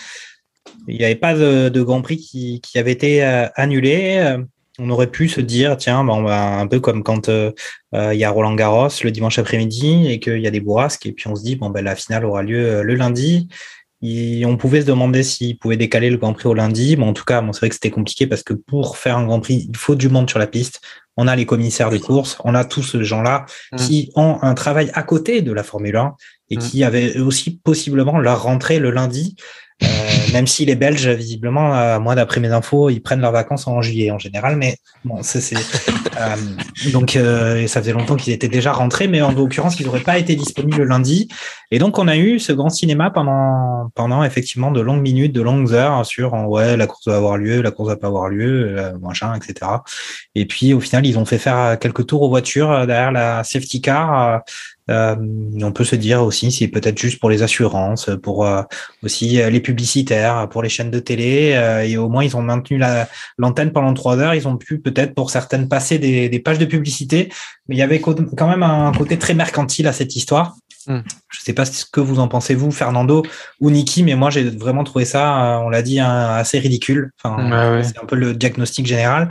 il 0.87 0.97
n'y 0.97 1.05
avait 1.05 1.15
pas 1.15 1.33
de, 1.33 1.81
Grand 1.81 2.01
Prix 2.01 2.17
qui, 2.17 2.77
avait 2.77 2.91
été 2.91 3.23
euh, 3.23 3.47
annulé. 3.55 4.17
Euh, 4.17 4.43
on 4.79 4.89
aurait 4.89 5.11
pu 5.11 5.29
se 5.29 5.39
dire, 5.39 5.77
tiens, 5.77 6.03
bah, 6.03 6.13
on 6.13 6.23
va 6.23 6.57
un 6.57 6.67
peu 6.67 6.79
comme 6.79 7.03
quand 7.03 7.29
euh, 7.29 7.51
il 7.93 8.15
y 8.15 8.23
a 8.23 8.31
Roland 8.31 8.55
Garros 8.55 8.89
le 9.03 9.11
dimanche 9.11 9.37
après-midi 9.37 10.07
et 10.09 10.19
qu'il 10.19 10.39
y 10.39 10.47
a 10.47 10.51
des 10.51 10.61
bourrasques, 10.61 11.05
et 11.05 11.11
puis 11.11 11.27
on 11.27 11.35
se 11.35 11.43
dit, 11.43 11.55
bon, 11.55 11.69
ben, 11.69 11.83
la 11.83 11.95
finale 11.95 12.25
aura 12.25 12.41
lieu 12.41 12.81
le 12.81 12.95
lundi. 12.95 13.47
On 14.45 14.57
pouvait 14.57 14.81
se 14.81 14.85
demander 14.85 15.23
s'ils 15.23 15.57
pouvaient 15.57 15.77
décaler 15.77 16.09
le 16.09 16.17
Grand 16.17 16.33
Prix 16.33 16.49
au 16.49 16.53
lundi. 16.53 16.95
Bon, 16.95 17.09
en 17.09 17.13
tout 17.13 17.23
cas, 17.23 17.41
bon, 17.41 17.53
c'est 17.53 17.59
vrai 17.59 17.69
que 17.69 17.75
c'était 17.75 17.89
compliqué 17.89 18.27
parce 18.27 18.43
que 18.43 18.53
pour 18.53 18.97
faire 18.97 19.17
un 19.17 19.25
Grand 19.25 19.39
Prix, 19.39 19.67
il 19.69 19.77
faut 19.77 19.95
du 19.95 20.09
monde 20.09 20.29
sur 20.29 20.39
la 20.39 20.47
piste. 20.47 20.81
On 21.15 21.27
a 21.27 21.35
les 21.35 21.45
commissaires 21.45 21.89
de 21.89 21.97
course, 21.97 22.37
on 22.43 22.55
a 22.55 22.65
tous 22.65 22.83
ces 22.83 23.03
gens-là 23.03 23.45
mmh. 23.71 23.77
qui 23.77 24.11
ont 24.15 24.39
un 24.41 24.55
travail 24.55 24.89
à 24.93 25.03
côté 25.03 25.41
de 25.41 25.53
la 25.53 25.63
Formule 25.63 25.95
1 25.95 26.15
et 26.49 26.57
mmh. 26.57 26.59
qui 26.59 26.83
avaient 26.83 27.19
aussi 27.19 27.57
possiblement 27.57 28.19
leur 28.19 28.43
rentrée 28.43 28.79
le 28.79 28.91
lundi. 28.91 29.35
Euh, 29.83 30.13
même 30.33 30.47
si 30.47 30.65
les 30.65 30.75
Belges, 30.75 31.07
visiblement, 31.07 31.75
euh, 31.77 31.99
moi 31.99 32.15
d'après 32.15 32.39
mes 32.39 32.49
infos, 32.49 32.89
ils 32.89 33.01
prennent 33.01 33.21
leurs 33.21 33.31
vacances 33.31 33.67
en 33.67 33.81
juillet 33.81 34.11
en 34.11 34.17
général, 34.17 34.57
mais 34.57 34.77
bon, 35.05 35.19
c'est 35.21 35.55
euh, 35.55 36.35
donc 36.91 37.15
euh, 37.15 37.67
ça 37.67 37.81
faisait 37.81 37.93
longtemps 37.93 38.15
qu'ils 38.15 38.33
étaient 38.33 38.47
déjà 38.47 38.73
rentrés, 38.73 39.07
mais 39.07 39.21
en 39.21 39.31
l'occurrence, 39.31 39.79
ils 39.79 39.85
n'auraient 39.85 39.99
pas 39.99 40.17
été 40.17 40.35
disponibles 40.35 40.79
le 40.79 40.85
lundi. 40.85 41.27
Et 41.71 41.79
donc 41.79 41.99
on 41.99 42.07
a 42.07 42.17
eu 42.17 42.39
ce 42.39 42.51
grand 42.51 42.69
cinéma 42.69 43.11
pendant 43.11 43.91
pendant 43.95 44.23
effectivement 44.23 44.71
de 44.71 44.81
longues 44.81 45.01
minutes, 45.01 45.33
de 45.33 45.41
longues 45.41 45.71
heures 45.73 46.05
sur 46.05 46.33
ouais 46.33 46.77
la 46.77 46.87
course 46.87 47.07
va 47.07 47.17
avoir 47.17 47.37
lieu, 47.37 47.61
la 47.61 47.71
course 47.71 47.89
va 47.89 47.97
pas 47.97 48.07
avoir 48.07 48.29
lieu, 48.29 48.75
machin, 49.01 49.35
etc. 49.35 49.71
Et 50.35 50.45
puis 50.45 50.73
au 50.73 50.79
final, 50.79 51.05
ils 51.05 51.17
ont 51.17 51.25
fait 51.25 51.37
faire 51.37 51.77
quelques 51.79 52.07
tours 52.07 52.23
aux 52.23 52.29
voitures 52.29 52.87
derrière 52.87 53.11
la 53.11 53.43
safety 53.43 53.81
car 53.81 54.41
euh, 54.89 55.15
on 55.61 55.71
peut 55.71 55.83
se 55.83 55.95
dire 55.95 56.21
aussi, 56.23 56.51
c'est 56.51 56.67
peut-être 56.67 56.97
juste 56.97 57.19
pour 57.19 57.29
les 57.29 57.41
assurances, 57.41 58.09
pour 58.21 58.45
euh, 58.45 58.61
aussi 59.01 59.41
euh, 59.41 59.49
les 59.49 59.61
publicitaires, 59.61 60.49
pour 60.49 60.61
les 60.61 60.69
chaînes 60.69 60.91
de 60.91 60.99
télé. 60.99 61.53
et 61.87 61.97
au 61.97 62.09
moins, 62.09 62.23
ils 62.23 62.35
ont 62.35 62.41
maintenu 62.41 62.81
l'antenne 63.37 63.71
pendant 63.71 63.93
trois 63.93 64.17
heures. 64.17 64.33
Ils 64.35 64.47
ont 64.47 64.57
pu 64.57 64.79
peut-être 64.79 65.13
pour 65.15 65.29
certaines 65.29 65.69
passer 65.69 65.99
des, 65.99 66.29
des, 66.29 66.39
pages 66.39 66.59
de 66.59 66.65
publicité. 66.65 67.29
Mais 67.67 67.75
il 67.75 67.79
y 67.79 67.81
avait 67.81 67.99
quand 67.99 68.47
même 68.47 68.63
un 68.63 68.91
côté 68.91 69.17
très 69.17 69.33
mercantile 69.33 69.87
à 69.87 69.93
cette 69.93 70.15
histoire. 70.15 70.55
Hmm. 70.85 70.99
Je 71.29 71.39
sais 71.39 71.53
pas 71.53 71.63
ce 71.63 71.85
que 71.85 72.01
vous 72.01 72.19
en 72.19 72.27
pensez 72.27 72.55
vous, 72.55 72.71
Fernando 72.71 73.23
ou 73.61 73.71
Niki, 73.71 74.03
mais 74.03 74.15
moi 74.15 74.29
j'ai 74.29 74.49
vraiment 74.49 74.83
trouvé 74.83 75.05
ça, 75.05 75.61
on 75.63 75.69
l'a 75.69 75.81
dit, 75.81 75.99
assez 75.99 76.59
ridicule. 76.59 77.11
Enfin, 77.23 77.81
c'est 77.83 77.97
un 77.99 78.05
peu 78.05 78.17
le 78.17 78.33
diagnostic 78.33 78.85
général. 78.85 79.29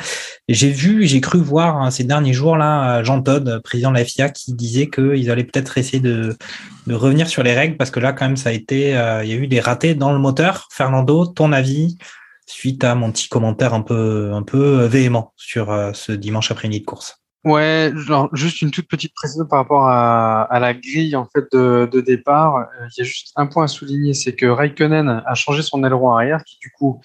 J'ai 0.49 0.71
vu, 0.71 1.07
j'ai 1.07 1.21
cru 1.21 1.39
voir 1.39 1.77
hein, 1.77 1.91
ces 1.91 2.05
derniers 2.05 2.33
jours 2.33 2.57
là 2.57 3.03
Jean 3.03 3.21
Todd, 3.21 3.61
président 3.63 3.91
de 3.91 3.99
la 3.99 4.05
FIA, 4.05 4.31
qui 4.31 4.55
disait 4.55 4.89
qu'ils 4.89 5.31
allaient 5.31 5.45
peut-être 5.45 5.77
essayer 5.77 6.01
de, 6.01 6.37
de, 6.87 6.95
revenir 6.95 7.29
sur 7.29 7.43
les 7.43 7.55
règles 7.55 7.77
parce 7.77 7.91
que 7.91 8.01
là 8.01 8.15
quand 8.15 8.27
même 8.27 8.37
ça 8.37 8.49
a 8.49 8.53
été, 8.53 8.97
euh, 8.97 9.23
il 9.23 9.31
y 9.31 9.35
a 9.35 9.37
eu 9.37 9.47
des 9.47 9.61
ratés 9.61 9.95
dans 9.95 10.13
le 10.13 10.19
moteur. 10.19 10.69
Fernando, 10.71 11.27
ton 11.27 11.53
avis 11.53 11.99
suite 12.47 12.83
à 12.83 12.95
mon 12.95 13.13
petit 13.13 13.29
commentaire 13.29 13.75
un 13.75 13.83
peu 13.83 14.33
un 14.33 14.43
peu 14.43 14.85
véhément 14.87 15.33
sur 15.37 15.71
euh, 15.71 15.93
ce 15.93 16.13
dimanche 16.13 16.51
après-midi 16.51 16.81
de 16.81 16.87
course? 16.87 17.22
Ouais, 17.45 17.93
genre 17.97 18.29
juste 18.33 18.63
une 18.63 18.71
toute 18.71 18.87
petite 18.87 19.15
précision 19.15 19.45
par 19.47 19.59
rapport 19.59 19.89
à, 19.89 20.43
à 20.43 20.61
la 20.61 20.75
grille 20.75 21.17
en 21.17 21.25
fait 21.25 21.45
de, 21.53 21.89
de 21.91 22.01
départ. 22.01 22.57
Euh, 22.57 22.87
il 22.97 23.01
y 23.01 23.03
a 23.03 23.05
juste 23.05 23.33
un 23.35 23.47
point 23.47 23.65
à 23.65 23.67
souligner, 23.67 24.15
c'est 24.15 24.37
que 24.37 24.47
Raikkonen 24.47 25.23
a 25.27 25.35
changé 25.35 25.63
son 25.63 25.83
aileron 25.83 26.13
arrière, 26.13 26.45
qui 26.45 26.57
du 26.61 26.71
coup 26.71 27.01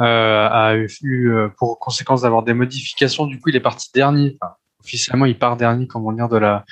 euh, 0.00 0.48
a 0.50 0.74
eu 0.74 1.30
euh, 1.30 1.48
pour 1.56 1.78
conséquence 1.78 2.22
d'avoir 2.22 2.42
des 2.42 2.52
modifications. 2.52 3.26
Du 3.26 3.38
coup, 3.40 3.50
il 3.50 3.56
est 3.56 3.60
parti 3.60 3.88
dernier. 3.94 4.36
Enfin, 4.40 4.54
officiellement, 4.82 5.24
il 5.24 5.38
part 5.38 5.56
dernier, 5.56 5.86
comment 5.86 6.12
dire, 6.12 6.28
de 6.28 6.36
la 6.36 6.64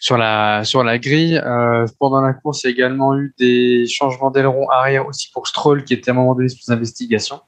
sur 0.00 0.16
la 0.16 0.64
sur 0.64 0.82
la 0.82 0.98
grille. 0.98 1.42
Euh, 1.44 1.86
pendant 2.00 2.22
la 2.22 2.32
course, 2.32 2.64
il 2.64 2.68
y 2.68 2.70
a 2.70 2.72
également 2.72 3.18
eu 3.18 3.34
des 3.38 3.86
changements 3.86 4.30
d'aileron 4.30 4.70
arrière 4.70 5.06
aussi 5.06 5.30
pour 5.32 5.46
Stroll, 5.46 5.84
qui 5.84 5.92
était 5.92 6.10
à 6.10 6.14
un 6.14 6.16
moment 6.16 6.34
donné 6.34 6.48
sous 6.48 6.72
investigation. 6.72 7.40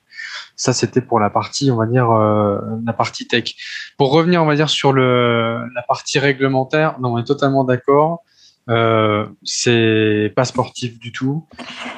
Ça, 0.57 0.73
c'était 0.73 1.01
pour 1.01 1.21
la 1.21 1.31
partie, 1.31 1.71
on 1.71 1.77
va 1.77 1.87
dire, 1.87 2.11
euh, 2.11 2.59
la 2.85 2.93
partie 2.93 3.27
tech. 3.27 3.55
Pour 3.99 4.13
revenir, 4.13 4.43
on 4.43 4.47
va 4.47 4.57
dire, 4.57 4.71
sur 4.71 4.93
le, 4.93 5.65
la 5.75 5.83
partie 5.83 6.19
réglementaire, 6.19 6.99
non, 7.01 7.15
on 7.15 7.19
est 7.19 7.25
totalement 7.25 7.65
d'accord. 7.65 8.23
Euh, 8.71 9.27
c'est 9.43 10.33
pas 10.35 10.45
sportif 10.45 10.99
du 10.99 11.13
tout. 11.13 11.47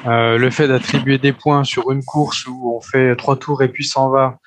Euh, 0.05 0.37
le 0.37 0.49
fait 0.49 0.67
d'attribuer 0.67 1.17
des 1.17 1.33
points 1.33 1.63
sur 1.63 1.91
une 1.91 2.03
course 2.03 2.45
où 2.47 2.73
on 2.75 2.81
fait 2.81 3.15
trois 3.15 3.37
tours 3.37 3.63
et 3.63 3.69
puis 3.69 3.85
s'en 3.85 4.09
va, 4.09 4.39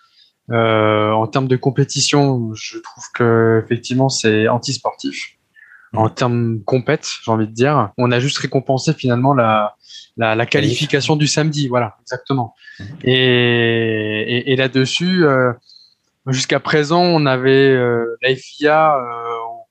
euh, 0.50 1.12
en 1.12 1.26
termes 1.26 1.48
de 1.48 1.56
compétition, 1.56 2.52
je 2.54 2.78
trouve 2.78 3.04
que 3.14 3.62
effectivement 3.64 4.08
c'est 4.08 4.48
anti-sportif. 4.48 5.38
En 5.92 6.08
termes 6.08 6.62
compète, 6.64 7.08
j'ai 7.24 7.32
envie 7.32 7.48
de 7.48 7.52
dire, 7.52 7.90
on 7.98 8.12
a 8.12 8.20
juste 8.20 8.38
récompensé 8.38 8.92
finalement 8.92 9.34
la, 9.34 9.74
la, 10.16 10.36
la 10.36 10.46
qualification 10.46 11.16
du 11.16 11.26
samedi, 11.26 11.66
voilà, 11.66 11.96
exactement. 12.02 12.54
Mhm. 12.78 12.86
Et, 13.04 14.36
et, 14.36 14.52
et 14.52 14.56
là-dessus, 14.56 15.24
euh, 15.24 15.52
jusqu'à 16.28 16.60
présent, 16.60 17.02
on 17.02 17.26
avait 17.26 17.70
euh, 17.70 18.16
la 18.22 18.36
FIA, 18.36 18.96
euh, 18.96 19.30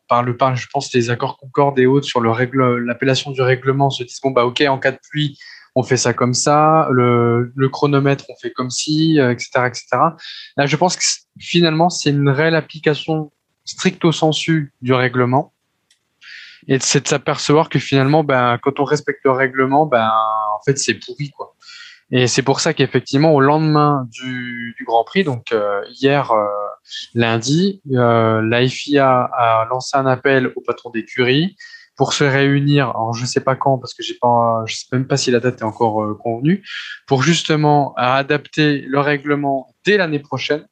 par 0.09 0.23
le 0.23 0.35
par, 0.35 0.55
je 0.55 0.67
pense, 0.73 0.91
les 0.93 1.09
accords 1.09 1.37
Concorde 1.37 1.79
et 1.79 1.85
autres 1.85 2.07
sur 2.07 2.19
le 2.19 2.79
l'appellation 2.79 3.31
du 3.31 3.41
règlement 3.41 3.89
se 3.89 4.03
disent 4.03 4.19
bon 4.21 4.31
bah 4.31 4.43
ok, 4.43 4.61
en 4.67 4.79
cas 4.79 4.91
de 4.91 4.99
pluie, 5.09 5.37
on 5.75 5.83
fait 5.83 5.97
ça 5.97 6.13
comme 6.13 6.33
ça, 6.33 6.89
le, 6.91 7.53
le 7.55 7.69
chronomètre, 7.69 8.25
on 8.27 8.35
fait 8.41 8.51
comme 8.51 8.71
si, 8.71 9.19
etc., 9.19 9.49
etc. 9.67 9.85
Là, 10.57 10.65
je 10.65 10.75
pense 10.75 10.97
que 10.97 11.03
finalement, 11.39 11.89
c'est 11.89 12.09
une 12.09 12.27
réelle 12.27 12.55
application 12.55 13.31
stricto 13.65 14.11
sensu 14.11 14.73
du 14.81 14.93
règlement 14.93 15.53
et 16.69 16.77
c'est 16.79 17.01
de 17.01 17.07
s'apercevoir 17.07 17.67
que 17.67 17.79
finalement, 17.79 18.23
ben, 18.23 18.59
quand 18.61 18.79
on 18.79 18.83
respecte 18.83 19.21
le 19.25 19.31
règlement, 19.31 19.87
ben, 19.87 20.07
en 20.07 20.63
fait, 20.63 20.77
c'est 20.77 20.93
pourri, 20.93 21.31
quoi. 21.31 21.55
Et 22.11 22.27
c'est 22.27 22.43
pour 22.43 22.59
ça 22.59 22.73
qu'effectivement, 22.73 23.33
au 23.33 23.39
lendemain 23.39 24.07
du, 24.09 24.75
du 24.77 24.85
Grand 24.85 25.03
Prix, 25.03 25.23
donc 25.23 25.51
euh, 25.51 25.81
hier 25.89 26.31
euh, 26.31 26.45
lundi, 27.15 27.81
euh, 27.91 28.41
la 28.41 28.67
FIA 28.67 29.29
a 29.31 29.65
lancé 29.69 29.97
un 29.97 30.05
appel 30.05 30.51
au 30.55 30.61
patron 30.61 30.91
d'écurie 30.91 31.55
pour 31.95 32.13
se 32.13 32.23
réunir. 32.23 32.89
Alors 32.89 33.13
je 33.13 33.25
sais 33.25 33.41
pas 33.41 33.55
quand 33.55 33.77
parce 33.77 33.93
que 33.93 34.01
j'ai 34.01 34.15
pas, 34.19 34.63
je 34.65 34.75
sais 34.75 34.85
même 34.91 35.05
pas 35.05 35.17
si 35.17 35.29
la 35.29 35.39
date 35.39 35.59
est 35.59 35.63
encore 35.63 36.03
euh, 36.03 36.15
convenue, 36.15 36.63
pour 37.05 37.21
justement 37.21 37.93
adapter 37.95 38.81
le 38.87 38.99
règlement 38.99 39.75
dès 39.85 39.97
l'année 39.97 40.19
prochaine 40.19 40.65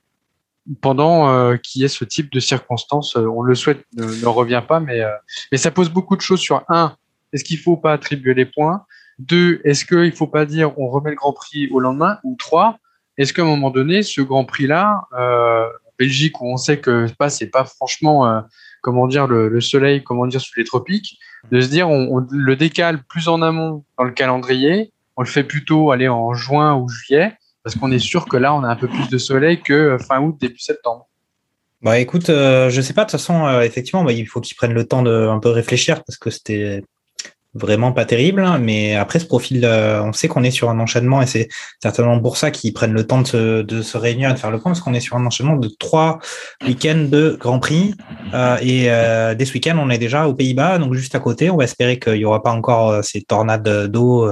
pendant 0.81 1.29
euh, 1.29 1.57
qu'il 1.57 1.81
y 1.81 1.85
ait 1.85 1.89
ce 1.89 2.03
type 2.05 2.31
de 2.31 2.39
circonstances. 2.39 3.15
Euh, 3.15 3.25
on 3.25 3.41
le 3.41 3.55
souhaite, 3.55 3.85
ne, 3.95 4.05
ne 4.05 4.25
revient 4.27 4.63
pas, 4.67 4.79
mais, 4.79 5.01
euh, 5.01 5.11
mais 5.51 5.57
ça 5.57 5.71
pose 5.71 5.89
beaucoup 5.89 6.15
de 6.15 6.21
choses 6.21 6.39
sur 6.39 6.63
un, 6.69 6.95
est-ce 7.33 7.43
qu'il 7.43 7.57
faut 7.57 7.77
pas 7.77 7.93
attribuer 7.93 8.33
les 8.33 8.45
points? 8.45 8.85
Deux, 9.19 9.61
est-ce 9.63 9.85
qu'il 9.85 10.11
faut 10.11 10.27
pas 10.27 10.45
dire 10.45 10.77
on 10.79 10.89
remet 10.89 11.11
le 11.11 11.15
Grand 11.15 11.33
Prix 11.33 11.69
au 11.71 11.79
lendemain? 11.79 12.19
Ou 12.23 12.35
trois, 12.37 12.77
est-ce 13.17 13.33
qu'à 13.33 13.41
un 13.41 13.45
moment 13.45 13.71
donné, 13.71 14.03
ce 14.03 14.21
Grand 14.21 14.45
Prix-là, 14.45 15.07
euh, 15.17 15.65
en 15.65 15.91
Belgique, 15.97 16.39
où 16.41 16.51
on 16.51 16.57
sait 16.57 16.79
que 16.79 17.11
pas, 17.17 17.29
c'est 17.29 17.47
pas 17.47 17.65
franchement, 17.65 18.27
euh, 18.27 18.41
comment 18.81 19.07
dire, 19.07 19.27
le, 19.27 19.49
le, 19.49 19.61
soleil, 19.61 20.03
comment 20.03 20.27
dire, 20.27 20.41
sous 20.41 20.57
les 20.57 20.65
tropiques, 20.65 21.17
de 21.51 21.59
se 21.59 21.67
dire 21.67 21.89
on, 21.89 22.17
on, 22.17 22.27
le 22.29 22.55
décale 22.55 23.03
plus 23.03 23.27
en 23.27 23.41
amont 23.41 23.83
dans 23.97 24.03
le 24.03 24.11
calendrier, 24.11 24.93
on 25.15 25.23
le 25.23 25.27
fait 25.27 25.43
plutôt 25.43 25.91
aller 25.91 26.07
en 26.07 26.33
juin 26.33 26.75
ou 26.75 26.87
juillet, 26.87 27.36
parce 27.67 27.75
qu'on 27.75 27.91
est 27.91 27.99
sûr 27.99 28.27
que 28.27 28.37
là, 28.37 28.55
on 28.55 28.63
a 28.63 28.69
un 28.69 28.77
peu 28.77 28.87
plus 28.87 29.09
de 29.09 29.17
soleil 29.17 29.61
que 29.61 29.97
fin 29.97 30.21
août, 30.21 30.37
début 30.39 30.57
septembre. 30.57 31.09
Bah 31.81 31.99
écoute, 31.99 32.29
euh, 32.29 32.69
je 32.69 32.79
sais 32.79 32.93
pas, 32.93 33.03
de 33.03 33.09
toute 33.09 33.19
façon, 33.19 33.45
euh, 33.45 33.59
effectivement, 33.59 34.05
bah, 34.05 34.13
il 34.13 34.25
faut 34.25 34.39
qu'ils 34.39 34.55
prennent 34.55 34.71
le 34.71 34.87
temps 34.87 35.03
de 35.03 35.27
un 35.27 35.39
peu 35.39 35.49
réfléchir 35.49 36.01
parce 36.05 36.15
que 36.15 36.29
c'était 36.29 36.81
vraiment 37.57 37.91
pas 37.91 38.05
terrible. 38.05 38.41
Hein, 38.41 38.59
mais 38.59 38.95
après, 38.95 39.19
ce 39.19 39.25
profil, 39.25 39.65
euh, 39.65 40.01
on 40.03 40.13
sait 40.13 40.27
qu'on 40.27 40.43
est 40.43 40.51
sur 40.51 40.69
un 40.69 40.79
enchaînement 40.79 41.21
et 41.21 41.25
c'est 41.25 41.47
certainement 41.81 42.19
pour 42.19 42.37
ça 42.37 42.51
qu'ils 42.51 42.73
prennent 42.73 42.93
le 42.93 43.05
temps 43.05 43.21
de 43.21 43.81
se, 43.81 43.97
réunir 43.97 44.29
et 44.29 44.33
de 44.33 44.39
faire 44.39 44.51
le 44.51 44.59
point 44.59 44.71
parce 44.71 44.81
qu'on 44.81 44.93
est 44.93 44.99
sur 44.99 45.15
un 45.15 45.25
enchaînement 45.25 45.55
de 45.55 45.69
trois 45.79 46.19
week-ends 46.65 47.07
de 47.09 47.37
Grand 47.39 47.59
Prix. 47.59 47.95
Euh, 48.33 48.57
et 48.61 48.85
euh, 48.89 49.35
dès 49.35 49.45
ce 49.45 49.53
week-end, 49.53 49.77
on 49.79 49.89
est 49.89 49.97
déjà 49.97 50.27
aux 50.27 50.33
Pays-Bas, 50.33 50.77
donc 50.77 50.93
juste 50.93 51.15
à 51.15 51.19
côté. 51.19 51.49
On 51.49 51.57
va 51.57 51.63
espérer 51.63 51.99
qu'il 51.99 52.17
y 52.17 52.25
aura 52.25 52.43
pas 52.43 52.51
encore 52.51 52.91
euh, 52.91 53.01
ces 53.01 53.21
tornades 53.21 53.87
d'eau 53.87 54.29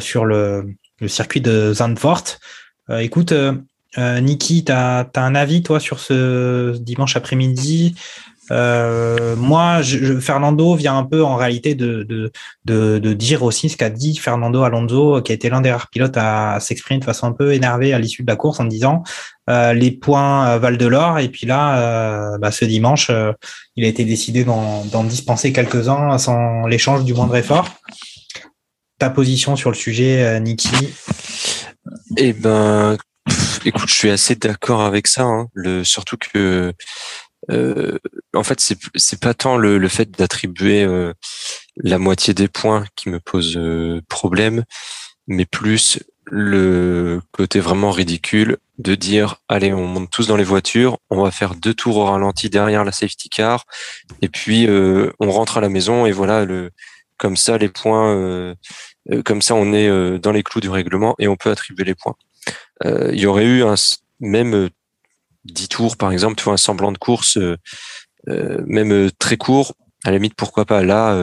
sur 0.00 0.24
le 0.24 0.66
circuit 1.08 1.40
de 1.40 1.72
Zandvoort. 1.72 2.24
Euh, 2.90 2.98
écoute, 2.98 3.32
euh, 3.32 3.52
Euh, 3.96 4.18
Niki, 4.18 4.64
tu 4.64 4.72
as, 4.72 5.08
un 5.14 5.34
avis, 5.36 5.62
toi, 5.62 5.78
sur 5.78 6.00
ce 6.00 6.76
dimanche 6.78 7.14
après-midi? 7.14 7.94
Moi, 8.50 9.80
Fernando 10.20 10.74
vient 10.74 10.98
un 10.98 11.04
peu 11.04 11.22
en 11.22 11.36
réalité 11.36 11.76
de, 11.76 12.32
dire 13.14 13.44
aussi 13.44 13.68
ce 13.68 13.76
qu'a 13.76 13.90
dit 13.90 14.16
Fernando 14.16 14.64
Alonso, 14.64 15.22
qui 15.22 15.30
a 15.30 15.36
été 15.36 15.48
l'un 15.48 15.60
des 15.60 15.70
rares 15.70 15.90
pilotes 15.90 16.16
à, 16.16 16.58
s'exprimer 16.58 16.98
de 16.98 17.04
façon 17.04 17.28
un 17.28 17.32
peu 17.32 17.52
énervée 17.52 17.92
à 17.94 18.00
l'issue 18.00 18.24
de 18.24 18.30
la 18.32 18.34
course 18.34 18.58
en 18.58 18.64
disant 18.64 19.04
les 19.48 19.92
points 19.92 20.58
valent 20.58 20.76
de 20.76 20.86
l'or. 20.86 21.20
Et 21.20 21.28
puis 21.28 21.46
là, 21.46 22.36
bah, 22.38 22.50
ce 22.50 22.64
dimanche, 22.64 23.12
il 23.76 23.84
a 23.84 23.88
été 23.88 24.04
décidé 24.04 24.42
d'en 24.42 25.04
dispenser 25.04 25.52
quelques-uns 25.52 26.18
sans 26.18 26.66
l'échange 26.66 27.04
du 27.04 27.14
moindre 27.14 27.36
effort. 27.36 27.68
Position 29.10 29.56
sur 29.56 29.70
le 29.70 29.76
sujet, 29.76 30.40
Niki 30.40 30.68
Eh 32.16 32.32
ben, 32.32 32.96
écoute, 33.64 33.88
je 33.88 33.94
suis 33.94 34.10
assez 34.10 34.34
d'accord 34.34 34.82
avec 34.82 35.06
ça. 35.06 35.22
Hein. 35.22 35.48
Le, 35.54 35.84
surtout 35.84 36.16
que, 36.16 36.72
euh, 37.50 37.98
en 38.34 38.42
fait, 38.42 38.60
c'est 38.60 38.78
c'est 38.94 39.20
pas 39.20 39.34
tant 39.34 39.56
le, 39.56 39.88
fait 39.88 40.10
d'attribuer 40.10 40.82
euh, 40.82 41.12
la 41.76 41.98
moitié 41.98 42.34
des 42.34 42.48
points 42.48 42.84
qui 42.96 43.08
me 43.08 43.20
pose 43.20 43.56
euh, 43.56 44.00
problème, 44.08 44.64
mais 45.26 45.44
plus 45.46 46.00
le 46.26 47.20
côté 47.32 47.60
vraiment 47.60 47.90
ridicule 47.90 48.56
de 48.78 48.94
dire 48.94 49.36
allez 49.48 49.72
on 49.72 49.86
monte 49.86 50.10
tous 50.10 50.26
dans 50.26 50.36
les 50.36 50.44
voitures 50.44 50.98
on 51.10 51.22
va 51.22 51.30
faire 51.30 51.54
deux 51.54 51.74
tours 51.74 51.98
au 51.98 52.04
ralenti 52.06 52.48
derrière 52.48 52.82
la 52.82 52.92
safety 52.92 53.28
car 53.28 53.66
et 54.22 54.28
puis 54.28 54.66
euh, 54.66 55.12
on 55.20 55.30
rentre 55.30 55.58
à 55.58 55.60
la 55.60 55.68
maison 55.68 56.06
et 56.06 56.12
voilà 56.12 56.44
le 56.44 56.70
comme 57.18 57.36
ça 57.36 57.58
les 57.58 57.68
points 57.68 58.14
euh, 58.14 58.54
comme 59.24 59.42
ça 59.42 59.54
on 59.54 59.72
est 59.72 60.18
dans 60.18 60.32
les 60.32 60.42
clous 60.42 60.60
du 60.60 60.70
règlement 60.70 61.14
et 61.18 61.28
on 61.28 61.36
peut 61.36 61.50
attribuer 61.50 61.84
les 61.84 61.94
points 61.94 62.16
euh, 62.84 63.10
il 63.12 63.20
y 63.20 63.26
aurait 63.26 63.44
eu 63.44 63.62
un 63.62 63.74
même 64.20 64.70
10 65.44 65.64
euh, 65.64 65.66
tours 65.68 65.96
par 65.96 66.12
exemple, 66.12 66.36
tu 66.36 66.44
vois 66.44 66.54
un 66.54 66.58
semblant 66.58 66.92
de 66.92 66.98
course 66.98 67.36
euh, 67.36 67.56
même 68.66 69.10
très 69.18 69.36
court, 69.36 69.74
à 70.04 70.10
la 70.10 70.16
limite 70.16 70.34
pourquoi 70.34 70.64
pas? 70.64 70.82
Là 70.82 71.14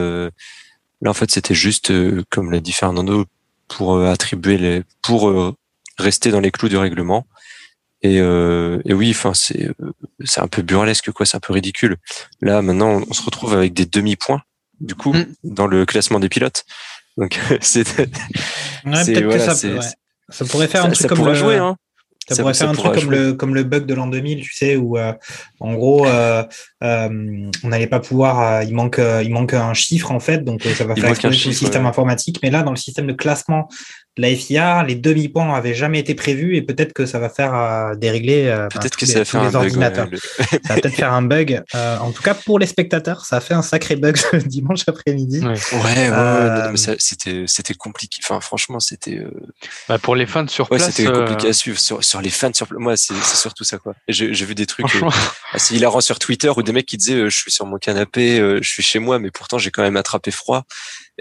là 1.00 1.10
en 1.10 1.14
fait 1.14 1.30
c'était 1.32 1.54
juste 1.54 1.92
comme 2.30 2.52
l'a 2.52 2.60
dit 2.60 2.72
Fernando 2.72 3.26
pour 3.68 4.00
attribuer 4.00 4.56
les 4.56 4.82
pour 5.02 5.54
rester 5.98 6.30
dans 6.30 6.40
les 6.40 6.52
clous 6.52 6.68
du 6.68 6.76
règlement. 6.76 7.26
Et, 8.02 8.16
et 8.18 8.94
oui, 8.94 9.10
enfin 9.10 9.34
c'est 9.34 9.68
c'est 10.24 10.40
un 10.40 10.46
peu 10.46 10.62
burlesque 10.62 11.10
quoi, 11.10 11.26
c'est 11.26 11.36
un 11.36 11.40
peu 11.40 11.52
ridicule. 11.52 11.96
Là 12.40 12.62
maintenant, 12.62 13.02
on 13.08 13.12
se 13.12 13.22
retrouve 13.22 13.54
avec 13.54 13.74
des 13.74 13.86
demi-points 13.86 14.42
du 14.80 14.94
coup 14.94 15.12
mm. 15.12 15.26
dans 15.42 15.66
le 15.66 15.84
classement 15.84 16.20
des 16.20 16.28
pilotes. 16.28 16.64
Donc 17.16 17.38
c'est 17.60 17.86
ouais, 17.98 18.08
voilà, 18.84 19.54
ça 20.28 20.44
pourrait 20.46 20.68
faire 20.68 20.84
un 20.84 20.90
truc 20.90 21.08
comme 21.08 21.26
le... 21.26 21.34
jouer, 21.34 21.56
hein. 21.56 21.76
Ça, 22.28 22.36
pourrait 22.40 22.54
faire 22.54 22.70
un 22.70 22.74
truc 22.74 22.94
comme 22.94 23.10
le, 23.10 23.32
comme 23.32 23.54
le 23.54 23.64
bug 23.64 23.84
de 23.84 23.94
l'an 23.94 24.06
2000, 24.06 24.42
tu 24.42 24.54
sais, 24.54 24.76
où 24.76 24.96
euh, 24.96 25.12
en 25.58 25.74
gros, 25.74 26.06
euh, 26.06 26.44
euh, 26.84 27.50
on 27.64 27.68
n'allait 27.68 27.88
pas 27.88 27.98
pouvoir, 27.98 28.62
il 28.62 28.74
manque, 28.74 29.00
il 29.22 29.30
manque 29.30 29.54
un 29.54 29.74
chiffre 29.74 30.12
en 30.12 30.20
fait, 30.20 30.44
donc 30.44 30.62
ça 30.62 30.84
va 30.84 30.94
faire 30.94 31.10
exploser 31.10 31.48
le 31.48 31.54
système 31.54 31.84
informatique. 31.84 32.38
Mais 32.42 32.50
là, 32.50 32.62
dans 32.62 32.70
le 32.70 32.76
système 32.76 33.08
de 33.08 33.12
classement 33.12 33.68
la 34.18 34.34
FIA, 34.34 34.84
les 34.84 34.94
demi-points 34.94 35.50
n'avaient 35.50 35.74
jamais 35.74 35.98
été 35.98 36.14
prévus 36.14 36.56
et 36.56 36.62
peut-être 36.62 36.92
que 36.92 37.06
ça 37.06 37.18
va 37.18 37.30
faire 37.30 37.54
euh, 37.54 37.94
dérégler 37.94 38.46
euh, 38.46 38.68
peut-être 38.68 38.96
que 38.96 39.06
ça 39.06 39.20
va 39.20 39.24
faire 39.24 39.40
un 39.40 39.54
ordinateurs. 39.54 40.06
Bug, 40.06 40.20
ça 40.20 40.74
va 40.74 40.80
peut-être 40.80 40.94
faire 40.94 41.12
un 41.14 41.22
bug. 41.22 41.62
Euh, 41.74 41.96
en 41.96 42.12
tout 42.12 42.22
cas, 42.22 42.34
pour 42.34 42.58
les 42.58 42.66
spectateurs, 42.66 43.24
ça 43.24 43.36
a 43.36 43.40
fait 43.40 43.54
un 43.54 43.62
sacré 43.62 43.96
bug 43.96 44.16
ce 44.32 44.36
dimanche 44.36 44.82
après-midi. 44.86 45.40
Ouais, 45.40 45.54
ouais, 45.72 46.10
ouais 46.10 46.96
c'était 46.98 47.44
c'était 47.46 47.74
compliqué. 47.74 48.20
Enfin, 48.22 48.40
franchement, 48.40 48.80
c'était. 48.80 49.24
Bah, 49.88 49.98
pour 49.98 50.14
les 50.14 50.26
fans 50.26 50.46
sur 50.46 50.68
place. 50.68 50.90
c'était 50.90 51.10
compliqué 51.10 51.48
à 51.48 51.52
suivre. 51.54 51.78
Sur, 51.78 52.04
sur 52.04 52.20
les 52.20 52.30
fans 52.30 52.52
sur 52.52 52.66
moi, 52.72 52.96
c'est 52.98 53.14
surtout 53.22 53.64
ça 53.64 53.78
quoi. 53.78 53.94
J'ai 54.08 54.44
vu 54.44 54.54
des 54.54 54.66
trucs. 54.66 54.86
assez 55.52 55.74
hilarants 55.74 56.02
sur 56.02 56.18
Twitter 56.18 56.50
où 56.54 56.62
des 56.62 56.72
mecs 56.72 56.86
qui 56.86 56.98
disaient 56.98 57.30
je 57.30 57.36
suis 57.36 57.50
sur 57.50 57.64
mon 57.64 57.78
canapé, 57.78 58.36
je 58.60 58.68
suis 58.68 58.82
chez 58.82 58.98
moi, 58.98 59.18
mais 59.18 59.30
pourtant 59.30 59.56
j'ai 59.56 59.70
quand 59.70 59.82
même 59.82 59.96
attrapé 59.96 60.30
froid. 60.30 60.66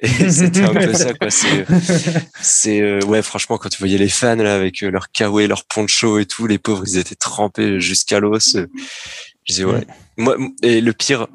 Et 0.01 0.07
c'était 0.29 0.63
un 0.63 0.73
peu 0.73 0.93
ça, 0.93 1.13
quoi. 1.13 1.29
C'est, 2.41 2.81
euh, 2.81 3.01
ouais, 3.05 3.21
franchement, 3.21 3.57
quand 3.57 3.69
tu 3.69 3.79
voyais 3.79 3.97
les 3.97 4.09
fans 4.09 4.35
là 4.35 4.55
avec 4.55 4.83
euh, 4.83 4.91
leur 4.91 5.11
kawaii, 5.11 5.47
leur 5.47 5.65
poncho 5.65 6.19
et 6.19 6.25
tout, 6.25 6.47
les 6.47 6.57
pauvres, 6.57 6.83
ils 6.87 6.97
étaient 6.97 7.15
trempés 7.15 7.79
jusqu'à 7.79 8.19
l'os. 8.19 8.55
Je 8.55 8.67
disais 9.47 9.63
ouais. 9.65 9.85
Moi, 10.17 10.37
et 10.61 10.81
le 10.81 10.93
pire, 10.93 11.27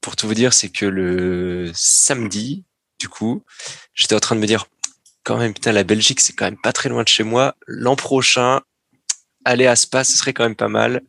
pour 0.00 0.16
tout 0.16 0.26
vous 0.26 0.34
dire, 0.34 0.52
c'est 0.52 0.68
que 0.68 0.86
le 0.86 1.70
samedi, 1.74 2.64
du 2.98 3.08
coup, 3.08 3.42
j'étais 3.94 4.14
en 4.14 4.20
train 4.20 4.36
de 4.36 4.40
me 4.40 4.46
dire, 4.46 4.66
quand 5.24 5.38
même, 5.38 5.54
putain, 5.54 5.72
la 5.72 5.84
Belgique, 5.84 6.20
c'est 6.20 6.34
quand 6.34 6.44
même 6.44 6.60
pas 6.60 6.72
très 6.72 6.88
loin 6.88 7.02
de 7.02 7.08
chez 7.08 7.24
moi. 7.24 7.56
L'an 7.66 7.96
prochain, 7.96 8.60
aller 9.44 9.66
à 9.66 9.74
Spa, 9.74 10.04
ce 10.04 10.16
serait 10.16 10.32
quand 10.32 10.44
même 10.44 10.54
pas 10.54 10.68
mal. 10.68 11.02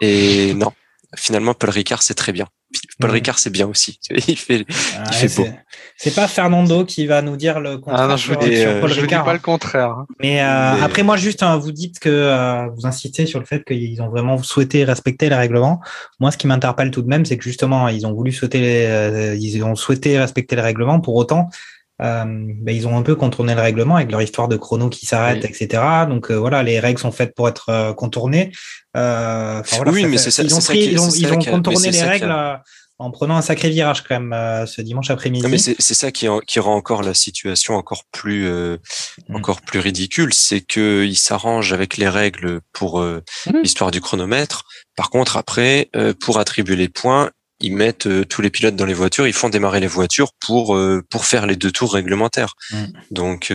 Et 0.00 0.52
non, 0.54 0.72
finalement, 1.16 1.54
Paul 1.54 1.70
Ricard, 1.70 2.02
c'est 2.02 2.14
très 2.14 2.32
bien. 2.32 2.48
Paul 2.98 3.10
Ricard, 3.10 3.38
c'est 3.38 3.50
bien 3.50 3.66
aussi. 3.66 3.98
Il 4.28 4.36
fait, 4.36 4.64
il 4.68 5.14
fait 5.14 5.36
beau. 5.36 5.48
C'est 5.96 6.14
pas 6.14 6.26
Fernando 6.28 6.84
qui 6.84 7.06
va 7.06 7.22
nous 7.22 7.36
dire 7.36 7.60
le 7.60 7.78
contraire. 7.78 8.04
Ah 8.04 8.08
non, 8.08 8.16
je 8.16 8.32
vous 8.32 8.38
dis, 8.38 8.56
euh, 8.56 8.86
je 8.86 9.00
Ricard, 9.00 9.22
dis 9.22 9.26
pas 9.26 9.32
le 9.32 9.38
contraire. 9.38 9.90
Hein. 9.90 10.06
Mais, 10.20 10.40
euh, 10.42 10.82
après, 10.82 11.02
moi, 11.02 11.16
juste, 11.16 11.42
hein, 11.42 11.56
vous 11.56 11.72
dites 11.72 11.98
que 11.98 12.08
euh, 12.08 12.66
vous 12.74 12.86
incitez 12.86 13.26
sur 13.26 13.38
le 13.38 13.46
fait 13.46 13.64
qu'ils 13.64 14.00
ont 14.02 14.08
vraiment 14.08 14.42
souhaité 14.42 14.84
respecter 14.84 15.28
les 15.28 15.34
règlements. 15.34 15.80
Moi, 16.20 16.30
ce 16.30 16.36
qui 16.36 16.46
m'interpelle 16.46 16.90
tout 16.90 17.02
de 17.02 17.08
même, 17.08 17.24
c'est 17.24 17.36
que 17.36 17.44
justement, 17.44 17.88
ils 17.88 18.06
ont 18.06 18.12
voulu 18.12 18.32
souhaiter, 18.32 19.36
ils 19.38 19.62
ont 19.62 19.74
souhaité 19.74 20.18
respecter 20.18 20.56
les 20.56 20.62
règlements. 20.62 21.00
Pour 21.00 21.16
autant, 21.16 21.48
ben, 21.98 22.68
ils 22.68 22.86
ont 22.88 22.96
un 22.96 23.02
peu 23.02 23.14
contourné 23.14 23.54
le 23.54 23.60
règlement 23.60 23.96
avec 23.96 24.10
leur 24.10 24.22
histoire 24.22 24.48
de 24.48 24.56
chrono 24.56 24.88
qui 24.88 25.06
s'arrête, 25.06 25.44
etc. 25.44 25.82
Donc 26.08 26.30
voilà, 26.30 26.62
les 26.62 26.80
règles 26.80 27.00
sont 27.00 27.12
faites 27.12 27.34
pour 27.34 27.48
être 27.48 27.92
contournées. 27.92 28.52
Voilà, 28.94 29.62
oui, 29.86 30.06
mais 30.06 30.18
c'est 30.18 30.30
ça. 30.30 30.42
Ils 30.42 30.54
ont, 30.54 30.60
pris, 30.60 30.84
ils 30.84 31.00
ont, 31.00 31.10
ils 31.10 31.32
ont 31.32 31.38
contourné 31.38 31.90
les 31.90 32.02
règles 32.02 32.34
en 32.98 33.10
prenant 33.10 33.36
un 33.36 33.42
sacré 33.42 33.70
virage 33.70 34.02
quand 34.02 34.14
même 34.14 34.32
euh, 34.32 34.66
ce 34.66 34.80
dimanche 34.80 35.10
après-midi. 35.10 35.46
Mais 35.48 35.58
c'est 35.58 35.94
ça 35.94 36.12
qui, 36.12 36.26
qui, 36.46 36.60
rend 36.60 36.74
encore 36.74 37.02
la 37.02 37.14
situation 37.14 37.74
encore 37.74 38.04
plus 38.12 38.46
euh, 38.46 38.78
mm. 39.28 39.36
encore 39.36 39.60
plus 39.60 39.80
ridicule, 39.80 40.32
c'est 40.32 40.60
que 40.60 41.04
il 41.04 41.16
s'arrange 41.16 41.72
avec 41.72 41.96
les 41.96 42.08
règles 42.08 42.60
pour 42.72 43.00
euh, 43.00 43.22
mm. 43.46 43.62
l'histoire 43.62 43.90
du 43.90 44.00
chronomètre. 44.00 44.64
Par 44.96 45.10
contre, 45.10 45.36
après, 45.36 45.90
pour 46.20 46.38
attribuer 46.38 46.76
les 46.76 46.88
points, 46.88 47.30
ils 47.60 47.74
mettent 47.74 48.08
tous 48.28 48.42
les 48.42 48.50
pilotes 48.50 48.76
dans 48.76 48.86
les 48.86 48.94
voitures, 48.94 49.26
ils 49.26 49.32
font 49.32 49.48
démarrer 49.48 49.80
les 49.80 49.86
voitures 49.86 50.32
pour 50.40 50.78
pour 51.10 51.24
faire 51.24 51.46
les 51.46 51.56
deux 51.56 51.70
tours 51.70 51.94
réglementaires. 51.94 52.54
Mm. 52.70 52.84
Donc 53.10 53.52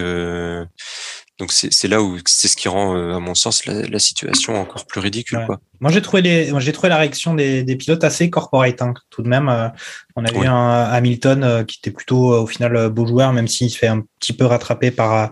donc 1.40 1.54
c'est 1.54 1.88
là 1.88 2.04
où 2.04 2.18
c'est 2.26 2.50
ce 2.50 2.58
qui 2.58 2.68
rend, 2.68 2.98
euh, 2.98 3.16
à 3.16 3.20
mon 3.20 3.34
sens, 3.34 3.66
la, 3.66 4.00
situation 4.00 4.60
encore 4.60 4.86
plus 4.86 5.00
ridicule. 5.00 5.40
Quoi. 5.46 5.62
Moi 5.80 5.90
j'ai 5.90 6.02
trouvé 6.02 6.22
les, 6.22 6.52
j'ai 6.60 6.74
trouvé 6.74 6.90
la 6.90 6.98
réaction 6.98 7.34
des, 7.34 7.64
des 7.64 7.78
pilotes 7.78 8.04
assez 8.04 8.30
corporate 8.30 8.82
hein, 8.82 8.94
tout 9.10 9.22
de 9.22 9.30
même. 9.30 9.48
Euh, 9.48 9.70
on 10.18 10.26
a 10.26 10.32
vu 10.34 10.46
un 10.46 10.84
Hamilton 10.84 11.44
euh, 11.46 11.64
qui 11.64 11.80
était 11.80 11.92
plutôt 11.92 12.34
au 12.34 12.46
final 12.46 12.90
beau 12.90 13.08
joueur, 13.08 13.32
même 13.32 13.48
s'il 13.48 13.70
se 13.70 13.78
fait 13.78 13.88
un 13.88 14.04
petit 14.20 14.34
peu 14.34 14.46
rattraper 14.46 14.92
par 14.92 15.32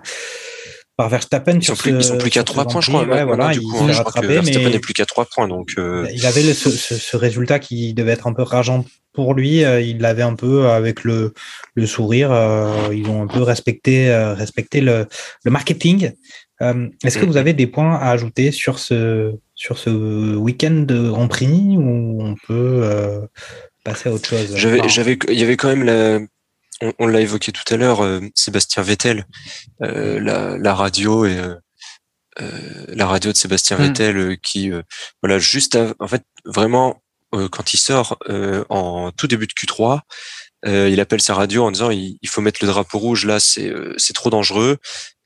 par 0.98 1.10
Verstappen. 1.10 1.60
Ils 1.60 1.64
sont 1.64 1.76
plus, 1.76 1.92
ils 1.92 2.04
sont 2.04 2.18
plus 2.18 2.32
qu'à 2.32 2.44
trois 2.44 2.66
points, 2.66 2.82
je 2.82 2.90
crois. 2.90 3.06
Ouais, 3.06 3.24
voilà, 3.24 3.54
il 3.54 3.62
s'est 3.62 3.94
rattrapé, 3.94 4.28
Verstappen 4.28 4.70
n'est 4.70 4.80
plus 4.80 4.94
qu'à 4.94 5.06
trois 5.06 5.26
points, 5.26 5.48
donc. 5.48 5.74
Il 6.12 6.26
avait 6.26 6.42
ce, 6.42 6.70
ce, 6.70 6.96
ce, 6.96 7.16
résultat 7.16 7.60
qui 7.60 7.94
devait 7.94 8.12
être 8.12 8.28
un 8.28 8.34
peu 8.34 8.44
rageant 8.44 8.84
pour 9.18 9.34
lui, 9.34 9.66
euh, 9.66 9.82
il 9.82 9.98
l'avait 9.98 10.22
un 10.22 10.36
peu 10.36 10.68
avec 10.68 11.04
le, 11.04 11.34
le 11.74 11.88
sourire. 11.88 12.32
Euh, 12.32 12.94
ils 12.94 13.10
ont 13.10 13.24
un 13.24 13.28
peu 13.28 13.42
respecté, 13.42 14.12
euh, 14.12 14.36
respecté 14.36 14.80
le, 14.80 15.08
le 15.44 15.52
marketing. 15.52 16.12
Est-ce 17.04 17.18
que 17.18 17.26
vous 17.26 17.38
avez 17.38 17.54
des 17.54 17.66
points 17.66 17.96
à 17.96 18.12
ajouter 18.12 18.52
sur 18.52 18.78
ce, 18.78 19.34
sur 19.56 19.80
ce 19.80 20.36
week-end 20.36 20.84
de 20.88 21.10
Grand 21.10 21.28
Prix 21.28 21.78
ou 21.78 22.22
on 22.22 22.36
peut 22.48 23.28
passer 23.84 24.10
à 24.10 24.12
autre 24.12 24.28
chose? 24.30 24.56
J'avais, 24.56 24.88
j'avais, 24.88 25.18
il 25.30 25.40
y 25.40 25.44
avait 25.44 25.58
quand 25.58 25.68
même 25.68 25.84
la, 25.84 26.20
on, 27.00 27.08
l'a 27.08 27.22
évoqué 27.22 27.52
tout 27.52 27.74
à 27.74 27.78
l'heure, 27.78 28.08
Sébastien 28.36 28.84
Vettel, 28.84 29.26
la, 29.80 30.58
la 30.58 30.76
radio 30.76 31.26
et 31.26 31.40
la 32.40 33.08
radio 33.08 33.32
de 33.32 33.38
Sébastien 33.38 33.78
hmm. 33.78 33.82
Vettel 33.82 34.38
qui, 34.40 34.72
voilà, 35.22 35.40
juste, 35.40 35.78
en 36.00 36.08
fait, 36.08 36.24
vraiment 36.46 37.02
euh, 37.36 37.50
quand 37.50 37.74
il 37.74 37.78
sort 37.78 38.18
euh, 38.30 38.64
en 38.70 39.12
tout 39.12 39.28
début 39.28 39.48
de 39.48 39.54
Q3, 39.54 40.00
euh, 40.66 40.90
il 40.90 41.00
appelle 41.02 41.22
sa 41.22 41.34
radio 41.34 41.66
en 41.66 41.72
disant 41.72 41.92
il, 41.92 42.18
faut 42.26 42.42
mettre 42.42 42.60
le 42.64 42.68
drapeau 42.68 42.98
rouge 42.98 43.26
là, 43.26 43.40
c'est 43.40 43.72
c'est 43.98 44.14
trop 44.14 44.30
dangereux. 44.30 44.78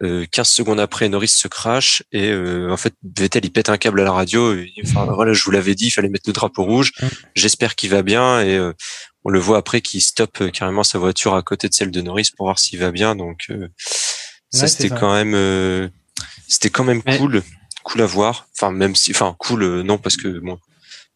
15 0.01 0.49
secondes 0.49 0.79
après, 0.79 1.07
Norris 1.09 1.27
se 1.27 1.47
crache 1.47 2.01
et 2.11 2.33
en 2.33 2.75
fait 2.75 2.95
Vettel 3.17 3.45
il 3.45 3.51
pète 3.51 3.69
un 3.69 3.77
câble 3.77 4.01
à 4.01 4.03
la 4.03 4.11
radio. 4.11 4.55
enfin 4.83 5.05
voilà, 5.05 5.33
je 5.33 5.43
vous 5.43 5.51
l'avais 5.51 5.75
dit, 5.75 5.87
il 5.87 5.91
fallait 5.91 6.09
mettre 6.09 6.27
le 6.27 6.33
drapeau 6.33 6.63
rouge. 6.63 6.91
J'espère 7.35 7.75
qu'il 7.75 7.91
va 7.91 8.01
bien 8.01 8.41
et 8.41 8.59
on 9.23 9.29
le 9.29 9.39
voit 9.39 9.57
après 9.57 9.81
qu'il 9.81 10.01
stoppe 10.01 10.51
carrément 10.51 10.83
sa 10.83 10.97
voiture 10.97 11.35
à 11.35 11.41
côté 11.41 11.69
de 11.69 11.73
celle 11.73 11.91
de 11.91 12.01
Norris 12.01 12.29
pour 12.35 12.47
voir 12.47 12.59
s'il 12.59 12.79
va 12.79 12.91
bien. 12.91 13.15
Donc 13.15 13.51
ça 14.49 14.67
c'était 14.67 14.89
quand 14.89 15.13
même 15.13 15.91
c'était 16.47 16.69
quand 16.69 16.83
même 16.83 17.01
cool 17.03 17.43
cool 17.83 18.01
à 18.01 18.05
voir. 18.05 18.47
Enfin, 18.57 18.71
même 18.71 18.95
si, 18.95 19.11
enfin, 19.11 19.35
cool, 19.39 19.81
non, 19.81 19.97
parce 19.97 20.17
que 20.17 20.39
bon, 20.39 20.57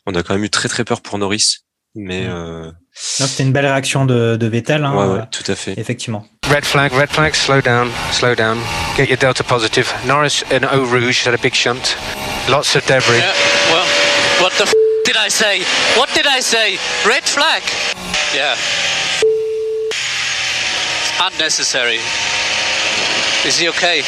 on 0.05 0.15
a 0.15 0.23
quand 0.23 0.33
même 0.33 0.43
eu 0.43 0.49
très 0.49 0.69
très 0.69 0.83
peur 0.83 1.01
pour 1.01 1.17
Norris. 1.17 1.57
Mais 1.97 2.25
euh... 2.27 2.71
c'était 2.93 3.43
une 3.43 3.53
belle 3.53 3.65
réaction 3.65 4.05
de, 4.05 4.35
de 4.35 4.47
Vettel. 4.47 4.83
Hein, 4.83 4.95
ouais, 4.95 5.19
ouais, 5.19 5.25
tout 5.31 5.49
à 5.49 5.55
fait. 5.55 5.79
Effectivement. 5.79 6.27
Red 6.49 6.65
flag, 6.65 6.91
red 6.91 7.09
flag, 7.09 7.33
slow 7.33 7.61
down, 7.61 7.89
slow 8.11 8.35
down. 8.35 8.57
Get 8.97 9.05
your 9.05 9.17
delta 9.17 9.43
positive. 9.43 9.93
Norris 10.05 10.43
and 10.51 10.65
Eau 10.65 10.83
Rouge 10.83 11.25
had 11.25 11.33
a 11.33 11.37
big 11.41 11.53
shunt. 11.53 11.95
Lots 12.49 12.75
of 12.75 12.85
debris. 12.85 13.17
Yeah, 13.17 13.31
well, 13.71 13.85
what 14.41 14.51
the 14.57 14.63
f 14.63 14.73
did 15.15 15.23
I 15.23 15.29
say? 15.29 15.63
What 15.97 16.09
did 16.13 16.27
I 16.27 16.41
say? 16.41 16.77
Red 17.07 17.23
flag? 17.23 17.63
Yeah. 18.35 18.55
Unnecessary. 21.21 21.99
Is 23.47 23.57
he 23.57 23.69
okay? 23.69 24.01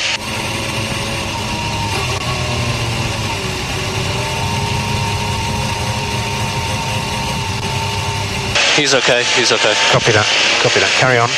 He's 8.76 8.94
okay, 8.94 9.24
he's 9.38 9.54
okay. 9.54 9.74
Copy 9.94 10.12
that, 10.12 10.28
copy 10.62 10.80
that. 10.82 10.92
Carry 11.00 11.20
on. 11.20 11.30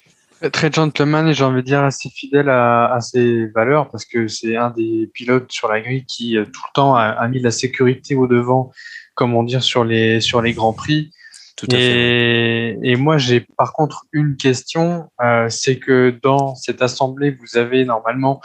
Très 0.51 0.72
gentleman 0.74 1.28
et 1.28 1.34
j'ai 1.34 1.43
envie 1.43 1.61
de 1.61 1.67
dire 1.67 1.84
assez 1.84 2.09
fidèle 2.09 2.49
à, 2.49 2.93
à 2.93 3.01
ses 3.01 3.47
valeurs 3.47 3.91
parce 3.91 4.05
que 4.05 4.28
c'est 4.28 4.55
un 4.55 4.72
des 4.72 5.11
pilotes 5.13 5.51
sur 5.51 5.67
la 5.67 5.82
grille 5.82 6.05
qui 6.05 6.38
euh, 6.38 6.45
tout 6.45 6.61
le 6.65 6.74
temps 6.74 6.95
a, 6.95 7.03
a 7.03 7.28
mis 7.28 7.41
la 7.41 7.51
sécurité 7.51 8.15
au 8.15 8.26
devant, 8.26 8.72
comment 9.20 9.43
dire, 9.43 9.63
sur 9.63 9.84
les, 9.84 10.22
sur 10.22 10.41
les 10.41 10.53
grands 10.53 10.72
prix. 10.72 11.11
Tout 11.57 11.67
à 11.72 11.76
fait. 11.76 12.80
Et, 12.82 12.95
moi, 12.95 13.17
j'ai 13.17 13.41
par 13.57 13.74
contre 13.74 14.05
une 14.13 14.38
question, 14.38 15.09
euh, 15.22 15.47
c'est 15.49 15.78
que 15.78 16.17
dans 16.24 16.55
cette 16.55 16.82
assemblée, 16.82 17.32
vous 17.32 17.57
avez 17.57 17.84
normalement 17.84 18.39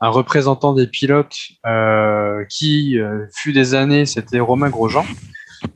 un 0.00 0.10
représentant 0.10 0.74
des 0.74 0.86
pilotes 0.86 1.38
euh, 1.66 2.44
qui 2.50 2.98
euh, 2.98 3.24
fut 3.34 3.54
des 3.54 3.74
années, 3.74 4.04
c'était 4.04 4.38
Romain 4.38 4.68
Grosjean. 4.68 5.06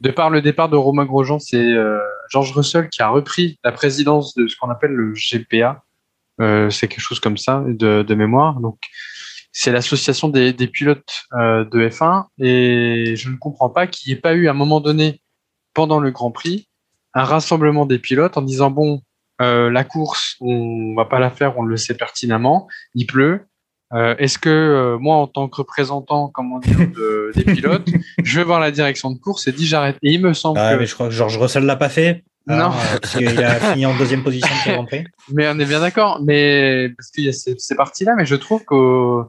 De 0.02 0.10
par 0.10 0.28
le 0.28 0.42
départ 0.42 0.68
de 0.68 0.76
Romain 0.76 1.06
Grosjean, 1.06 1.38
c'est 1.38 1.56
euh, 1.56 1.98
George 2.30 2.52
Russell 2.52 2.90
qui 2.90 3.02
a 3.02 3.08
repris 3.08 3.58
la 3.64 3.72
présidence 3.72 4.34
de 4.34 4.46
ce 4.46 4.56
qu'on 4.56 4.68
appelle 4.68 4.92
le 4.92 5.14
GPA. 5.14 5.82
C'est 6.70 6.88
quelque 6.88 7.00
chose 7.00 7.20
comme 7.20 7.36
ça 7.36 7.62
de, 7.68 8.02
de 8.02 8.14
mémoire. 8.16 8.58
Donc, 8.58 8.78
c'est 9.52 9.70
l'association 9.72 10.28
des, 10.28 10.52
des 10.52 10.66
pilotes 10.66 11.24
euh, 11.38 11.64
de 11.64 11.88
F1 11.88 12.24
et 12.38 13.14
je 13.16 13.28
ne 13.30 13.36
comprends 13.36 13.68
pas 13.70 13.86
qu'il 13.86 14.10
n'y 14.12 14.18
ait 14.18 14.20
pas 14.20 14.34
eu 14.34 14.48
à 14.48 14.52
un 14.52 14.54
moment 14.54 14.80
donné 14.80 15.20
pendant 15.74 16.00
le 16.00 16.10
Grand 16.10 16.30
Prix 16.30 16.68
un 17.14 17.24
rassemblement 17.24 17.84
des 17.86 17.98
pilotes 17.98 18.36
en 18.38 18.42
disant 18.42 18.70
bon 18.70 19.02
euh, 19.40 19.70
la 19.70 19.84
course 19.84 20.36
on 20.40 20.94
va 20.96 21.04
pas 21.04 21.18
la 21.18 21.30
faire 21.30 21.58
on 21.58 21.62
le 21.62 21.76
sait 21.76 21.94
pertinemment 21.94 22.66
il 22.94 23.06
pleut 23.06 23.46
euh, 23.94 24.14
est-ce 24.18 24.38
que 24.38 24.96
moi 24.98 25.16
en 25.16 25.26
tant 25.26 25.48
que 25.48 25.56
représentant 25.56 26.28
comment 26.32 26.58
dire 26.58 26.78
de- 26.78 27.32
des 27.34 27.44
pilotes 27.44 27.88
je 28.24 28.38
vais 28.38 28.44
voir 28.44 28.58
la 28.60 28.70
direction 28.70 29.10
de 29.10 29.18
course 29.18 29.46
et 29.48 29.52
dis 29.52 29.66
j'arrête 29.66 29.96
et 30.02 30.12
il 30.12 30.22
me 30.22 30.32
semble 30.32 30.58
Ah, 30.58 30.74
que 30.74 30.80
mais 30.80 30.86
je 30.86 30.94
crois 30.94 31.08
que 31.08 31.14
George 31.14 31.36
Russell 31.36 31.64
l'a 31.66 31.76
pas 31.76 31.90
fait. 31.90 32.24
Non. 32.48 32.56
hein, 32.56 32.72
euh, 32.94 32.98
parce 33.00 33.16
qu'il 33.18 33.44
a 33.44 33.54
fini 33.72 33.86
en 33.86 33.96
deuxième 33.96 34.24
position 34.24 34.48
le 34.66 34.72
Grand 34.72 34.84
Prix. 34.86 35.04
Mais 35.32 35.46
on 35.48 35.58
est 35.60 35.64
bien 35.64 35.78
d'accord, 35.78 36.20
mais 36.24 36.88
parce 36.96 37.10
qu'il 37.12 37.24
y 37.24 37.28
a 37.28 37.32
ces, 37.32 37.54
ces 37.58 37.76
parties-là, 37.76 38.14
mais 38.16 38.26
je 38.26 38.34
trouve 38.34 38.64
que 38.64 39.22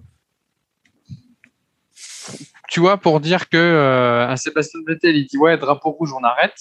tu 2.74 2.80
vois, 2.80 2.98
pour 2.98 3.20
dire 3.20 3.50
que 3.50 3.58
euh, 3.58 4.28
un 4.28 4.36
Sébastien 4.36 4.80
Vettel, 4.88 5.16
il 5.16 5.28
dit 5.28 5.38
ouais, 5.38 5.60
drapeau 5.60 5.92
rouge, 5.92 6.12
on 6.12 6.24
arrête. 6.24 6.56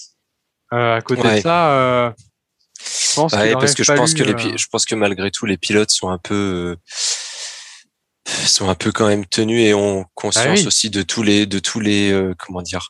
Euh, 0.71 0.97
à 0.97 1.01
côté 1.01 1.37
de 1.37 1.41
ça, 1.41 1.71
euh, 1.71 2.11
je 2.79 3.15
pense 3.15 3.33
Ouais, 3.33 3.53
parce 3.53 3.73
que 3.73 3.83
je 3.83 3.93
pense 3.93 4.13
que 4.13 4.21
les, 4.21 4.33
euh, 4.33 4.55
je 4.55 4.67
pense 4.71 4.85
que 4.85 4.93
malgré 4.93 5.31
tout, 5.31 5.47
les 5.47 5.57
pilotes 5.57 5.89
sont 5.89 6.09
un 6.09 6.19
peu, 6.19 6.35
euh, 6.35 6.75
sont 8.45 8.69
un 8.69 8.75
peu 8.75 8.91
quand 8.91 9.07
même 9.07 9.25
tenus 9.25 9.65
et 9.65 9.73
ont 9.73 10.05
conscience 10.13 10.45
Ah 10.47 10.53
oui. 10.53 10.67
aussi 10.67 10.91
de 10.91 11.01
tous 11.01 11.23
les, 11.23 11.47
de 11.47 11.57
tous 11.57 11.79
les, 11.79 12.11
euh, 12.11 12.35
comment 12.37 12.61
dire, 12.61 12.89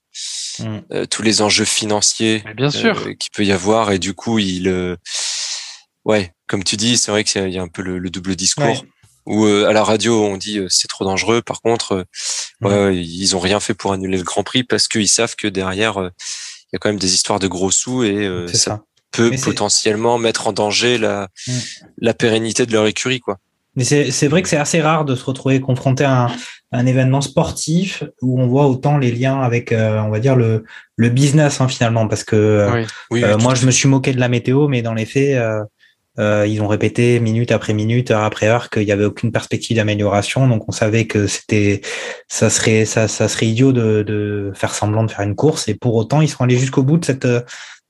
euh, 0.91 1.05
tous 1.05 1.21
les 1.21 1.41
enjeux 1.41 1.63
financiers 1.63 2.41
mais 2.43 2.53
bien 2.55 2.71
sûr. 2.71 3.03
qu'il 3.03 3.31
peut 3.33 3.45
y 3.45 3.53
avoir 3.53 3.93
et 3.93 3.99
du 3.99 4.13
coup, 4.13 4.37
il, 4.37 4.67
euh, 4.67 4.97
ouais, 6.03 6.33
comme 6.49 6.65
tu 6.65 6.75
dis, 6.75 6.97
c'est 6.97 7.11
vrai 7.11 7.23
qu'il 7.23 7.47
y 7.47 7.53
y 7.53 7.57
a 7.57 7.61
un 7.61 7.69
peu 7.69 7.83
le, 7.83 7.99
le 7.99 8.09
double 8.09 8.35
discours. 8.35 8.65
Ouais. 8.65 8.81
Où 9.25 9.45
euh, 9.45 9.67
à 9.67 9.73
la 9.73 9.83
radio 9.83 10.23
on 10.25 10.37
dit 10.37 10.59
euh, 10.59 10.67
c'est 10.69 10.87
trop 10.87 11.05
dangereux. 11.05 11.41
Par 11.41 11.61
contre, 11.61 11.91
euh, 11.93 12.03
Mm. 12.61 12.65
ouais, 12.67 12.83
ouais, 12.85 12.97
ils 12.97 13.35
ont 13.35 13.39
rien 13.39 13.59
fait 13.59 13.73
pour 13.73 13.93
annuler 13.93 14.17
le 14.17 14.23
Grand 14.23 14.43
Prix 14.43 14.63
parce 14.63 14.87
qu'ils 14.87 15.07
savent 15.09 15.35
que 15.35 15.47
derrière 15.47 15.97
euh, 16.01 16.09
il 16.67 16.69
y 16.73 16.75
a 16.75 16.79
quand 16.79 16.89
même 16.89 16.99
des 16.99 17.13
histoires 17.13 17.39
de 17.39 17.47
gros 17.47 17.71
sous 17.71 18.03
et 18.03 18.13
euh, 18.25 18.47
ça 18.47 18.57
ça. 18.57 18.81
peut 19.11 19.29
Mais 19.31 19.37
potentiellement 19.37 20.17
mettre 20.17 20.47
en 20.47 20.53
danger 20.53 20.97
la, 20.97 21.27
Mm. 21.47 21.51
la 21.99 22.13
pérennité 22.13 22.65
de 22.65 22.71
leur 22.73 22.85
écurie, 22.87 23.19
quoi. 23.19 23.37
Mais 23.75 23.83
c'est 23.85 24.27
vrai 24.27 24.43
que 24.43 24.49
c'est 24.49 24.57
assez 24.57 24.81
rare 24.81 25.03
de 25.03 25.15
se 25.15 25.25
retrouver 25.25 25.59
confronté 25.59 26.03
à 26.03 26.25
un, 26.25 26.27
à 26.27 26.77
un 26.77 26.85
événement 26.85 27.21
sportif 27.21 28.03
où 28.21 28.39
on 28.39 28.45
voit 28.45 28.67
autant 28.67 28.99
les 28.99 29.11
liens 29.11 29.41
avec, 29.41 29.71
euh, 29.71 29.97
on 29.99 30.09
va 30.11 30.19
dire, 30.19 30.35
le, 30.35 30.63
le 30.95 31.09
business 31.09 31.59
hein, 31.59 31.67
finalement. 31.67 32.07
Parce 32.07 32.23
que 32.23 32.35
euh, 32.35 32.71
Oui. 32.71 32.85
Oui, 33.09 33.23
euh, 33.23 33.35
oui, 33.35 33.41
moi, 33.43 33.55
je 33.55 33.65
me 33.65 33.71
suis 33.71 33.89
moqué 33.89 34.13
de 34.13 34.19
la 34.19 34.29
météo, 34.29 34.67
mais 34.67 34.83
dans 34.83 34.93
les 34.93 35.07
faits, 35.07 35.41
euh, 36.19 36.45
ils 36.47 36.61
ont 36.61 36.67
répété 36.67 37.19
minute 37.19 37.51
après 37.51 37.73
minute, 37.73 38.11
heure 38.11 38.23
après 38.23 38.47
heure, 38.47 38.69
qu'il 38.69 38.85
n'y 38.85 38.91
avait 38.91 39.05
aucune 39.05 39.31
perspective 39.31 39.75
d'amélioration. 39.77 40.47
Donc, 40.47 40.67
on 40.67 40.71
savait 40.71 41.07
que 41.07 41.25
c'était, 41.27 41.81
ça 42.27 42.49
serait, 42.49 42.85
ça, 42.85 43.07
ça 43.07 43.27
serait 43.27 43.47
idiot 43.47 43.71
de, 43.71 44.03
de 44.03 44.51
faire 44.55 44.75
semblant 44.75 45.03
de 45.03 45.11
faire 45.11 45.21
une 45.25 45.35
course. 45.35 45.67
Et 45.67 45.73
pour 45.75 45.95
autant, 45.95 46.21
ils 46.21 46.29
sont 46.29 46.43
allés 46.43 46.57
jusqu'au 46.57 46.83
bout 46.83 46.97
de 46.97 47.05
cette, 47.05 47.27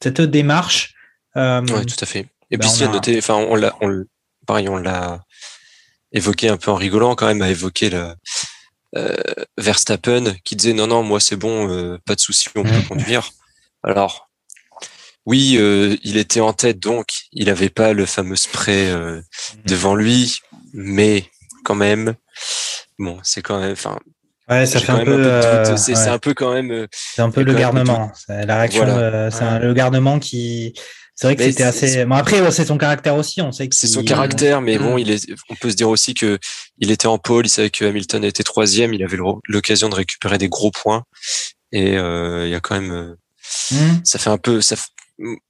cette 0.02 0.22
démarche. 0.22 0.94
Euh, 1.36 1.62
Ouais, 1.62 1.84
tout 1.86 1.96
à 2.02 2.06
fait. 2.06 2.26
Et 2.52 2.58
Ben, 2.58 2.60
puis, 2.62 2.70
on 2.70 2.74
si 2.74 2.84
à 2.84 2.90
a- 2.90 2.94
noter, 2.94 3.18
enfin, 3.18 3.36
on 3.36 3.56
l'a, 3.56 3.76
on, 3.82 4.04
pareil, 4.46 4.70
on 4.70 4.78
l'a 4.78 5.22
évoqué 6.12 6.48
un 6.50 6.58
peu 6.58 6.72
en 6.72 6.76
rigolant 6.76 7.16
quand 7.16 7.28
même, 7.28 7.42
à 7.42 7.50
évoquer 7.50 7.90
le 7.90 8.14
euh, 8.96 9.16
Verstappen 9.58 10.36
qui 10.44 10.56
disait 10.56 10.74
non, 10.74 10.86
non, 10.86 11.02
moi 11.02 11.20
c'est 11.20 11.36
bon, 11.36 11.68
euh, 11.70 11.98
pas 12.06 12.14
de 12.14 12.20
souci, 12.20 12.48
on 12.56 12.64
peut 12.64 12.70
Mhm. 12.70 12.84
conduire. 12.88 13.32
Alors, 13.82 14.30
oui, 15.26 15.56
euh, 15.58 15.96
il 16.04 16.18
était 16.18 16.40
en 16.42 16.54
tête, 16.54 16.80
donc 16.80 17.08
il 17.32 17.50
avait 17.50 17.70
pas 17.70 17.94
le 17.94 18.06
fameux 18.06 18.36
spray 18.36 18.90
euh, 18.90 19.22
devant 19.66 19.96
lui, 19.96 20.40
mais 20.74 21.26
quand 21.64 21.76
même, 21.76 22.16
bon, 23.00 23.20
c'est 23.24 23.42
quand 23.42 23.60
même, 23.60 23.72
enfin, 23.72 23.98
ouais, 24.50 24.66
ça 24.66 24.80
fait 24.80 24.92
un 24.92 25.06
peu, 25.06 25.12
euh. 25.26 25.78
C'est 25.78 25.96
ouais. 25.96 26.08
un 26.08 26.20
peu 26.20 26.34
quand 26.34 26.54
même. 26.54 26.72
euh, 26.72 26.88
C'est 26.92 27.22
un 27.22 27.30
peu 27.32 27.44
le 27.44 27.54
garnement. 27.54 28.12
C'est 28.16 28.46
la 28.46 28.58
réaction, 28.58 28.84
Voilà. 28.86 28.98
euh, 29.00 29.32
c'est 29.32 29.44
un- 29.44 29.60
Ouais. 29.60 29.66
le 29.66 29.74
garnement 29.74 30.20
qui. 30.20 30.74
C'est 31.16 31.28
vrai 31.28 31.36
que 31.36 31.44
c'était 31.44 31.62
assez. 31.64 32.06
Bon 32.06 32.16
après, 32.16 32.52
c'est 32.52 32.66
son 32.66 32.78
caractère 32.80 33.16
aussi. 33.16 33.40
On 33.40 33.52
sait 33.52 33.68
que 33.70 33.76
C'est 33.76 33.86
son 33.88 34.04
caractère, 34.04 34.62
mais 34.62 34.80
bon, 34.80 34.98
il 34.98 35.12
est, 35.12 35.32
on 35.50 35.54
peut 35.56 35.70
se 35.70 35.76
dire 35.76 35.88
aussi 35.90 36.16
que 36.16 36.40
il 36.80 36.90
était 36.90 37.06
en 37.06 37.20
pôle, 37.20 37.46
il 37.46 37.50
savait 37.50 37.70
que 37.70 37.86
Hamilton 37.86 38.24
était 38.26 38.42
troisième, 38.44 38.96
il 38.96 39.04
avait 39.04 39.18
l'occasion 39.48 39.90
de 39.90 39.96
récupérer 39.96 40.40
des 40.40 40.50
gros 40.50 40.72
points, 40.72 41.04
et 41.72 41.98
euh, 41.98 42.48
il 42.48 42.52
y 42.52 42.56
a 42.56 42.60
quand 42.60 42.74
même, 42.82 43.16
Hum, 43.72 44.02
ça 44.04 44.18
fait 44.20 44.32
un 44.32 44.38
peu, 44.40 44.60
ça, 44.62 44.76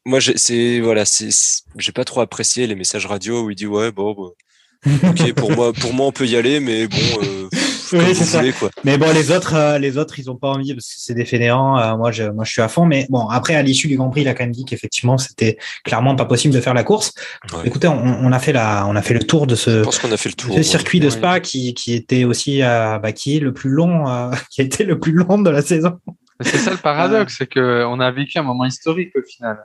moi, 0.05 0.19
c'est 0.35 0.79
voilà, 0.79 1.05
c'est, 1.05 1.29
j'ai 1.77 1.91
pas 1.91 2.05
trop 2.05 2.21
apprécié 2.21 2.67
les 2.67 2.75
messages 2.75 3.05
radio 3.05 3.43
où 3.43 3.49
il 3.49 3.55
dit 3.55 3.67
ouais, 3.67 3.91
bon, 3.91 4.13
bah, 4.13 4.89
ok, 5.09 5.33
pour 5.33 5.51
moi, 5.51 5.73
pour 5.73 5.93
moi, 5.93 6.07
on 6.07 6.11
peut 6.11 6.27
y 6.27 6.35
aller, 6.35 6.59
mais 6.59 6.87
bon, 6.87 6.97
euh, 7.23 7.47
Oui, 7.93 8.15
c'est 8.15 8.25
ça. 8.25 8.39
voulez, 8.39 8.51
quoi. 8.51 8.69
Mais 8.83 8.97
bon, 8.97 9.13
les 9.13 9.31
autres, 9.31 9.55
euh, 9.55 9.79
les 9.79 9.97
autres, 9.97 10.19
ils 10.19 10.29
ont 10.29 10.35
pas 10.35 10.49
envie 10.49 10.73
parce 10.73 10.87
que 10.87 10.93
c'est 10.97 11.13
des 11.13 11.25
fainéants. 11.25 11.77
Euh, 11.77 11.95
moi, 11.95 12.11
je, 12.11 12.23
moi, 12.23 12.43
je 12.43 12.51
suis 12.51 12.61
à 12.61 12.67
fond. 12.67 12.85
Mais 12.85 13.05
bon, 13.09 13.27
après, 13.27 13.55
à 13.55 13.61
l'issue 13.61 13.87
du 13.87 13.97
Grand 13.97 14.09
Prix, 14.09 14.21
il 14.21 14.27
a 14.27 14.33
quand 14.33 14.43
même 14.43 14.51
dit 14.51 14.65
qu'effectivement, 14.65 15.17
c'était 15.17 15.57
clairement 15.83 16.15
pas 16.15 16.25
possible 16.25 16.53
de 16.53 16.59
faire 16.59 16.73
la 16.73 16.83
course. 16.83 17.13
Ouais. 17.53 17.59
Écoutez, 17.65 17.87
on, 17.87 17.97
on 17.97 18.31
a 18.31 18.39
fait 18.39 18.53
la, 18.53 18.85
on 18.87 18.95
a 18.95 19.01
fait 19.01 19.13
le 19.13 19.23
tour 19.23 19.47
de 19.47 19.55
ce, 19.55 19.83
pense 19.83 19.99
qu'on 19.99 20.11
a 20.11 20.17
fait 20.17 20.29
le 20.29 20.35
de 20.35 20.41
tour. 20.41 20.51
ce 20.51 20.57
ouais. 20.57 20.63
circuit 20.63 20.99
de. 20.99 21.09
Spa 21.09 21.39
qui, 21.39 21.73
qui 21.73 21.93
était 21.93 22.23
aussi, 22.23 22.63
euh, 22.63 22.97
bah, 22.97 23.11
qui 23.11 23.37
est 23.37 23.39
le 23.39 23.53
plus 23.53 23.69
long, 23.69 24.09
euh, 24.09 24.31
qui 24.49 24.61
a 24.61 24.63
été 24.63 24.83
le 24.83 24.99
plus 24.99 25.13
long 25.13 25.37
de 25.39 25.49
la 25.49 25.61
saison. 25.61 25.99
C'est 26.41 26.57
ça 26.57 26.71
le 26.71 26.77
paradoxe, 26.77 27.35
c'est 27.37 27.47
que 27.47 27.85
on 27.85 27.99
a 27.99 28.11
vécu 28.11 28.37
un 28.37 28.43
moment 28.43 28.65
historique 28.65 29.15
au 29.15 29.21
final. 29.21 29.57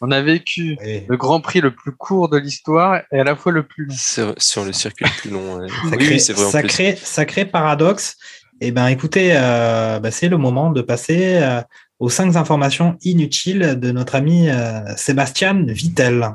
On 0.00 0.10
a 0.10 0.20
vécu 0.20 0.76
le 0.82 1.16
Grand 1.16 1.40
Prix 1.40 1.60
le 1.60 1.74
plus 1.74 1.92
court 1.92 2.28
de 2.28 2.36
l'histoire 2.36 3.00
et 3.12 3.20
à 3.20 3.24
la 3.24 3.34
fois 3.34 3.52
le 3.52 3.66
plus 3.66 3.86
long. 3.86 3.94
C'est 3.96 4.38
sur 4.38 4.64
le 4.64 4.72
circuit 4.72 5.06
le 5.06 5.20
plus 5.20 5.30
long. 5.30 5.56
ouais. 5.56 5.68
Sacré, 5.90 6.08
oui, 6.08 6.20
c'est 6.20 6.32
vrai 6.34 6.44
en 6.44 6.60
plus. 6.60 6.96
sacré, 6.96 7.44
paradoxe. 7.46 8.16
Eh 8.60 8.70
ben, 8.72 8.88
écoutez, 8.88 9.30
euh, 9.34 9.98
bah, 10.00 10.10
c'est 10.10 10.28
le 10.28 10.36
moment 10.36 10.70
de 10.70 10.82
passer 10.82 11.36
euh, 11.36 11.60
aux 11.98 12.10
cinq 12.10 12.36
informations 12.36 12.96
inutiles 13.02 13.78
de 13.78 13.90
notre 13.90 14.14
ami 14.14 14.48
euh, 14.48 14.80
Sébastien 14.96 15.54
Vittel. 15.66 16.30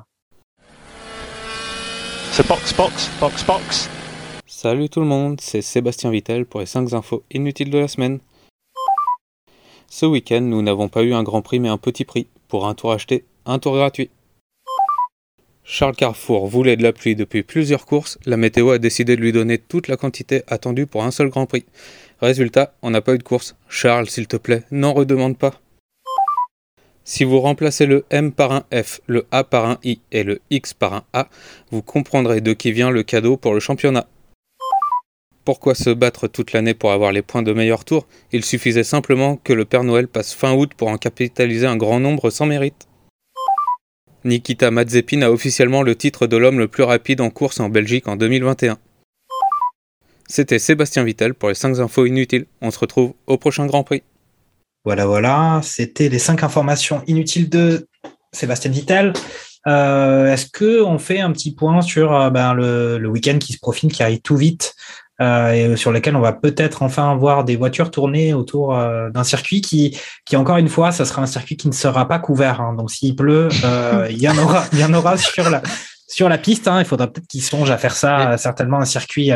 So 2.31 2.43
box, 2.43 2.73
box, 2.73 3.09
box, 3.19 3.43
box. 3.43 3.89
Salut 4.47 4.89
tout 4.89 4.99
le 5.01 5.07
monde, 5.07 5.41
c'est 5.41 5.61
Sébastien 5.61 6.11
Vittel 6.11 6.45
pour 6.45 6.59
les 6.59 6.65
5 6.65 6.93
infos 6.93 7.23
inutiles 7.31 7.71
de 7.71 7.79
la 7.79 7.87
semaine. 7.87 8.19
Ce 9.93 10.05
week-end, 10.05 10.39
nous 10.39 10.61
n'avons 10.61 10.87
pas 10.87 11.03
eu 11.03 11.13
un 11.13 11.21
grand 11.21 11.41
prix 11.41 11.59
mais 11.59 11.67
un 11.67 11.77
petit 11.77 12.05
prix. 12.05 12.25
Pour 12.47 12.65
un 12.65 12.73
tour 12.75 12.93
acheté, 12.93 13.25
un 13.45 13.59
tour 13.59 13.75
gratuit. 13.75 14.09
Charles 15.65 15.97
Carrefour 15.97 16.47
voulait 16.47 16.77
de 16.77 16.83
la 16.83 16.93
pluie 16.93 17.13
depuis 17.13 17.43
plusieurs 17.43 17.85
courses, 17.85 18.17
la 18.25 18.37
météo 18.37 18.69
a 18.69 18.77
décidé 18.77 19.17
de 19.17 19.21
lui 19.21 19.33
donner 19.33 19.57
toute 19.57 19.89
la 19.89 19.97
quantité 19.97 20.43
attendue 20.47 20.87
pour 20.87 21.03
un 21.03 21.11
seul 21.11 21.27
grand 21.27 21.45
prix. 21.45 21.65
Résultat, 22.21 22.73
on 22.81 22.91
n'a 22.91 23.01
pas 23.01 23.15
eu 23.15 23.17
de 23.17 23.23
course. 23.23 23.57
Charles, 23.67 24.09
s'il 24.09 24.27
te 24.27 24.37
plaît, 24.37 24.63
n'en 24.71 24.93
redemande 24.93 25.37
pas. 25.37 25.59
Si 27.03 27.25
vous 27.25 27.41
remplacez 27.41 27.85
le 27.85 28.05
M 28.11 28.31
par 28.31 28.53
un 28.53 28.63
F, 28.73 29.01
le 29.07 29.25
A 29.31 29.43
par 29.43 29.65
un 29.65 29.77
I 29.83 29.99
et 30.13 30.23
le 30.23 30.39
X 30.51 30.73
par 30.73 30.93
un 30.93 31.03
A, 31.11 31.27
vous 31.69 31.81
comprendrez 31.81 32.39
de 32.39 32.53
qui 32.53 32.71
vient 32.71 32.91
le 32.91 33.03
cadeau 33.03 33.35
pour 33.35 33.53
le 33.53 33.59
championnat. 33.59 34.07
Pourquoi 35.43 35.73
se 35.73 35.89
battre 35.89 36.27
toute 36.27 36.53
l'année 36.53 36.75
pour 36.75 36.91
avoir 36.91 37.11
les 37.11 37.23
points 37.23 37.41
de 37.41 37.51
meilleur 37.51 37.83
tour? 37.83 38.05
Il 38.31 38.45
suffisait 38.45 38.83
simplement 38.83 39.37
que 39.37 39.53
le 39.53 39.65
Père 39.65 39.83
Noël 39.83 40.07
passe 40.07 40.33
fin 40.33 40.53
août 40.53 40.71
pour 40.77 40.89
en 40.89 40.97
capitaliser 40.97 41.65
un 41.65 41.77
grand 41.77 41.99
nombre 41.99 42.29
sans 42.29 42.45
mérite. 42.45 42.87
Nikita 44.23 44.69
Mazepin 44.69 45.23
a 45.23 45.31
officiellement 45.31 45.81
le 45.81 45.95
titre 45.95 46.27
de 46.27 46.37
l'homme 46.37 46.59
le 46.59 46.67
plus 46.67 46.83
rapide 46.83 47.21
en 47.21 47.31
course 47.31 47.59
en 47.59 47.69
Belgique 47.69 48.07
en 48.07 48.17
2021. 48.17 48.77
C'était 50.27 50.59
Sébastien 50.59 51.03
Vittel 51.03 51.33
pour 51.33 51.49
les 51.49 51.55
5 51.55 51.79
infos 51.79 52.05
inutiles. 52.05 52.45
On 52.61 52.69
se 52.69 52.77
retrouve 52.77 53.13
au 53.25 53.37
prochain 53.37 53.65
Grand 53.65 53.83
Prix. 53.83 54.03
Voilà, 54.85 55.07
voilà, 55.07 55.59
c'était 55.63 56.07
les 56.07 56.19
5 56.19 56.43
informations 56.43 57.03
inutiles 57.07 57.49
de 57.49 57.87
Sébastien 58.31 58.69
Vittel. 58.69 59.13
Euh, 59.67 60.31
Est-ce 60.31 60.47
que 60.47 60.81
on 60.81 60.99
fait 60.99 61.19
un 61.19 61.31
petit 61.31 61.53
point 61.53 61.81
sur 61.81 62.15
euh, 62.15 62.29
ben, 62.29 62.53
le, 62.53 63.07
week-end 63.07 63.39
qui 63.39 63.53
se 63.53 63.59
profile, 63.59 63.91
qui 63.91 64.03
arrive 64.03 64.21
tout 64.21 64.37
vite 64.37 64.75
et 65.53 65.75
sur 65.77 65.91
lequel 65.91 66.15
on 66.15 66.21
va 66.21 66.33
peut-être 66.33 66.81
enfin 66.83 67.15
voir 67.15 67.43
des 67.43 67.55
voitures 67.55 67.91
tourner 67.91 68.33
autour 68.33 68.75
euh, 68.75 69.09
d'un 69.09 69.23
circuit 69.23 69.61
qui, 69.61 69.97
qui 70.25 70.35
encore 70.35 70.57
une 70.57 70.69
fois, 70.69 70.91
ça 70.91 71.05
sera 71.05 71.21
un 71.21 71.27
circuit 71.27 71.57
qui 71.57 71.67
ne 71.67 71.73
sera 71.73 72.07
pas 72.07 72.19
couvert. 72.19 72.59
hein. 72.61 72.73
Donc 72.73 72.89
s'il 72.91 73.15
pleut, 73.15 73.49
euh, 73.63 74.07
il 74.11 74.17
y 74.21 74.27
en 74.29 74.37
aura, 74.37 74.63
il 74.73 74.79
y 74.79 74.83
en 74.83 74.93
aura 74.93 75.17
sur 75.17 75.49
la 75.49 75.61
sur 76.07 76.27
la 76.27 76.37
piste. 76.37 76.67
hein. 76.67 76.79
Il 76.79 76.85
faudra 76.85 77.07
peut-être 77.07 77.27
qu'ils 77.27 77.43
songent 77.43 77.71
à 77.71 77.77
faire 77.77 77.95
ça, 77.95 78.37
certainement 78.37 78.79
un 78.79 78.85
circuit 78.85 79.31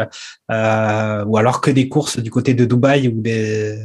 euh, 0.52 1.24
ou 1.26 1.38
alors 1.38 1.62
que 1.62 1.72
des 1.72 1.88
courses 1.88 2.20
du 2.20 2.30
côté 2.32 2.54
de 2.54 2.66
Dubaï 2.66 3.08
ou 3.08 3.22
des 3.22 3.78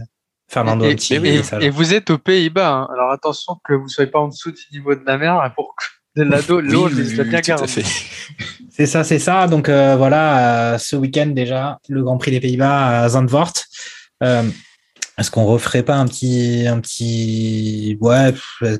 Fernando 0.49 0.85
et, 1.13 1.19
et- 1.29 1.43
et 1.63 1.71
vous 1.71 1.95
êtes 1.95 2.11
aux 2.11 2.19
Pays-Bas, 2.19 2.73
hein. 2.73 2.89
alors 2.93 3.13
attention 3.13 3.57
que 3.65 3.73
vous 3.75 3.85
ne 3.85 3.89
soyez 3.89 4.11
pas 4.11 4.19
en 4.19 4.29
dessous 4.29 4.51
du 4.51 4.63
niveau 4.73 4.95
de 4.97 5.03
la 5.07 5.17
mer 5.17 5.35
hein, 5.41 5.51
pour 5.55 5.77
que 6.25 6.29
de 6.29 6.31
l'ado, 6.31 6.61
l'eau 6.61 6.89
Oui, 6.89 6.95
les 6.95 7.21
a 7.21 7.23
oui, 7.23 7.29
bien 7.29 7.41
tout 7.41 7.53
à 7.53 7.57
gardés. 7.57 7.67
fait. 7.69 7.85
C'est 8.73 8.87
ça, 8.87 9.05
c'est 9.05 9.19
ça. 9.19 9.47
Donc 9.47 9.69
euh, 9.69 9.95
voilà, 9.97 10.73
euh, 10.75 10.79
ce 10.79 10.97
week-end 10.97 11.27
déjà, 11.27 11.79
le 11.89 12.03
Grand 12.03 12.17
Prix 12.17 12.31
des 12.31 12.41
Pays-Bas 12.41 13.03
à 13.03 13.09
Zandvoort. 13.11 13.53
Euh, 14.23 14.45
Est-ce 15.19 15.31
qu'on 15.31 15.45
referait 15.45 15.83
pas 15.83 15.97
un 15.97 16.07
petit, 16.07 16.65
un 16.67 16.81
petit, 16.81 17.99
ouais 18.01 18.33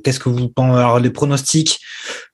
Qu'est-ce 0.03 0.19
que 0.21 0.31
vous 0.31 0.49
pensez 0.49 0.79
Alors 0.79 1.01
les 1.01 1.11
pronostics, 1.11 1.81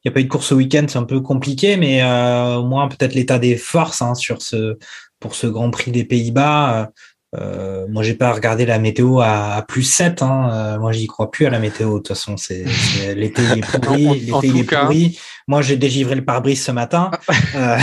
il 0.04 0.09
n'y 0.09 0.11
a 0.11 0.14
pas 0.14 0.20
eu 0.20 0.24
de 0.24 0.28
course 0.28 0.46
ce 0.48 0.54
week-end, 0.54 0.84
c'est 0.88 0.98
un 0.98 1.04
peu 1.04 1.20
compliqué, 1.20 1.76
mais 1.76 2.02
euh, 2.04 2.57
au 2.57 2.66
moins 2.66 2.86
peut-être 2.86 3.14
l'état 3.14 3.40
des 3.40 3.57
forces 3.57 4.00
hein, 4.00 4.14
sur 4.14 4.42
ce, 4.42 4.76
pour 5.18 5.34
ce 5.34 5.48
Grand 5.48 5.70
Prix 5.70 5.90
des 5.90 6.04
Pays-Bas. 6.04 6.90
Euh, 7.39 7.87
moi, 7.89 8.03
j'ai 8.03 8.14
pas 8.14 8.32
regardé 8.32 8.64
la 8.66 8.78
météo 8.78 9.20
à, 9.20 9.55
à 9.57 9.62
plus 9.62 9.82
7. 9.82 10.22
Hein. 10.22 10.51
Euh, 10.53 10.78
moi, 10.78 10.93
j'y 10.93 11.07
crois 11.07 11.30
plus 11.30 11.47
à 11.47 11.51
la 11.51 11.59
météo. 11.59 11.95
De 11.95 11.97
toute 11.99 12.09
façon, 12.09 12.37
c'est 12.37 12.64
l'été 13.14 13.43
il 13.53 13.59
est 13.59 13.80
pourri. 13.80 14.20
L'été 14.20 14.59
est 14.61 14.64
cas- 14.66 14.82
pourri. 14.84 15.18
Moi, 15.49 15.62
j'ai 15.62 15.76
dégivré 15.76 16.14
le 16.14 16.24
pare-brise 16.24 16.62
ce 16.64 16.72
matin. 16.72 17.11
Euh, 17.55 17.78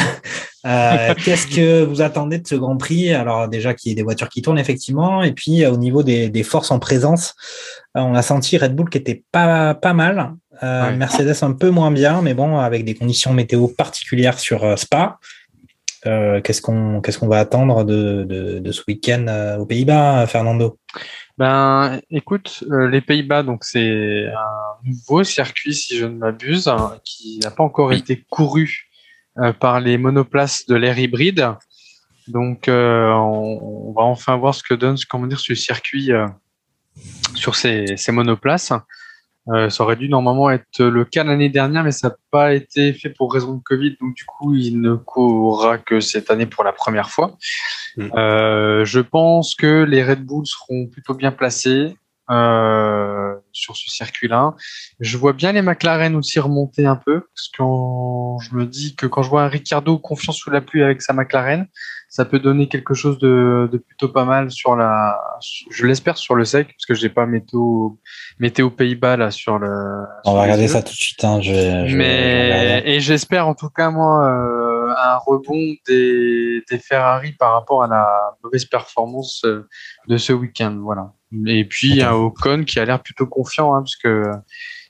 euh, 0.65 1.13
Qu'est-ce 1.23 1.47
que 1.47 1.83
vous 1.83 2.01
attendez 2.01 2.39
de 2.39 2.47
ce 2.47 2.55
Grand 2.55 2.75
Prix? 2.77 3.13
Alors 3.13 3.47
déjà 3.47 3.73
qu'il 3.73 3.89
y 3.89 3.91
ait 3.93 3.95
des 3.95 4.03
voitures 4.03 4.27
qui 4.29 4.41
tournent 4.41 4.59
effectivement, 4.59 5.23
et 5.23 5.31
puis 5.31 5.63
euh, 5.63 5.71
au 5.71 5.77
niveau 5.77 6.03
des, 6.03 6.29
des 6.29 6.43
forces 6.43 6.71
en 6.71 6.79
présence, 6.79 7.35
on 7.95 8.15
a 8.15 8.21
senti 8.21 8.57
Red 8.57 8.75
Bull 8.75 8.89
qui 8.89 8.97
était 8.97 9.23
pas 9.31 9.73
pas 9.75 9.93
mal, 9.93 10.33
Ouais. 10.61 10.95
Mercedes 10.95 11.43
un 11.43 11.51
peu 11.53 11.71
moins 11.71 11.89
bien, 11.89 12.21
mais 12.21 12.35
bon 12.35 12.59
avec 12.59 12.85
des 12.85 12.93
conditions 12.93 13.33
météo 13.33 13.67
particulières 13.67 14.37
sur 14.39 14.77
Spa. 14.77 15.17
Euh, 16.05 16.41
qu'est-ce 16.41 16.61
qu'on 16.61 16.99
qu'est-ce 17.01 17.17
qu'on 17.17 17.27
va 17.27 17.39
attendre 17.39 17.83
de, 17.85 18.23
de, 18.23 18.59
de 18.59 18.71
ce 18.71 18.81
week-end 18.87 19.25
euh, 19.27 19.57
aux 19.57 19.65
Pays-Bas, 19.65 20.27
Fernando? 20.27 20.77
Ben, 21.37 21.99
écoute, 22.09 22.63
euh, 22.71 22.89
les 22.89 23.01
Pays-Bas, 23.01 23.43
donc 23.43 23.63
c'est 23.63 24.25
un 24.27 24.87
nouveau 24.89 25.23
circuit, 25.23 25.73
si 25.73 25.97
je 25.97 26.05
ne 26.05 26.17
m'abuse, 26.17 26.67
hein, 26.67 26.97
qui 27.05 27.39
n'a 27.39 27.51
pas 27.51 27.63
encore 27.63 27.89
Oui. 27.89 27.97
été 27.99 28.23
couru 28.29 28.89
euh, 29.39 29.53
par 29.53 29.79
les 29.79 29.97
monoplaces 29.97 30.65
de 30.65 30.75
l'ère 30.75 30.99
hybride. 30.99 31.47
Donc, 32.27 32.67
euh, 32.67 33.09
on, 33.11 33.89
on 33.89 33.93
va 33.93 34.03
enfin 34.03 34.35
voir 34.37 34.53
ce 34.53 34.63
que 34.63 34.73
donne, 34.73 34.97
comment 35.09 35.27
dire, 35.27 35.39
ce 35.39 35.55
circuit 35.55 36.11
euh, 36.11 36.27
sur 37.33 37.55
ces, 37.55 37.97
ces 37.97 38.11
monoplaces. 38.11 38.71
Euh, 39.49 39.69
ça 39.69 39.83
aurait 39.83 39.97
dû 39.97 40.07
normalement 40.07 40.49
être 40.49 40.85
le 40.85 41.03
cas 41.03 41.23
l'année 41.23 41.49
dernière, 41.49 41.83
mais 41.83 41.91
ça 41.91 42.09
n'a 42.09 42.15
pas 42.31 42.53
été 42.53 42.93
fait 42.93 43.09
pour 43.09 43.33
raison 43.33 43.55
de 43.55 43.61
Covid. 43.61 43.97
Donc, 43.99 44.15
du 44.15 44.23
coup, 44.25 44.55
il 44.55 44.79
ne 44.79 44.95
courra 44.95 45.77
que 45.77 45.99
cette 45.99 46.31
année 46.31 46.45
pour 46.45 46.63
la 46.63 46.71
première 46.71 47.09
fois. 47.09 47.35
Mm. 47.97 48.07
Euh, 48.15 48.85
je 48.85 48.99
pense 48.99 49.55
que 49.55 49.83
les 49.83 50.03
Red 50.03 50.23
Bull 50.23 50.45
seront 50.45 50.87
plutôt 50.87 51.13
bien 51.13 51.31
placés 51.31 51.95
euh, 52.29 53.35
sur 53.51 53.75
ce 53.75 53.89
circuit-là. 53.89 54.53
Je 54.99 55.17
vois 55.17 55.33
bien 55.33 55.51
les 55.51 55.61
McLaren 55.61 56.15
aussi 56.15 56.39
remonter 56.39 56.85
un 56.85 56.95
peu, 56.95 57.21
parce 57.21 57.49
que 57.49 57.63
je 58.43 58.55
me 58.55 58.65
dis 58.65 58.95
que 58.95 59.05
quand 59.05 59.23
je 59.23 59.29
vois 59.29 59.43
un 59.43 59.47
Ricardo 59.47 59.97
confiant 59.97 60.33
sous 60.33 60.49
la 60.49 60.61
pluie 60.61 60.83
avec 60.83 61.01
sa 61.01 61.13
McLaren, 61.13 61.67
ça 62.09 62.25
peut 62.25 62.39
donner 62.39 62.67
quelque 62.69 62.93
chose 62.93 63.17
de, 63.17 63.67
de 63.71 63.77
plutôt 63.79 64.07
pas 64.07 64.23
mal 64.23 64.51
sur 64.51 64.75
la, 64.75 65.19
je 65.71 65.85
l'espère 65.87 66.17
sur 66.17 66.35
le 66.35 66.45
sec, 66.45 66.67
parce 66.67 66.85
que 66.87 66.93
j'ai 66.93 67.09
pas 67.09 67.25
météo, 67.25 67.89
météo 68.39 68.69
Pays-Bas 68.69 69.17
là 69.17 69.31
sur 69.31 69.57
le. 69.57 69.67
On 70.23 70.29
sur 70.29 70.33
va 70.35 70.43
regarder 70.43 70.67
ça 70.67 70.83
tout 70.83 70.91
de 70.91 70.95
suite. 70.97 71.23
Hein. 71.23 71.41
Je 71.41 71.51
vais- 71.51 71.87
je 71.87 71.97
vais 71.97 71.97
Mais 71.97 72.83
et 72.85 72.99
j'espère 72.99 73.47
en 73.47 73.55
tout 73.55 73.69
cas 73.69 73.89
moi 73.89 74.27
euh, 74.27 74.93
un 74.95 75.17
rebond 75.17 75.73
des, 75.87 76.61
des 76.69 76.77
Ferrari 76.77 77.31
par 77.31 77.53
rapport 77.53 77.81
à 77.83 77.87
la 77.87 78.07
mauvaise 78.43 78.65
performance 78.65 79.41
euh, 79.45 79.67
de 80.07 80.17
ce 80.17 80.33
week-end, 80.33 80.77
voilà. 80.83 81.11
Et 81.47 81.65
puis 81.65 82.01
un 82.01 82.13
Ocon 82.13 82.63
qui 82.65 82.79
a 82.79 82.85
l'air 82.85 83.01
plutôt 83.01 83.27
confiant, 83.27 83.73
hein, 83.73 83.81
parce 83.81 83.95
que 83.95 84.07
euh, 84.07 84.33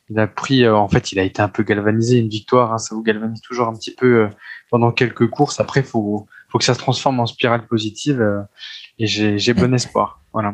il 0.10 0.20
a 0.20 0.28
pris, 0.28 0.64
euh, 0.64 0.76
en 0.76 0.88
fait, 0.90 1.12
il 1.12 1.20
a 1.20 1.24
été 1.24 1.42
un 1.42 1.48
peu 1.50 1.64
galvanisé 1.64 2.18
une 2.20 2.30
victoire. 2.30 2.74
hein, 2.74 2.78
ça 2.78 2.94
vous 2.96 3.04
galvanise 3.04 3.42
toujours 3.42 3.68
un 3.68 3.74
petit 3.74 3.94
peu 3.96 4.24
euh, 4.26 4.30
pendant 4.70 4.92
quelques 4.92 5.30
courses. 5.30 5.60
Après, 5.60 5.84
faut 5.84 6.28
faut 6.50 6.58
que 6.60 6.66
ça 6.66 6.74
se 6.74 6.80
transforme 6.80 7.20
en 7.20 7.26
spirale 7.26 7.66
positive. 7.68 8.22
euh, 8.22 8.42
et 9.00 9.08
j'ai 9.08 9.40
j'ai 9.40 9.54
bon 9.54 9.74
espoir, 9.74 10.22
voilà. 10.34 10.54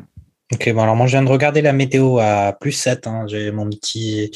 Ok, 0.51 0.71
bon 0.73 0.81
alors 0.81 0.95
moi 0.95 1.05
je 1.05 1.11
viens 1.11 1.21
de 1.21 1.29
regarder 1.29 1.61
la 1.61 1.73
météo 1.73 2.17
à 2.17 2.53
plus 2.59 2.71
7. 2.71 3.05
hein. 3.05 3.25
J'ai 3.27 3.51
mon 3.51 3.69
petit 3.69 4.31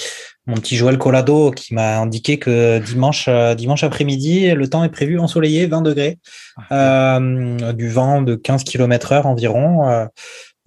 mon 0.45 0.55
petit 0.55 0.75
Joël 0.75 0.99
Colado 0.99 1.49
qui 1.51 1.73
m'a 1.73 1.99
indiqué 1.99 2.37
que 2.37 2.77
dimanche 2.79 3.25
euh, 3.29 3.55
dimanche 3.55 3.83
après-midi, 3.83 4.51
le 4.51 4.69
temps 4.69 4.83
est 4.83 4.89
prévu 4.89 5.17
ensoleillé, 5.17 5.65
20 5.65 5.81
degrés, 5.81 6.19
euh, 6.71 7.71
du 7.73 7.89
vent 7.89 8.21
de 8.21 8.35
15 8.35 8.63
km 8.63 9.11
heure 9.13 9.25
environ. 9.25 10.07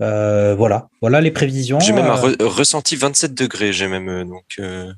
Euh, 0.03 0.55
voilà, 0.55 0.89
voilà 1.01 1.21
les 1.21 1.31
prévisions. 1.31 1.81
J'ai 1.81 1.93
même 1.93 2.07
un 2.07 2.17
euh, 2.23 2.33
re- 2.37 2.43
ressenti 2.45 2.97
27 2.97 3.35
degrés, 3.35 3.73
j'ai 3.73 3.89
même 3.89 4.09
euh, 4.09 4.25
donc 4.25 4.45
euh, 4.59 4.93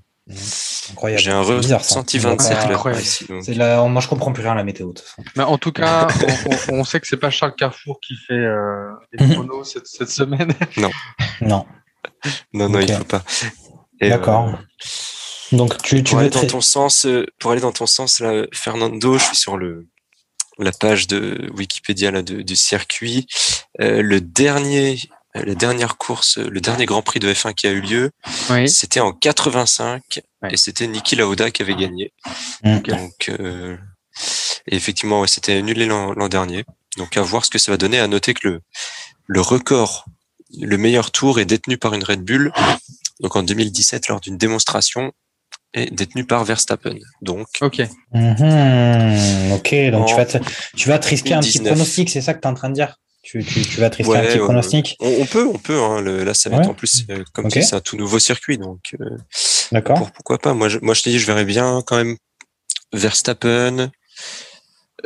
incroyable. 0.91 1.23
j'ai 1.23 1.31
un 1.31 1.41
ressenti 1.43 2.19
On 2.19 2.23
va 2.23 2.29
27 2.31 2.57
pas- 2.59 2.65
là, 2.69 2.75
incroyable. 2.75 3.03
ici. 3.03 3.25
donc. 3.29 3.43
C'est 3.45 3.55
la... 3.55 3.83
Moi 3.85 4.01
je 4.03 4.09
comprends 4.09 4.33
plus 4.33 4.43
rien 4.43 4.53
à 4.53 4.57
la 4.57 4.65
météo. 4.65 4.89
de 4.89 4.93
toute 4.95 5.07
façon. 5.07 5.23
Mais 5.37 5.45
en 5.45 5.57
tout 5.59 5.73
cas, 5.73 6.09
on, 6.71 6.75
on- 6.75 6.79
on 6.81 6.85
sait 6.85 7.01
que 7.01 7.07
c'est 7.07 7.17
pas 7.17 7.31
Charles 7.31 7.55
Carrefour 7.55 7.99
qui 8.01 8.15
fait 8.17 8.35
euh, 8.35 8.91
les 9.13 9.35
chronos 9.35 9.65
cette, 9.65 9.87
cette 9.87 10.11
semaine. 10.11 10.53
Non. 10.77 10.91
Non, 12.53 12.69
non, 12.69 12.79
Ok. 12.81 12.85
il 12.89 12.95
faut 12.95 13.05
pas. 13.05 13.23
Et, 14.01 14.09
D'accord. 14.09 14.49
euh, 14.49 15.57
Donc 15.57 15.81
tu, 15.83 15.97
tu 16.03 16.11
pour 16.11 16.15
veux 16.19 16.21
aller 16.27 16.31
dans 16.31 16.47
ton 16.47 16.61
sens, 16.61 17.07
pour 17.39 17.51
aller 17.53 17.61
dans 17.61 17.73
ton 17.73 17.87
sens, 17.87 18.21
là, 18.21 18.45
Fernando, 18.53 19.19
je 19.19 19.25
suis 19.25 19.37
sur 19.37 19.57
le 19.57 19.87
la 20.59 20.73
page 20.73 21.07
de 21.07 21.51
Wikipédia 21.55 22.11
là, 22.11 22.23
de- 22.23 22.43
du 22.43 22.57
circuit. 22.57 23.27
Euh, 23.81 24.03
le 24.03 24.21
dernier, 24.21 24.99
la 25.35 25.55
dernière 25.55 25.97
course, 25.97 26.39
le 26.39 26.61
dernier 26.61 26.87
Grand 26.87 27.03
Prix 27.03 27.21
de 27.21 27.33
F1 27.33 27.53
qui 27.55 27.67
a 27.67 27.71
eu 27.71 27.81
lieu, 27.81 28.11
Oui. 28.51 28.69
c'était 28.69 29.01
en 29.01 29.13
85 29.13 30.21
Ouais. 30.43 30.51
et 30.53 30.57
c'était 30.57 30.87
Niki 30.87 31.17
Lauda 31.17 31.51
qui 31.51 31.63
avait 31.63 31.75
gagné. 31.77 32.13
Mm. 32.65 32.79
Donc, 32.81 33.29
euh, 33.41 33.77
et 34.67 34.77
effectivement, 34.77 35.21
ouais, 35.21 35.29
c'était 35.29 35.55
annulé 35.55 35.87
l'an 35.87 36.13
l'an 36.13 36.29
dernier. 36.29 36.65
Donc, 36.97 37.17
à 37.17 37.23
voir 37.23 37.45
ce 37.45 37.51
que 37.51 37.59
ça 37.59 37.71
va 37.71 37.77
donner. 37.77 37.99
À 38.01 38.07
noter 38.09 38.35
que 38.35 38.49
le 38.49 38.61
le 39.27 39.41
record, 39.41 40.07
le 40.59 40.77
meilleur 40.79 41.11
tour 41.11 41.39
est 41.39 41.45
détenu 41.45 41.77
par 41.77 41.93
une 41.95 42.03
Red 42.03 42.23
Bull. 42.25 42.53
Donc, 43.21 43.37
en 43.37 43.43
2017, 43.43 44.09
lors 44.09 44.21
d'une 44.21 44.39
démonstration, 44.39 45.13
est 45.75 45.93
détenu 45.95 46.25
par 46.25 46.45
Verstappen. 46.45 46.97
Donc, 47.23 47.47
Ok. 47.61 47.81
Mhm, 48.13 49.53
ok, 49.53 49.75
donc 49.93 50.07
tu 50.09 50.15
vas 50.15 50.25
te, 50.27 50.39
tu 50.77 50.89
vas 50.89 50.99
te 50.99 51.09
risquer 51.09 51.35
un 51.35 51.41
petit 51.41 51.59
2019. 51.59 51.67
pronostic, 51.75 52.11
c'est 52.11 52.21
ça 52.23 52.35
que 52.35 52.41
tu 52.41 52.47
es 52.49 52.51
en 52.51 52.55
train 52.55 52.69
de 52.71 52.75
dire 52.75 52.97
tu, 53.23 53.45
tu, 53.45 53.61
tu 53.63 53.81
vas 53.81 53.91
te 53.91 53.97
risquer 53.97 54.17
un 54.17 54.23
petit 54.23 54.39
ouais, 54.39 54.45
pronostic 54.45 54.97
on, 55.01 55.09
on 55.21 55.27
peut, 55.27 55.47
on 55.47 55.59
peut. 55.59 55.79
Hein, 55.83 56.01
le- 56.01 56.25
là, 56.25 56.33
ça 56.35 56.49
va 56.49 56.57
Ouais. 56.57 56.63
être 56.63 56.71
en 56.71 56.75
plus, 56.75 57.05
euh, 57.11 57.23
comme 57.35 57.47
Ok. 57.47 57.53
tu 57.53 57.59
dis, 57.61 57.67
c'est 57.67 57.77
un 57.77 57.81
tout 57.81 57.97
nouveau 57.97 58.19
circuit. 58.19 58.57
Donc, 58.59 58.81
euh, 59.01 59.05
D'accord 59.73 59.99
pour- 59.99 60.13
pourquoi 60.13 60.39
pas 60.39 60.55
Moi, 60.55 60.69
je, 60.69 60.79
moi, 60.81 60.95
je 60.95 61.03
te 61.03 61.11
dis, 61.11 61.19
je 61.19 61.27
verrais 61.27 61.45
bien 61.45 61.83
quand 61.87 61.97
même 61.97 62.17
Verstappen, 62.93 63.91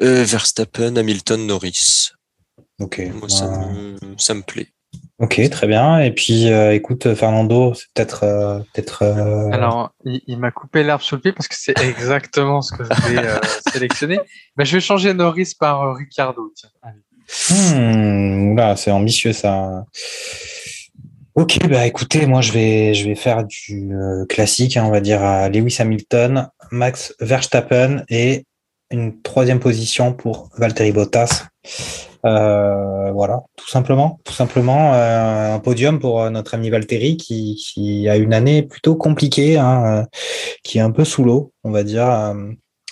euh, 0.00 0.24
Verstappen, 0.24 0.96
Hamilton, 0.96 1.46
Norris. 1.46 2.10
Ok. 2.80 3.00
Moi, 3.14 3.28
ça, 3.28 3.48
bah, 3.48 3.66
me, 3.72 3.96
ça 4.18 4.34
me 4.34 4.42
plaît. 4.42 4.68
Ok, 5.22 5.40
très 5.50 5.68
bien. 5.68 6.00
Et 6.00 6.10
puis, 6.10 6.50
euh, 6.50 6.74
écoute, 6.74 7.14
Fernando, 7.14 7.74
c'est 7.74 7.86
peut-être. 7.94 8.24
euh, 8.24 8.58
peut-être 8.74 9.04
euh, 9.04 9.52
Alors, 9.52 9.92
il, 10.04 10.20
il 10.26 10.36
m'a 10.36 10.50
coupé 10.50 10.82
l'herbe 10.82 11.00
sur 11.00 11.14
le 11.14 11.22
pied 11.22 11.30
parce 11.30 11.46
que 11.46 11.54
c'est 11.56 11.78
exactement 11.80 12.60
ce 12.60 12.72
que 12.76 12.82
je 12.82 13.02
voulais 13.02 13.28
sélectionner. 13.72 14.18
Ben, 14.56 14.64
je 14.64 14.74
vais 14.76 14.80
changer 14.80 15.14
Norris 15.14 15.52
par 15.58 15.94
Ricardo. 15.94 16.52
Tiens. 16.56 16.70
Allez. 16.82 16.98
hmm, 17.50 18.74
c'est 18.76 18.90
ambitieux 18.90 19.32
ça. 19.32 19.84
Ok, 21.36 21.66
bah 21.68 21.86
écoutez, 21.86 22.26
moi 22.26 22.42
je 22.42 22.52
vais, 22.52 22.92
je 22.92 23.08
vais 23.08 23.14
faire 23.14 23.44
du 23.44 23.90
classique, 24.28 24.76
hein, 24.76 24.84
on 24.86 24.90
va 24.90 25.00
dire 25.00 25.22
à 25.22 25.48
Lewis 25.48 25.76
Hamilton, 25.78 26.50
Max 26.72 27.14
Verstappen 27.20 28.02
et 28.10 28.44
une 28.90 29.22
troisième 29.22 29.58
position 29.58 30.12
pour 30.12 30.50
Valtteri 30.58 30.92
Bottas. 30.92 31.46
Euh, 32.24 33.10
voilà, 33.12 33.40
tout 33.56 33.68
simplement, 33.68 34.20
tout 34.24 34.32
simplement 34.32 34.94
euh, 34.94 35.54
un 35.54 35.58
podium 35.58 35.98
pour 35.98 36.30
notre 36.30 36.54
ami 36.54 36.70
Valtteri 36.70 37.16
qui, 37.16 37.56
qui 37.56 38.08
a 38.08 38.16
une 38.16 38.32
année 38.32 38.62
plutôt 38.62 38.94
compliquée, 38.94 39.58
hein, 39.58 40.06
qui 40.62 40.78
est 40.78 40.82
un 40.82 40.92
peu 40.92 41.04
sous 41.04 41.24
l'eau, 41.24 41.52
on 41.64 41.70
va 41.70 41.82
dire, 41.82 42.34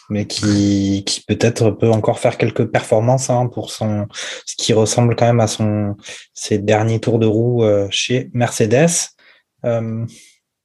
mais 0.08 0.26
qui, 0.26 1.04
qui 1.06 1.22
peut-être 1.22 1.70
peut 1.70 1.90
encore 1.90 2.18
faire 2.18 2.38
quelques 2.38 2.66
performances 2.66 3.30
hein, 3.30 3.46
pour 3.46 3.70
son, 3.70 4.06
ce 4.46 4.56
qui 4.56 4.72
ressemble 4.72 5.14
quand 5.14 5.26
même 5.26 5.40
à 5.40 5.46
son 5.46 5.96
ses 6.34 6.58
derniers 6.58 6.98
tours 6.98 7.20
de 7.20 7.26
roue 7.26 7.64
chez 7.90 8.30
Mercedes. 8.34 8.88
Euh, 9.64 10.06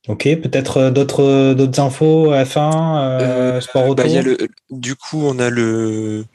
ok, 0.08 0.24
peut-être 0.42 0.90
d'autres 0.90 1.54
d'autres 1.54 1.80
infos 1.80 2.34
F1, 2.34 2.98
euh, 2.98 3.62
sport 3.62 3.88
auto. 3.88 4.04
Bah, 4.04 4.10
y 4.10 4.18
a 4.18 4.22
le, 4.22 4.38
du 4.70 4.96
coup, 4.96 5.22
on 5.24 5.40
a 5.40 5.50
le 5.50 6.26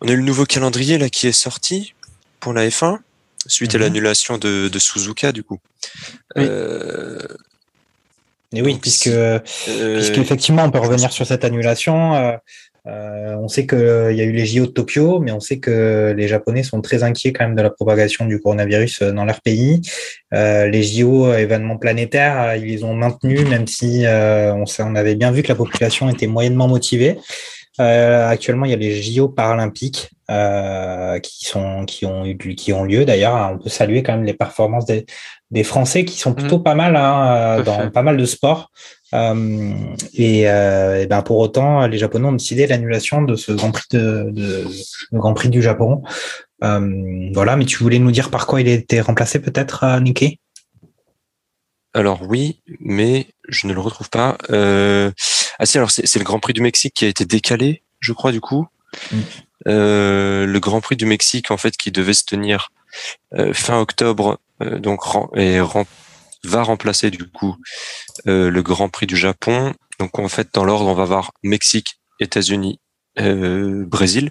on 0.00 0.08
a 0.08 0.12
le 0.12 0.22
nouveau 0.22 0.46
calendrier 0.46 0.98
là 0.98 1.08
qui 1.08 1.26
est 1.26 1.32
sorti 1.32 1.94
pour 2.40 2.52
la 2.52 2.66
F1 2.68 2.98
suite 3.46 3.74
à 3.74 3.78
l'annulation 3.78 4.38
de, 4.38 4.68
de, 4.68 4.78
Suzuka 4.78 5.32
du 5.32 5.42
coup. 5.42 5.58
Oui. 6.36 6.44
Euh, 6.46 7.18
et 8.52 8.62
oui, 8.62 8.78
puisque, 8.80 9.06
euh, 9.06 9.38
puisque 9.64 10.18
effectivement, 10.18 10.64
on 10.64 10.70
peut 10.70 10.80
revenir 10.80 11.12
sur 11.12 11.26
cette 11.26 11.44
annulation. 11.44 12.14
Euh, 12.86 13.36
on 13.36 13.46
sait 13.46 13.66
qu'il 13.66 13.78
y 13.78 14.20
a 14.20 14.24
eu 14.24 14.32
les 14.32 14.46
JO 14.46 14.66
de 14.66 14.72
Tokyo, 14.72 15.20
mais 15.20 15.30
on 15.32 15.38
sait 15.38 15.58
que 15.58 16.14
les 16.16 16.26
Japonais 16.26 16.62
sont 16.62 16.80
très 16.80 17.02
inquiets 17.02 17.32
quand 17.32 17.44
même 17.44 17.54
de 17.54 17.62
la 17.62 17.70
propagation 17.70 18.24
du 18.24 18.40
coronavirus 18.40 19.02
dans 19.02 19.24
leur 19.24 19.40
pays. 19.42 19.82
Euh, 20.34 20.66
les 20.66 20.82
JO 20.82 21.32
événements 21.32 21.76
planétaires, 21.76 22.56
ils 22.56 22.64
les 22.64 22.82
ont 22.82 22.94
maintenus, 22.94 23.46
même 23.46 23.66
si 23.66 24.04
on, 24.06 24.64
on 24.78 24.94
avait 24.96 25.14
bien 25.14 25.30
vu 25.30 25.42
que 25.42 25.48
la 25.48 25.54
population 25.54 26.08
était 26.08 26.26
moyennement 26.26 26.66
motivée. 26.66 27.18
Euh, 27.78 28.28
actuellement, 28.28 28.64
il 28.64 28.70
y 28.70 28.74
a 28.74 28.76
les 28.76 29.00
JO 29.00 29.28
paralympiques 29.28 30.10
euh, 30.30 31.18
qui 31.20 31.44
sont 31.44 31.84
qui 31.84 32.04
ont 32.04 32.24
eu 32.24 32.36
qui 32.36 32.72
ont 32.72 32.84
lieu. 32.84 33.04
D'ailleurs, 33.04 33.52
on 33.52 33.58
peut 33.58 33.68
saluer 33.68 34.02
quand 34.02 34.12
même 34.12 34.24
les 34.24 34.34
performances 34.34 34.86
des, 34.86 35.06
des 35.50 35.62
Français 35.62 36.04
qui 36.04 36.18
sont 36.18 36.34
plutôt 36.34 36.58
mmh. 36.58 36.62
pas 36.62 36.74
mal 36.74 36.96
hein, 36.96 37.62
dans 37.62 37.90
pas 37.90 38.02
mal 38.02 38.16
de 38.16 38.24
sports. 38.24 38.70
Euh, 39.14 39.72
et, 40.14 40.42
et, 40.42 41.06
ben 41.06 41.22
pour 41.24 41.38
autant, 41.38 41.86
les 41.86 41.98
Japonais 41.98 42.26
ont 42.26 42.32
décidé 42.32 42.66
l'annulation 42.66 43.22
de 43.22 43.36
ce 43.36 43.52
Grand 43.52 43.70
Prix 43.70 43.86
de, 43.92 44.30
de 44.30 44.66
le 45.12 45.18
Grand 45.18 45.34
Prix 45.34 45.48
du 45.48 45.62
Japon. 45.62 46.02
voilà, 46.60 47.56
mais 47.56 47.64
tu 47.64 47.82
voulais 47.82 47.98
nous 47.98 48.12
dire 48.12 48.30
par 48.30 48.46
quoi 48.46 48.60
il 48.60 48.68
a 48.68 48.72
été 48.72 49.00
remplacé 49.00 49.40
peut-être, 49.40 50.00
Nikkei 50.00 50.40
alors 51.92 52.22
oui, 52.28 52.62
mais 52.78 53.26
je 53.50 53.66
ne 53.66 53.72
le 53.72 53.80
retrouve 53.80 54.10
pas. 54.10 54.38
Euh... 54.50 55.10
Ah 55.58 55.66
si, 55.66 55.76
alors 55.76 55.90
c'est 55.90 56.16
le 56.16 56.24
Grand 56.24 56.40
Prix 56.40 56.54
du 56.54 56.62
Mexique 56.62 56.94
qui 56.94 57.04
a 57.04 57.08
été 57.08 57.24
décalé, 57.24 57.82
je 58.00 58.12
crois 58.12 58.32
du 58.32 58.40
coup. 58.40 58.66
Mm. 59.12 59.20
Euh, 59.68 60.46
le 60.46 60.60
Grand 60.60 60.80
Prix 60.80 60.96
du 60.96 61.04
Mexique 61.06 61.50
en 61.50 61.56
fait 61.56 61.76
qui 61.76 61.92
devait 61.92 62.14
se 62.14 62.24
tenir 62.24 62.70
euh, 63.34 63.52
fin 63.52 63.78
octobre, 63.78 64.38
euh, 64.62 64.78
donc 64.78 65.02
et 65.36 65.58
va 66.44 66.62
remplacer 66.62 67.10
du 67.10 67.30
coup 67.30 67.56
euh, 68.26 68.50
le 68.50 68.62
Grand 68.62 68.88
Prix 68.88 69.06
du 69.06 69.16
Japon. 69.16 69.74
Donc 69.98 70.18
en 70.18 70.28
fait 70.28 70.48
dans 70.54 70.64
l'ordre 70.64 70.86
on 70.86 70.94
va 70.94 71.04
voir 71.04 71.32
Mexique, 71.42 72.00
États-Unis, 72.20 72.80
euh, 73.18 73.84
Brésil 73.86 74.30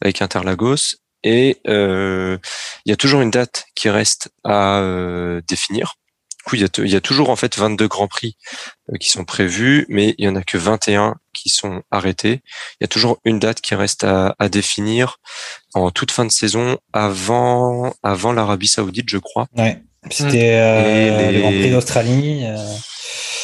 avec 0.00 0.22
Interlagos 0.22 0.96
et 1.22 1.60
il 1.66 2.40
y 2.90 2.92
a 2.92 2.96
toujours 2.96 3.22
une 3.22 3.30
date 3.30 3.64
qui 3.74 3.88
reste 3.88 4.30
à 4.44 4.82
définir 5.48 5.94
coup, 6.44 6.56
il 6.56 6.62
y, 6.62 6.64
a, 6.64 6.68
il 6.78 6.90
y 6.90 6.96
a 6.96 7.00
toujours 7.00 7.30
en 7.30 7.36
fait 7.36 7.56
22 7.56 7.88
grands 7.88 8.08
prix 8.08 8.36
euh, 8.92 8.96
qui 8.98 9.10
sont 9.10 9.24
prévus, 9.24 9.86
mais 9.88 10.14
il 10.18 10.24
y 10.24 10.28
en 10.28 10.36
a 10.36 10.42
que 10.42 10.58
21 10.58 11.16
qui 11.32 11.48
sont 11.48 11.82
arrêtés. 11.90 12.42
Il 12.80 12.82
y 12.82 12.84
a 12.84 12.88
toujours 12.88 13.18
une 13.24 13.38
date 13.38 13.60
qui 13.60 13.74
reste 13.74 14.04
à, 14.04 14.34
à 14.38 14.48
définir 14.48 15.18
en 15.74 15.90
toute 15.90 16.10
fin 16.10 16.24
de 16.24 16.30
saison 16.30 16.78
avant 16.92 17.92
avant 18.02 18.32
l'Arabie 18.32 18.68
Saoudite, 18.68 19.08
je 19.08 19.18
crois. 19.18 19.46
Ouais. 19.56 19.82
C'était 20.10 20.54
euh, 20.54 21.30
les... 21.30 21.32
le 21.32 21.40
Grand 21.40 21.50
Prix 21.50 21.70
d'Australie. 21.70 22.44
Euh... 22.44 22.74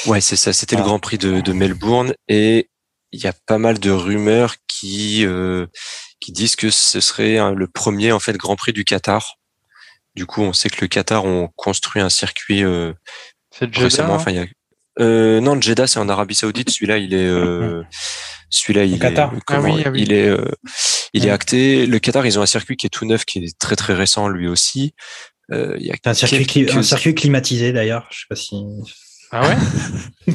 Ouais, 0.06 0.20
c'est 0.20 0.36
ça. 0.36 0.52
C'était 0.52 0.76
le 0.76 0.82
Grand 0.82 0.98
Prix 0.98 1.18
de, 1.18 1.40
de, 1.40 1.52
Melbourne 1.52 2.14
et 2.28 2.68
il 3.12 3.20
y 3.20 3.26
a 3.26 3.32
pas 3.46 3.58
mal 3.58 3.78
de 3.78 3.90
rumeurs 3.90 4.56
qui 4.68 5.24
euh, 5.24 5.66
qui 6.20 6.32
disent 6.32 6.56
que 6.56 6.70
ce 6.70 7.00
serait 7.00 7.38
hein, 7.38 7.52
le 7.52 7.66
premier 7.66 8.12
en 8.12 8.20
fait 8.20 8.36
Grand 8.36 8.56
Prix 8.56 8.72
du 8.72 8.84
Qatar. 8.84 9.36
Du 10.14 10.26
coup, 10.26 10.42
on 10.42 10.52
sait 10.52 10.68
que 10.68 10.80
le 10.80 10.88
Qatar 10.88 11.24
ont 11.24 11.48
construit 11.56 12.02
un 12.02 12.10
circuit 12.10 12.64
euh, 12.64 12.92
récemment. 13.60 14.14
Enfin, 14.14 14.32
il 14.32 14.36
y 14.36 14.40
a... 14.40 14.46
euh, 15.00 15.40
non, 15.40 15.54
le 15.54 15.60
Jeddah, 15.60 15.86
c'est 15.86 15.98
en 16.00 16.08
Arabie 16.08 16.34
Saoudite. 16.34 16.70
Celui-là, 16.70 16.98
il 16.98 17.14
est, 17.14 17.26
euh, 17.26 17.82
celui-là, 18.50 18.84
il, 18.84 18.98
Qatar. 18.98 19.34
est, 19.34 19.40
comment, 19.46 19.68
ah 19.72 19.76
oui, 19.76 19.82
ah 19.86 19.90
oui. 19.90 20.02
il 20.02 20.12
est, 20.12 20.28
euh, 20.28 20.50
il 21.14 21.26
est 21.26 21.30
acté. 21.30 21.86
Le 21.86 21.98
Qatar, 21.98 22.26
ils 22.26 22.38
ont 22.38 22.42
un 22.42 22.46
circuit 22.46 22.76
qui 22.76 22.86
est 22.86 22.90
tout 22.90 23.06
neuf, 23.06 23.24
qui 23.24 23.38
est 23.38 23.58
très 23.58 23.76
très 23.76 23.94
récent 23.94 24.28
lui 24.28 24.48
aussi. 24.48 24.94
Euh, 25.52 25.76
il 25.78 25.86
y 25.86 25.90
a 25.90 25.96
un 26.04 26.14
circuit, 26.14 26.46
quelques... 26.46 26.76
un 26.76 26.82
circuit 26.82 27.14
climatisé 27.14 27.72
d'ailleurs. 27.72 28.08
Je 28.10 28.20
sais 28.20 28.26
pas 28.28 28.36
si. 28.36 28.56
Ah 29.32 29.48
ouais 29.48 30.34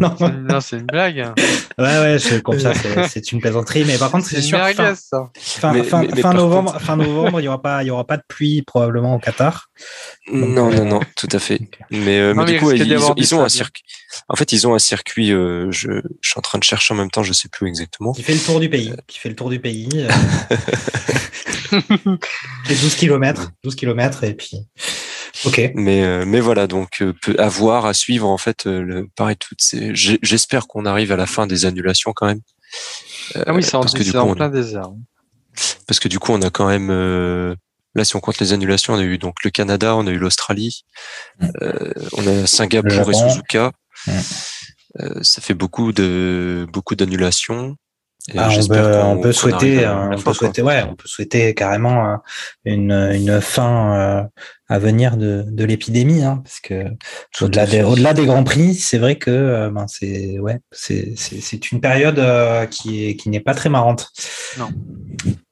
Non, 0.00 0.14
non 0.20 0.60
c'est 0.60 0.78
une 0.78 0.86
blague. 0.86 1.32
Ouais, 1.78 1.98
ouais, 1.98 2.18
je 2.18 2.38
confirme, 2.40 2.74
c'est 3.08 3.32
une 3.32 3.40
plaisanterie, 3.40 3.84
mais 3.84 3.98
par 3.98 4.10
contre, 4.10 4.26
c'est 4.26 4.42
sûr. 4.42 4.58
Fin, 4.58 4.94
ça. 4.94 5.30
fin, 5.34 5.72
mais, 5.72 5.82
fin, 5.82 6.02
mais, 6.02 6.20
fin 6.20 6.34
novembre, 6.34 6.72
contre... 6.72 6.84
fin 6.84 6.96
novembre, 6.96 7.40
il 7.40 7.44
y 7.44 7.48
aura 7.48 7.62
pas, 7.62 7.82
il 7.82 7.86
y 7.86 7.90
aura 7.90 8.06
pas 8.06 8.16
de 8.16 8.22
pluie 8.28 8.62
probablement 8.62 9.14
au 9.14 9.18
Qatar. 9.18 9.70
Donc, 10.30 10.48
non, 10.50 10.70
euh... 10.70 10.76
non, 10.76 10.84
non, 10.84 11.00
tout 11.16 11.28
à 11.32 11.38
fait. 11.38 11.60
Mais, 11.90 12.18
euh, 12.18 12.34
non, 12.34 12.44
mais, 12.44 12.52
du 12.52 12.58
coup, 12.58 12.70
ils, 12.72 12.86
ils, 12.86 12.98
ont, 12.98 13.14
ils 13.16 13.34
ont 13.34 13.42
un 13.42 13.48
circuit. 13.48 13.82
En 14.28 14.36
fait, 14.36 14.52
ils 14.52 14.66
ont 14.68 14.74
un 14.74 14.78
circuit. 14.78 15.32
Euh, 15.32 15.70
je, 15.70 16.02
je, 16.20 16.28
suis 16.28 16.38
en 16.38 16.42
train 16.42 16.58
de 16.58 16.64
chercher 16.64 16.94
en 16.94 16.96
même 16.96 17.10
temps, 17.10 17.22
je 17.22 17.32
sais 17.32 17.48
plus 17.48 17.68
exactement. 17.68 18.12
Qui 18.12 18.22
fait 18.22 18.34
le 18.34 18.40
tour 18.40 18.60
du 18.60 18.68
pays. 18.68 18.92
Qui 19.06 19.18
fait 19.18 19.28
le 19.28 19.36
tour 19.36 19.50
du 19.50 19.60
pays. 19.60 19.88
c'est 21.70 22.80
12 22.80 22.94
km, 22.96 23.50
12 23.64 23.74
km, 23.74 24.24
et 24.24 24.34
puis. 24.34 24.68
Ok. 25.44 25.70
Mais 25.74 26.04
euh, 26.04 26.24
mais 26.26 26.40
voilà 26.40 26.66
donc 26.66 27.02
euh, 27.02 27.14
à 27.38 27.48
voir 27.48 27.86
à 27.86 27.94
suivre 27.94 28.28
en 28.28 28.38
fait 28.38 28.66
euh, 28.66 28.82
le 28.82 29.08
pareil 29.08 29.36
toutes 29.36 29.62
ces 29.62 29.92
j'espère 29.94 30.66
qu'on 30.66 30.86
arrive 30.86 31.12
à 31.12 31.16
la 31.16 31.26
fin 31.26 31.46
des 31.46 31.66
annulations 31.66 32.12
quand 32.14 32.26
même. 32.26 32.40
ah 33.34 33.52
oui 33.52 33.62
c'est 33.62 33.76
en, 33.76 33.82
que, 33.82 34.02
du 34.02 34.12
coup, 34.12 34.18
en 34.18 34.34
plein 34.34 34.48
désert. 34.48 34.90
Parce 35.86 36.00
que 36.00 36.08
du 36.08 36.18
coup 36.18 36.32
on 36.32 36.42
a 36.42 36.50
quand 36.50 36.68
même 36.68 36.90
là 37.94 38.04
si 38.04 38.16
on 38.16 38.20
compte 38.20 38.38
les 38.38 38.52
annulations 38.52 38.94
on 38.94 38.98
a 38.98 39.02
eu 39.02 39.18
donc 39.18 39.42
le 39.44 39.50
Canada 39.50 39.96
on 39.96 40.06
a 40.06 40.10
eu 40.10 40.18
l'Australie 40.18 40.84
mm. 41.40 41.48
on 42.12 42.26
a 42.26 42.46
Singapour 42.46 43.10
et 43.10 43.14
Suzuka. 43.14 43.72
Mm. 44.06 45.22
ça 45.22 45.42
fait 45.42 45.54
beaucoup 45.54 45.92
de 45.92 46.66
beaucoup 46.72 46.94
d'annulations. 46.94 47.76
Ah, 48.36 48.50
on, 48.50 48.66
peut, 48.66 48.98
on 49.02 49.18
peut 49.18 49.32
souhaiter, 49.32 49.86
on 49.86 50.18
peut 50.18 50.34
souhaiter, 50.34 50.62
ouais, 50.62 50.84
on 50.88 50.94
peut 50.94 51.08
souhaiter 51.08 51.54
carrément 51.54 52.18
une, 52.66 52.92
une 52.92 53.40
fin 53.40 53.94
euh, 53.94 54.22
à 54.68 54.78
venir 54.78 55.16
de, 55.16 55.44
de 55.48 55.64
l'épidémie, 55.64 56.22
hein, 56.22 56.42
parce 56.44 56.60
que 56.60 56.84
au-delà 57.40 57.64
des, 57.64 57.82
au-delà 57.82 58.12
des 58.12 58.26
grands 58.26 58.44
prix, 58.44 58.74
c'est 58.74 58.98
vrai 58.98 59.16
que 59.16 59.30
euh, 59.30 59.70
ben 59.70 59.86
c'est, 59.88 60.38
ouais, 60.38 60.60
c'est, 60.70 61.14
c'est, 61.16 61.40
c'est 61.40 61.72
une 61.72 61.80
période 61.80 62.18
euh, 62.18 62.66
qui 62.66 63.06
est, 63.06 63.16
qui 63.16 63.30
n'est 63.30 63.40
pas 63.40 63.54
très 63.54 63.70
marrante. 63.70 64.10
Non. 64.58 64.68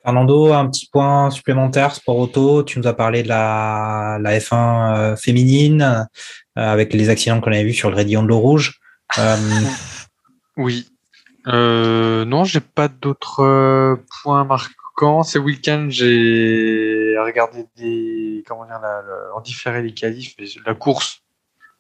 Fernando, 0.04 0.52
un 0.52 0.68
petit 0.68 0.88
point 0.92 1.30
supplémentaire 1.30 1.94
sport 1.94 2.18
auto. 2.18 2.62
Tu 2.62 2.78
nous 2.78 2.86
as 2.86 2.94
parlé 2.94 3.22
de 3.22 3.28
la, 3.28 4.18
la 4.20 4.38
F1 4.38 5.16
féminine 5.16 6.06
avec 6.54 6.92
les 6.92 7.08
accidents 7.08 7.40
qu'on 7.40 7.52
avait 7.52 7.64
vus 7.64 7.74
sur 7.74 7.90
le 7.90 7.96
Rayon 7.96 8.22
de 8.22 8.28
l'eau 8.28 8.38
rouge. 8.38 8.80
oui, 10.56 10.86
euh, 11.48 12.24
non, 12.24 12.44
j'ai 12.44 12.60
pas 12.60 12.88
d'autres 12.88 13.40
euh, 13.40 13.96
points 14.22 14.44
marquants. 14.44 15.22
Ce 15.22 15.38
week-end, 15.38 15.86
j'ai 15.88 17.14
regardé 17.18 17.66
des, 17.76 18.44
comment 18.46 18.66
dire, 18.66 18.80
la, 18.80 19.02
la, 19.02 19.34
en 19.36 19.40
différé 19.40 19.80
les 19.82 19.94
qualifs, 19.94 20.34
la 20.66 20.74
course, 20.74 21.22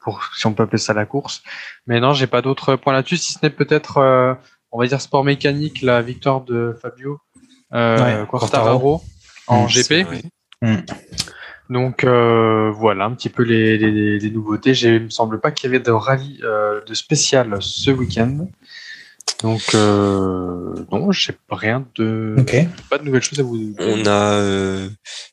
pour, 0.00 0.24
si 0.36 0.46
on 0.46 0.54
peut 0.54 0.62
appeler 0.62 0.78
ça 0.78 0.94
la 0.94 1.04
course. 1.04 1.42
Mais 1.86 2.00
non, 2.00 2.12
j'ai 2.12 2.28
pas 2.28 2.42
d'autres 2.42 2.76
points 2.76 2.92
là-dessus, 2.92 3.16
si 3.16 3.32
ce 3.32 3.38
n'est 3.42 3.50
peut-être, 3.50 3.98
euh, 3.98 4.34
on 4.70 4.78
va 4.78 4.86
dire 4.86 5.00
sport 5.00 5.24
mécanique, 5.24 5.82
la 5.82 6.00
victoire 6.00 6.42
de 6.42 6.76
Fabio 6.80 7.18
euh, 7.74 8.20
ouais, 8.22 8.26
Quartararo 8.26 9.02
en 9.48 9.64
mmh, 9.64 9.68
GP. 9.68 10.06
Mmh. 10.62 10.76
Donc 11.70 12.04
euh, 12.04 12.70
voilà 12.70 13.04
un 13.04 13.14
petit 13.14 13.28
peu 13.28 13.42
les, 13.42 13.76
les, 13.76 14.18
les 14.18 14.30
nouveautés. 14.30 14.72
Il 14.72 15.04
me 15.04 15.10
semble 15.10 15.40
pas 15.40 15.50
qu'il 15.50 15.70
y 15.70 15.74
avait 15.74 15.84
de 15.84 15.90
rallye 15.90 16.40
de 16.40 16.94
spécial 16.94 17.58
ce 17.60 17.90
week-end. 17.90 18.46
Donc 19.42 19.74
euh, 19.74 20.74
non, 20.90 21.12
j'ai 21.12 21.36
rien 21.48 21.86
de 21.96 22.36
okay. 22.38 22.68
pas 22.90 22.98
de 22.98 23.04
nouvelles 23.04 23.22
choses 23.22 23.40
à 23.40 23.42
vous. 23.42 23.74
On 23.78 24.06
a 24.06 24.32
euh, 24.32 24.88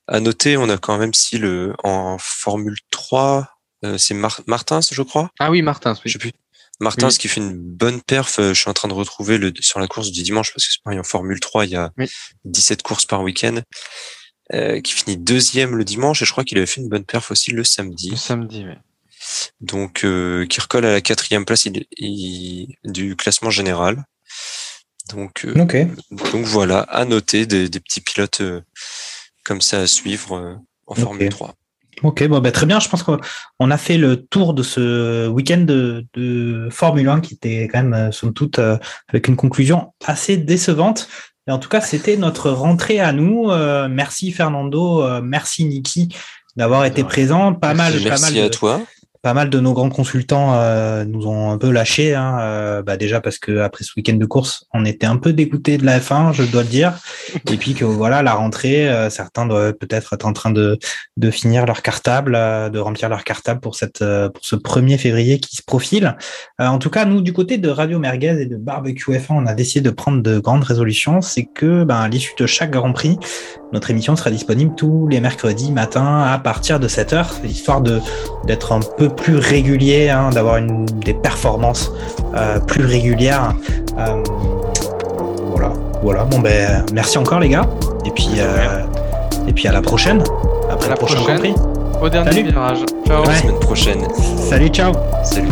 à 0.07 0.19
noter, 0.19 0.57
on 0.57 0.69
a 0.69 0.77
quand 0.77 0.97
même 0.97 1.13
si 1.13 1.37
le 1.37 1.73
en 1.83 2.17
Formule 2.19 2.77
3, 2.91 3.47
euh, 3.83 3.97
c'est 3.97 4.13
Mar 4.13 4.41
Martins, 4.47 4.81
je 4.89 5.01
crois. 5.01 5.31
Ah 5.39 5.51
oui, 5.51 5.61
Martins, 5.61 5.93
oui. 5.93 6.01
Je 6.05 6.13
sais 6.13 6.19
plus. 6.19 6.31
Martins 6.79 7.09
oui. 7.09 7.17
qui 7.17 7.27
fait 7.27 7.41
une 7.41 7.57
bonne 7.57 8.01
perf. 8.01 8.35
Je 8.37 8.53
suis 8.53 8.69
en 8.69 8.73
train 8.73 8.89
de 8.89 8.93
retrouver 8.93 9.37
le 9.37 9.53
sur 9.59 9.79
la 9.79 9.87
course 9.87 10.11
du 10.11 10.23
dimanche 10.23 10.53
parce 10.53 10.65
que 10.65 10.73
c'est 10.73 10.83
pareil 10.83 10.99
en 10.99 11.03
Formule 11.03 11.39
3, 11.39 11.65
il 11.65 11.71
y 11.71 11.75
a 11.75 11.91
oui. 11.97 12.09
17 12.45 12.81
courses 12.83 13.05
par 13.05 13.21
week-end. 13.23 13.61
Euh, 14.53 14.79
qui 14.79 14.93
finit 14.93 15.17
deuxième 15.17 15.75
le 15.75 15.83
dimanche 15.83 16.21
et 16.21 16.25
je 16.25 16.31
crois 16.31 16.43
qu'il 16.43 16.59
avait 16.59 16.67
fait 16.67 16.79
une 16.79 16.87
bonne 16.87 17.03
perf 17.03 17.31
aussi 17.31 17.49
le 17.49 17.63
samedi. 17.63 18.11
Le 18.11 18.15
samedi, 18.15 18.63
oui 18.63 18.75
donc 19.61 20.03
euh, 20.03 20.45
qui 20.45 20.59
recolle 20.61 20.85
à 20.85 20.91
la 20.91 21.01
quatrième 21.01 21.45
place 21.45 21.65
il, 21.65 21.85
il, 21.97 22.75
du 22.83 23.15
classement 23.15 23.49
général. 23.49 24.03
Donc, 25.09 25.45
donc 25.55 26.45
voilà, 26.45 26.79
à 26.79 27.05
noter 27.05 27.45
des, 27.45 27.69
petits 27.69 28.01
pilotes 28.01 28.41
comme 29.43 29.61
ça 29.61 29.81
à 29.81 29.87
suivre 29.87 30.59
en 30.87 30.95
Formule 30.95 31.29
3. 31.29 31.53
Ok, 32.01 32.27
bon, 32.27 32.39
bah, 32.39 32.51
très 32.51 32.65
bien. 32.65 32.79
Je 32.79 32.89
pense 32.89 33.03
qu'on 33.03 33.71
a 33.71 33.77
fait 33.77 33.97
le 33.97 34.25
tour 34.25 34.55
de 34.55 34.63
ce 34.63 35.27
week-end 35.27 35.63
de, 35.63 36.67
Formule 36.71 37.07
1 37.07 37.21
qui 37.21 37.35
était 37.35 37.69
quand 37.71 37.83
même, 37.83 38.11
somme 38.11 38.33
toute, 38.33 38.57
avec 39.07 39.27
une 39.27 39.35
conclusion 39.35 39.93
assez 40.03 40.37
décevante. 40.37 41.07
Et 41.47 41.51
en 41.51 41.59
tout 41.59 41.69
cas, 41.69 41.81
c'était 41.81 42.17
notre 42.17 42.49
rentrée 42.49 42.99
à 42.99 43.11
nous. 43.13 43.51
merci 43.87 44.31
Fernando, 44.31 45.21
merci 45.21 45.65
Niki 45.65 46.09
d'avoir 46.55 46.85
été 46.85 47.03
présent. 47.03 47.53
Pas 47.53 47.73
mal, 47.73 47.93
pas 48.01 48.19
mal. 48.19 48.37
à 48.39 48.49
toi 48.49 48.81
pas 49.25 49.33
mal 49.33 49.49
de 49.49 49.59
nos 49.59 49.73
grands 49.73 49.89
consultants 49.89 50.53
euh, 50.53 51.03
nous 51.03 51.25
ont 51.25 51.49
un 51.49 51.57
peu 51.57 51.71
lâché. 51.71 52.13
Hein, 52.13 52.37
euh, 52.41 52.83
bah 52.83 52.95
déjà 52.95 53.21
parce 53.21 53.39
que 53.39 53.57
après 53.57 53.83
ce 53.83 53.91
week-end 53.97 54.17
de 54.17 54.25
course, 54.27 54.67
on 54.71 54.85
était 54.85 55.07
un 55.07 55.17
peu 55.17 55.33
dégoûté 55.33 55.79
de 55.79 55.83
la 55.83 55.97
F1, 55.97 56.31
je 56.31 56.43
dois 56.43 56.61
le 56.61 56.69
dire. 56.69 56.93
Et 57.51 57.57
puis 57.57 57.73
que 57.73 57.85
voilà, 57.85 58.21
la 58.21 58.35
rentrée, 58.35 58.87
euh, 58.87 59.09
certains 59.09 59.47
doivent 59.47 59.73
peut-être 59.73 60.13
être 60.13 60.27
en 60.27 60.33
train 60.33 60.51
de, 60.51 60.77
de 61.17 61.31
finir 61.31 61.65
leur 61.65 61.81
cartable, 61.81 62.33
de 62.33 62.77
remplir 62.77 63.09
leur 63.09 63.23
cartable 63.23 63.61
pour 63.61 63.73
cette 63.73 63.97
pour 63.97 64.45
ce 64.45 64.55
1er 64.55 64.99
février 64.99 65.39
qui 65.39 65.55
se 65.55 65.63
profile. 65.63 66.15
en 66.59 66.77
tout 66.77 66.91
cas, 66.91 67.05
nous 67.05 67.21
du 67.21 67.33
côté 67.33 67.57
de 67.57 67.69
Radio 67.69 67.97
Merguez 67.97 68.39
et 68.39 68.45
de 68.45 68.57
Barbecue 68.57 69.11
F1, 69.11 69.31
on 69.31 69.47
a 69.47 69.55
décidé 69.55 69.81
de 69.81 69.89
prendre 69.89 70.21
de 70.21 70.37
grandes 70.37 70.65
résolutions. 70.65 71.23
C'est 71.23 71.45
que 71.45 71.83
ben, 71.83 71.95
à 71.95 72.07
l'issue 72.09 72.35
de 72.37 72.45
chaque 72.45 72.69
Grand 72.69 72.93
Prix, 72.93 73.17
notre 73.73 73.89
émission 73.89 74.15
sera 74.15 74.29
disponible 74.29 74.75
tous 74.75 75.07
les 75.07 75.19
mercredis 75.19 75.71
matin 75.71 76.21
à 76.21 76.37
partir 76.37 76.79
de 76.79 76.87
7 76.87 77.13
heures, 77.13 77.33
histoire 77.43 77.81
de 77.81 77.99
d'être 78.45 78.71
un 78.71 78.79
peu 78.79 79.09
plus 79.17 79.37
régulier, 79.37 80.09
hein, 80.09 80.29
d'avoir 80.31 80.59
des 80.61 81.13
performances 81.13 81.91
euh, 82.35 82.59
plus 82.59 82.85
régulières. 82.85 83.53
Euh, 83.97 84.23
voilà, 85.51 85.73
voilà. 86.01 86.23
Bon 86.25 86.39
ben, 86.39 86.85
merci 86.93 87.17
encore 87.17 87.39
les 87.39 87.49
gars. 87.49 87.65
Et 88.05 88.11
puis, 88.11 88.29
euh, 88.37 88.81
et 89.47 89.53
puis 89.53 89.67
à 89.67 89.71
la 89.71 89.81
prochaine. 89.81 90.23
Après 90.69 90.87
à 90.87 90.91
la 90.91 90.95
prochaine, 90.97 91.55
Au 92.01 92.09
dernier 92.09 92.31
Salut. 92.31 92.49
virage. 92.49 92.79
Ciao. 93.07 93.23
À 93.23 93.27
la 93.27 93.35
semaine 93.35 93.59
prochaine. 93.59 94.07
Salut, 94.49 94.67
ciao. 94.69 94.91
Salut. 95.23 95.47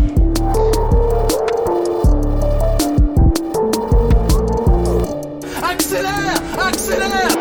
accélère, 5.64 6.42
accélère 6.68 7.33